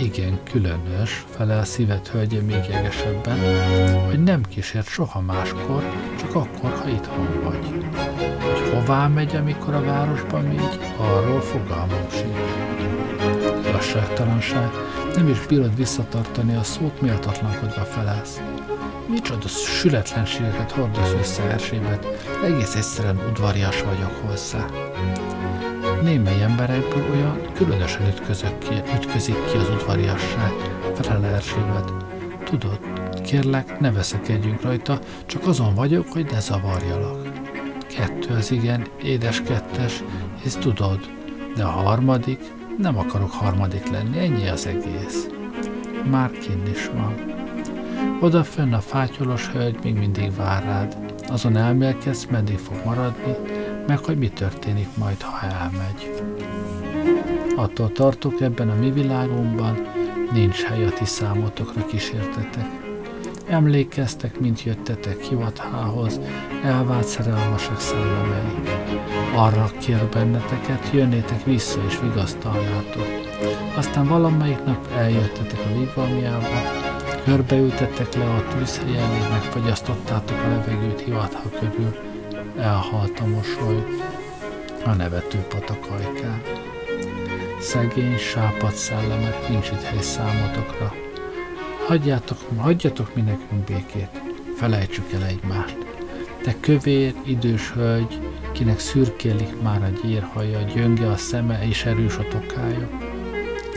Igen, 0.00 0.40
különös, 0.50 1.24
felel 1.30 1.64
szívet 1.64 2.08
hölgye 2.08 2.40
még 2.40 2.64
jegesebben, 2.70 3.38
hogy 4.06 4.22
nem 4.22 4.42
kísért 4.42 4.88
soha 4.88 5.20
máskor, 5.20 5.82
csak 6.18 6.34
akkor, 6.34 6.70
ha 6.70 6.88
itthon 6.88 7.42
vagy. 7.42 7.68
Hogy 8.40 8.70
hová 8.72 9.06
megy, 9.06 9.36
amikor 9.36 9.74
a 9.74 9.84
városban 9.84 10.44
megy, 10.44 10.78
arról 10.96 11.40
fogalmam 11.40 12.06
sincs. 12.10 12.75
Igazságtalanság, 13.86 14.70
nem 15.14 15.28
is 15.28 15.46
bírod 15.46 15.76
visszatartani 15.76 16.54
a 16.54 16.62
szót, 16.62 17.00
méltatlankodva 17.00 17.84
felelsz. 17.84 18.40
Micsoda 19.08 19.48
sületlenségeket 19.48 20.70
hordasz 20.70 21.12
össze 21.20 21.42
Erzsébet, 21.42 22.06
egész 22.44 22.74
egyszerűen 22.74 23.20
udvarias 23.30 23.82
vagyok 23.82 24.12
hozzá. 24.26 24.66
Némely 26.02 26.42
emberekből 26.42 27.10
olyan 27.10 27.40
különösen 27.54 28.06
ütközök 28.06 28.58
ki, 28.58 28.82
ütközik 28.94 29.44
ki 29.50 29.56
az 29.56 29.68
udvariasság, 29.68 30.52
felel 30.94 31.24
Erzsébet. 31.24 31.92
Tudod, 32.44 32.78
kérlek, 33.24 33.80
ne 33.80 33.92
veszekedjünk 33.92 34.62
rajta, 34.62 34.98
csak 35.26 35.46
azon 35.46 35.74
vagyok, 35.74 36.06
hogy 36.12 36.26
ne 36.30 36.40
zavarjalak. 36.40 37.28
Kettő 37.88 38.34
az 38.34 38.50
igen, 38.50 38.86
édes 39.02 39.42
kettes, 39.42 40.02
és 40.44 40.52
tudod, 40.52 40.98
de 41.56 41.64
a 41.64 41.70
harmadik, 41.70 42.40
nem 42.78 42.98
akarok 42.98 43.30
harmadik 43.30 43.90
lenni, 43.90 44.18
ennyi 44.18 44.48
az 44.48 44.66
egész. 44.66 45.28
Már 46.10 46.30
kinn 46.30 46.66
is 46.66 46.90
van. 46.94 47.14
Oda 48.20 48.44
fönn 48.44 48.72
a 48.72 48.80
fátyolos 48.80 49.48
hölgy 49.48 49.78
még 49.82 49.94
mindig 49.94 50.36
vár 50.36 50.62
rád. 50.64 50.96
Azon 51.28 51.56
elmélkedsz, 51.56 52.24
meddig 52.24 52.58
fog 52.58 52.76
maradni, 52.84 53.36
meg 53.86 53.98
hogy 53.98 54.18
mi 54.18 54.28
történik 54.28 54.88
majd, 54.96 55.22
ha 55.22 55.46
elmegy. 55.46 56.24
Attól 57.56 57.92
tartok 57.92 58.40
ebben 58.40 58.70
a 58.70 58.74
mi 58.74 58.90
világunkban, 58.90 59.78
nincs 60.32 60.62
hely 60.62 60.84
a 60.84 60.90
ti 60.90 61.04
számotokra 61.04 61.86
kísértetek. 61.86 62.85
Emlékeztek, 63.48 64.40
mint 64.40 64.62
jöttetek 64.62 65.20
hivathához, 65.20 66.20
elvált 66.64 67.06
szerelmesek 67.06 67.78
szellemei. 67.78 68.68
Arra 69.34 69.70
kér 69.80 70.08
benneteket, 70.12 70.90
jönnétek 70.92 71.44
vissza 71.44 71.80
és 71.88 72.00
vigasztaljátok. 72.00 73.06
Aztán 73.76 74.06
valamelyik 74.06 74.64
nap 74.64 74.88
eljöttetek 74.96 75.58
a 75.58 75.78
vigvamjába, 75.78 76.46
körbeültettek 77.24 78.14
le 78.14 78.24
a 78.24 78.44
tűzhelyen, 78.48 79.10
és 79.10 79.28
megfagyasztottátok 79.30 80.38
a 80.38 80.48
levegőt 80.48 81.00
hivatha 81.00 81.48
körül, 81.60 81.96
elhalt 82.58 83.20
a 83.20 83.26
mosoly 83.26 83.84
a 84.84 84.90
nevető 84.90 85.38
patakajkán. 85.38 86.42
Szegény, 87.60 88.16
sápad 88.18 88.72
szellemek, 88.72 89.48
nincs 89.48 89.70
itt 89.70 89.82
hely 89.82 90.00
számotokra. 90.00 91.05
Hagyjátok, 91.86 92.38
hagyjatok 92.56 93.14
mi 93.14 93.20
nekünk 93.20 93.64
békét, 93.64 94.22
felejtsük 94.56 95.12
el 95.12 95.24
egymást. 95.24 95.76
Te 96.42 96.54
kövér, 96.60 97.14
idős 97.24 97.70
hölgy, 97.72 98.20
kinek 98.52 98.78
szürkélik 98.78 99.62
már 99.62 99.82
a 99.82 100.06
gyírhaja, 100.06 100.62
gyönge 100.62 101.10
a 101.10 101.16
szeme 101.16 101.66
és 101.66 101.84
erős 101.84 102.16
a 102.16 102.28
tokája. 102.28 102.88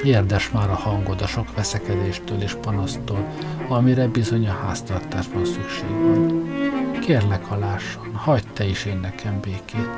Érdes 0.03 0.51
már 0.51 0.69
a 0.69 0.75
hangod 0.75 1.21
a 1.21 1.27
sok 1.27 1.55
veszekedéstől 1.55 2.41
és 2.41 2.53
panasztól, 2.61 3.27
amire 3.67 4.07
bizony 4.07 4.47
a 4.47 4.59
háztartásban 4.65 5.45
szükség 5.45 5.89
van. 5.89 6.68
Kérlek 7.09 7.45
halásson, 7.45 8.15
hagyd 8.15 8.47
te 8.53 8.65
is 8.65 8.85
én 8.85 8.97
nekem 8.97 9.39
békét. 9.41 9.89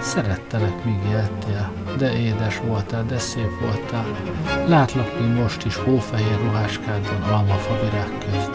Szerettelek, 0.00 0.84
míg 0.84 0.98
éltél, 1.10 1.72
de 1.98 2.18
édes 2.18 2.58
voltál, 2.58 3.04
de 3.04 3.18
szép 3.18 3.60
voltál. 3.60 4.06
Látlak, 4.66 5.20
mint 5.20 5.38
most 5.38 5.64
is 5.64 5.76
hófehér 5.76 6.38
ruháskádban 6.40 7.22
almafa 7.22 7.74
virág 7.80 8.18
közt. 8.18 8.50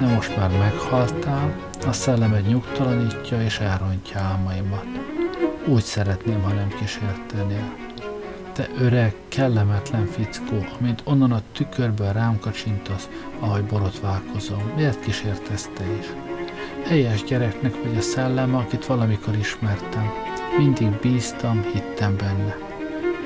De 0.00 0.14
most 0.14 0.36
már 0.36 0.50
meghaltál, 0.50 1.54
a 1.86 1.92
szellemed 1.92 2.46
nyugtalanítja 2.46 3.42
és 3.42 3.58
elrontja 3.58 4.20
álmaimat. 4.20 4.86
Úgy 5.66 5.82
szeretném, 5.82 6.42
ha 6.42 6.52
nem 6.52 6.68
kísértenél. 6.68 7.74
Te 8.52 8.68
öreg, 8.78 9.14
kellemetlen 9.28 10.06
fickó, 10.06 10.66
amint 10.78 11.02
onnan 11.04 11.32
a 11.32 11.42
tükörből 11.52 12.12
rám 12.12 12.38
kacsintasz, 12.40 13.08
ahogy 13.40 13.64
borotválkozom. 13.64 14.72
Miért 14.76 15.00
kísértesz 15.00 15.68
te 15.74 15.84
is? 15.98 16.06
Helyes 16.88 17.24
gyereknek 17.24 17.82
vagy 17.82 17.96
a 17.96 18.00
szellem, 18.00 18.54
akit 18.54 18.86
valamikor 18.86 19.36
ismertem. 19.36 20.10
Mindig 20.58 20.88
bíztam, 20.88 21.62
hittem 21.72 22.16
benne. 22.16 22.56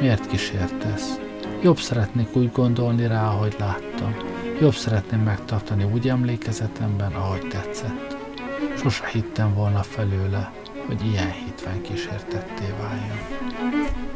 Miért 0.01 0.27
kísértesz? 0.27 1.21
Jobb 1.63 1.79
szeretnék 1.79 2.37
úgy 2.37 2.53
gondolni 2.53 3.07
rá, 3.07 3.29
ahogy 3.29 3.57
láttam. 3.59 4.17
Jobb 4.61 4.75
szeretném 4.75 5.21
megtartani 5.21 5.85
úgy 5.85 6.09
emlékezetemben, 6.09 7.13
ahogy 7.13 7.47
tetszett. 7.49 8.17
Sose 8.77 9.07
hittem 9.13 9.55
volna 9.55 9.83
felőle, 9.83 10.53
hogy 10.87 11.07
ilyen 11.07 11.31
hitven 11.31 11.83
kísértetté 11.83 12.65
váljon. 12.81 14.12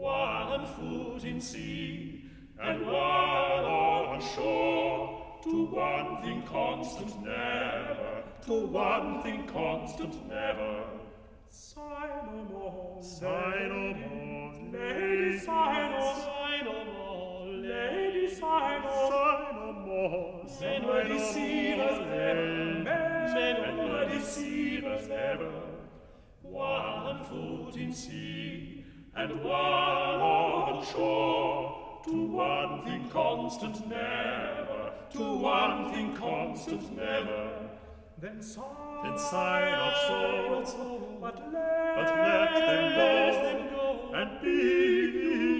one 0.00 0.66
foot 0.66 1.24
in 1.24 1.40
sea 1.40 2.24
and 2.58 2.86
one 2.86 2.94
on 2.96 4.20
shore, 4.34 5.38
to 5.42 5.64
one 5.66 6.22
thing 6.22 6.42
constant 6.42 7.22
never, 7.22 8.22
to 8.46 8.66
one 8.66 9.22
thing 9.22 9.46
constant 9.46 10.26
never. 10.26 10.84
sign 11.50 12.10
o 12.28 12.44
more 12.50 13.02
sign 13.02 13.70
Sinomore, 13.70 14.54
Sinomore, 14.54 14.72
Lady 14.72 15.38
sign 15.38 15.92
o' 15.94 16.14
Sinomore, 16.22 16.88
Sinomore, 16.88 17.62
Lady 17.62 18.34
sign 18.34 18.82
o' 18.84 18.88
the 18.88 19.00
Sinomore, 19.10 20.48
Sinomore, 20.48 20.94
Sinomore, 20.94 21.08
deceivers 21.08 21.98
ever, 22.08 22.84
men 22.84 23.76
were 23.78 24.08
deceivers 24.08 25.08
ever, 25.08 25.52
one 26.42 27.24
foot 27.24 27.76
in 27.76 27.92
sea 27.92 28.79
and 29.20 29.44
one 29.44 29.54
on 29.54 30.84
shore. 30.86 31.76
To 32.06 32.24
one 32.24 32.82
thing 32.84 33.10
constant 33.10 33.86
never, 33.86 34.92
to 35.12 35.34
one 35.36 35.92
thing 35.92 36.16
constant 36.16 36.96
never. 36.96 37.68
Then 38.18 38.40
sigh, 38.42 39.00
then 39.02 39.18
sigh 39.18 39.70
of 39.70 40.68
sorrow, 40.68 41.18
but 41.20 41.36
let, 41.52 41.96
but 41.96 42.08
let 42.16 42.54
them 42.54 42.84
go, 42.96 43.12
them 43.44 43.60
go, 43.70 44.14
and 44.14 44.40
be 44.40 44.48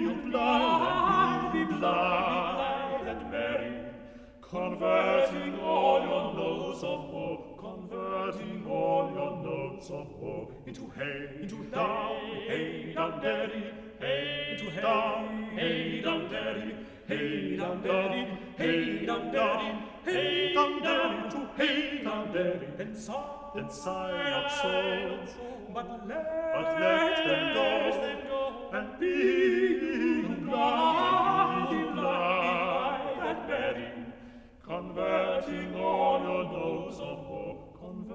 you 0.01 0.15
blind, 0.31 1.55
and 1.55 1.69
be 1.69 1.75
blind, 1.77 3.07
and 3.07 3.31
merry, 3.31 3.73
converting 4.41 5.59
all 5.59 6.01
your 6.01 6.33
loads 6.33 6.83
of 6.83 6.99
hope. 7.11 7.50
converting 7.91 8.65
all 8.69 9.11
your 9.13 9.43
notes 9.43 9.89
of 9.89 10.07
woe 10.19 10.49
into 10.65 10.89
hey, 10.95 11.29
into 11.41 11.63
down, 11.65 12.15
hey, 12.47 12.93
down, 12.95 13.21
daddy, 13.21 13.73
hey, 13.99 14.57
into 14.57 14.81
down, 14.81 15.49
hey, 15.53 16.01
down, 16.01 16.31
daddy, 16.31 16.75
hey, 17.07 17.57
down, 17.57 17.81
daddy, 17.83 18.27
hey, 18.57 19.05
down, 19.05 19.31
daddy, 19.33 19.77
hey, 20.05 20.53
down, 20.53 20.81
daddy, 20.81 21.29
to 21.31 21.49
hey, 21.57 22.03
down, 22.03 22.33
daddy, 22.33 22.67
and 22.79 22.97
sigh, 22.97 23.13
and 23.55 23.69
sigh 23.69 24.29
not 24.29 24.51
so, 24.61 25.19
but 25.73 26.07
let, 26.07 26.53
but 26.55 26.79
let 26.79 27.25
them 27.27 27.53
go, 27.53 28.69
and 28.71 28.99
be 28.99 30.25
in 30.25 30.47
love. 30.47 31.40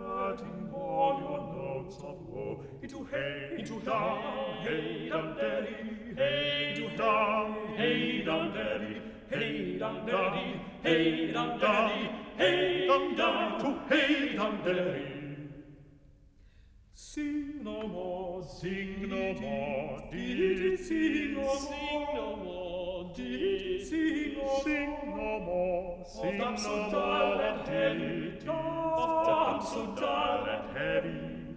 hurting 0.06 0.70
all 0.72 1.18
your 1.20 1.40
notes 1.56 1.96
of 1.96 2.16
woe 2.28 2.60
into 2.82 3.04
hey, 3.10 3.56
into 3.58 3.80
down, 3.80 4.62
hey, 4.62 5.08
down, 5.08 5.36
daddy, 5.36 5.76
hey, 6.16 6.74
into 6.76 6.96
down, 6.96 7.74
hey, 7.76 8.22
down, 8.24 8.54
daddy, 8.54 9.02
hey, 9.30 9.78
down, 9.78 10.06
daddy, 10.06 10.60
hey, 10.82 11.32
down, 11.32 11.58
daddy, 11.58 12.10
hey, 12.36 12.86
down, 12.86 13.16
down, 13.16 13.60
to 13.60 13.94
hey, 13.94 14.36
down, 14.36 14.64
daddy. 14.64 15.12
Sing 16.94 17.64
no 17.64 17.88
more, 17.88 18.44
sing 18.44 19.08
no 19.08 19.34
more, 19.40 20.02
did 20.12 20.40
it 20.40 20.80
sing 20.86 21.34
no 21.34 21.42
more, 21.42 21.56
sing 21.56 22.06
no 22.14 22.36
more. 22.36 22.75
Did 23.16 23.86
sing 23.86 24.34
no 24.36 25.40
more, 25.40 26.04
sing 26.04 26.38
no 26.38 26.50
more, 26.50 26.56
sing 26.58 26.72
no 26.72 26.90
more, 26.90 27.42
and 27.42 27.68
heavy, 27.68 28.38
of 28.46 29.26
damn 29.26 29.60
so 29.64 29.86
dull 29.98 30.46
and 30.46 30.76
heavy, 30.76 31.56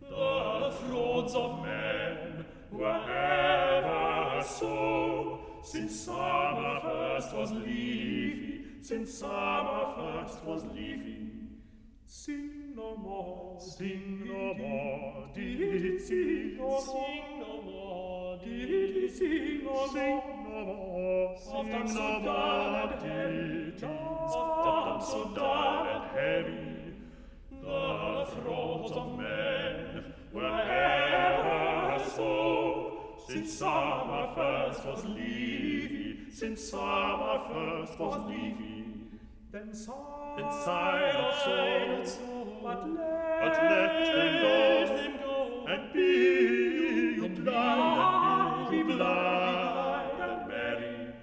the 0.00 0.74
thrones 0.80 1.34
of 1.34 1.62
men 1.62 2.44
were 2.70 3.02
ever 3.10 4.42
so, 4.42 5.40
since 5.62 6.00
summer 6.00 6.80
first 6.82 7.34
was 7.36 7.52
leafy, 7.52 8.64
since 8.80 9.14
summer 9.14 9.94
first 9.96 10.44
was 10.44 10.64
leafy. 10.74 11.30
Sing 12.06 12.53
no 12.74 12.96
more, 12.96 13.60
sing 13.60 14.22
no 14.26 14.54
more, 14.54 15.28
did 15.34 15.60
it 15.60 16.00
sing 16.00 16.56
no 16.56 16.64
more, 16.64 16.80
sing 16.80 17.38
no 17.38 17.62
more, 17.62 18.38
Did 18.38 19.10
sing 19.16 19.64
no 19.64 19.70
more? 19.72 19.88
Sing 19.88 20.22
no 20.44 20.64
more, 20.64 21.38
sing 21.38 21.94
no 21.94 22.20
more, 22.20 22.88
ditties, 23.00 23.82
of 23.84 24.84
them 24.86 25.00
so 25.00 25.32
dull 25.34 25.86
and 25.86 26.04
heavy. 26.10 26.94
The 27.50 28.26
throats 28.32 28.92
of 28.92 29.18
men 29.18 30.14
were 30.32 30.60
ever 30.60 32.04
so, 32.10 33.16
since 33.28 33.52
summer 33.52 34.32
first 34.34 34.84
was 34.84 35.04
leafy, 35.04 36.30
since 36.32 36.70
summer 36.70 37.40
first 37.52 37.98
was 38.00 38.28
leafy. 38.28 38.83
then 39.54 39.72
sigh, 39.72 40.34
then 40.36 40.50
sigh 40.50 41.12
not 41.14 42.06
so, 42.08 42.58
but 42.60 42.90
let, 42.90 43.40
but 43.40 43.62
let 43.70 44.88
him 44.98 45.12
go, 45.22 45.64
and 45.68 45.92
be 45.92 46.00
you 47.20 47.28
blind, 47.28 48.66
and 48.66 48.70
be 48.70 48.76
you 48.78 48.96
blind, 48.96 50.20
and 50.20 50.48
merry, 50.48 51.14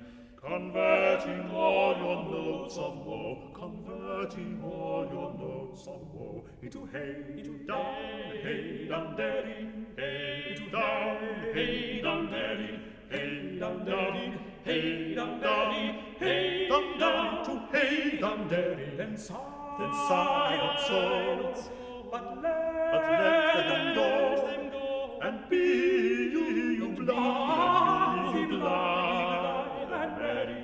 converting 0.42 1.52
all 1.52 1.98
your 1.98 2.24
notes 2.32 2.78
of 2.78 3.06
woe, 3.06 3.52
converting 3.54 4.64
all 4.64 5.06
your 5.12 5.34
notes 5.34 5.88
of 5.88 6.00
woe 6.14 6.46
into 6.62 6.86
hey, 6.86 7.18
into 7.38 7.68
down, 7.68 8.32
hey, 8.44 8.88
down, 8.88 9.18
derry, 9.18 9.68
hey, 9.98 10.46
into 10.52 10.72
down, 10.72 11.18
hey, 11.54 12.02
down, 12.02 12.32
derry, 12.32 12.80
hey, 13.10 13.58
down, 13.60 13.84
derry, 13.84 14.40
hey, 14.64 15.16
down, 15.16 15.40
daddy, 15.40 16.00
hey, 16.20 16.68
down, 16.70 17.00
down 17.00 17.46
to 17.46 17.78
hey, 17.78 18.18
down, 18.20 18.48
daddy, 18.48 18.96
then 18.98 19.18
sigh, 19.18 19.36
then 19.80 19.92
sigh 20.08 20.58
not 20.58 20.82
so, 20.88 21.72
but 22.12 22.42
let, 22.42 22.92
but 22.92 23.02
let 23.02 23.68
them 23.70 23.96
go, 23.96 25.20
and 25.24 25.50
be 25.50 25.58
you 25.58 26.46
you 26.80 26.90
blind, 26.90 28.34
be 28.36 28.58
blind 28.58 29.92
and 29.94 30.18
merry, 30.18 30.64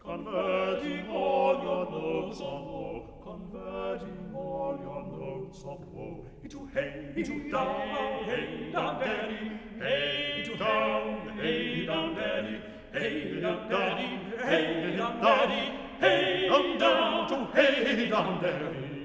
converting 0.00 1.08
all 1.10 1.54
your 1.62 1.84
notes 1.90 2.40
of 2.40 2.64
woe, 2.66 3.20
converting 3.22 4.34
all 4.34 4.78
your 4.82 5.02
notes 5.18 5.58
of 5.60 5.80
woe. 5.92 6.24
Into 6.42 6.66
hey, 6.74 7.12
into 7.16 7.50
down, 7.50 8.24
hey, 8.24 8.70
down, 8.72 9.00
daddy, 9.00 9.60
hey, 9.78 10.34
into 10.38 10.56
down, 10.56 11.38
hey, 11.38 11.86
down, 11.86 12.14
daddy, 12.16 12.60
hey, 12.92 13.40
down, 13.40 13.68
daddy, 13.68 14.20
hey, 14.44 14.96
down, 14.96 15.20
daddy, 15.20 15.72
hey, 15.98 16.48
down, 16.48 16.78
down 16.78 17.28
to 17.28 17.46
hey, 17.54 18.08
down, 18.08 18.42
daddy. 18.42 19.01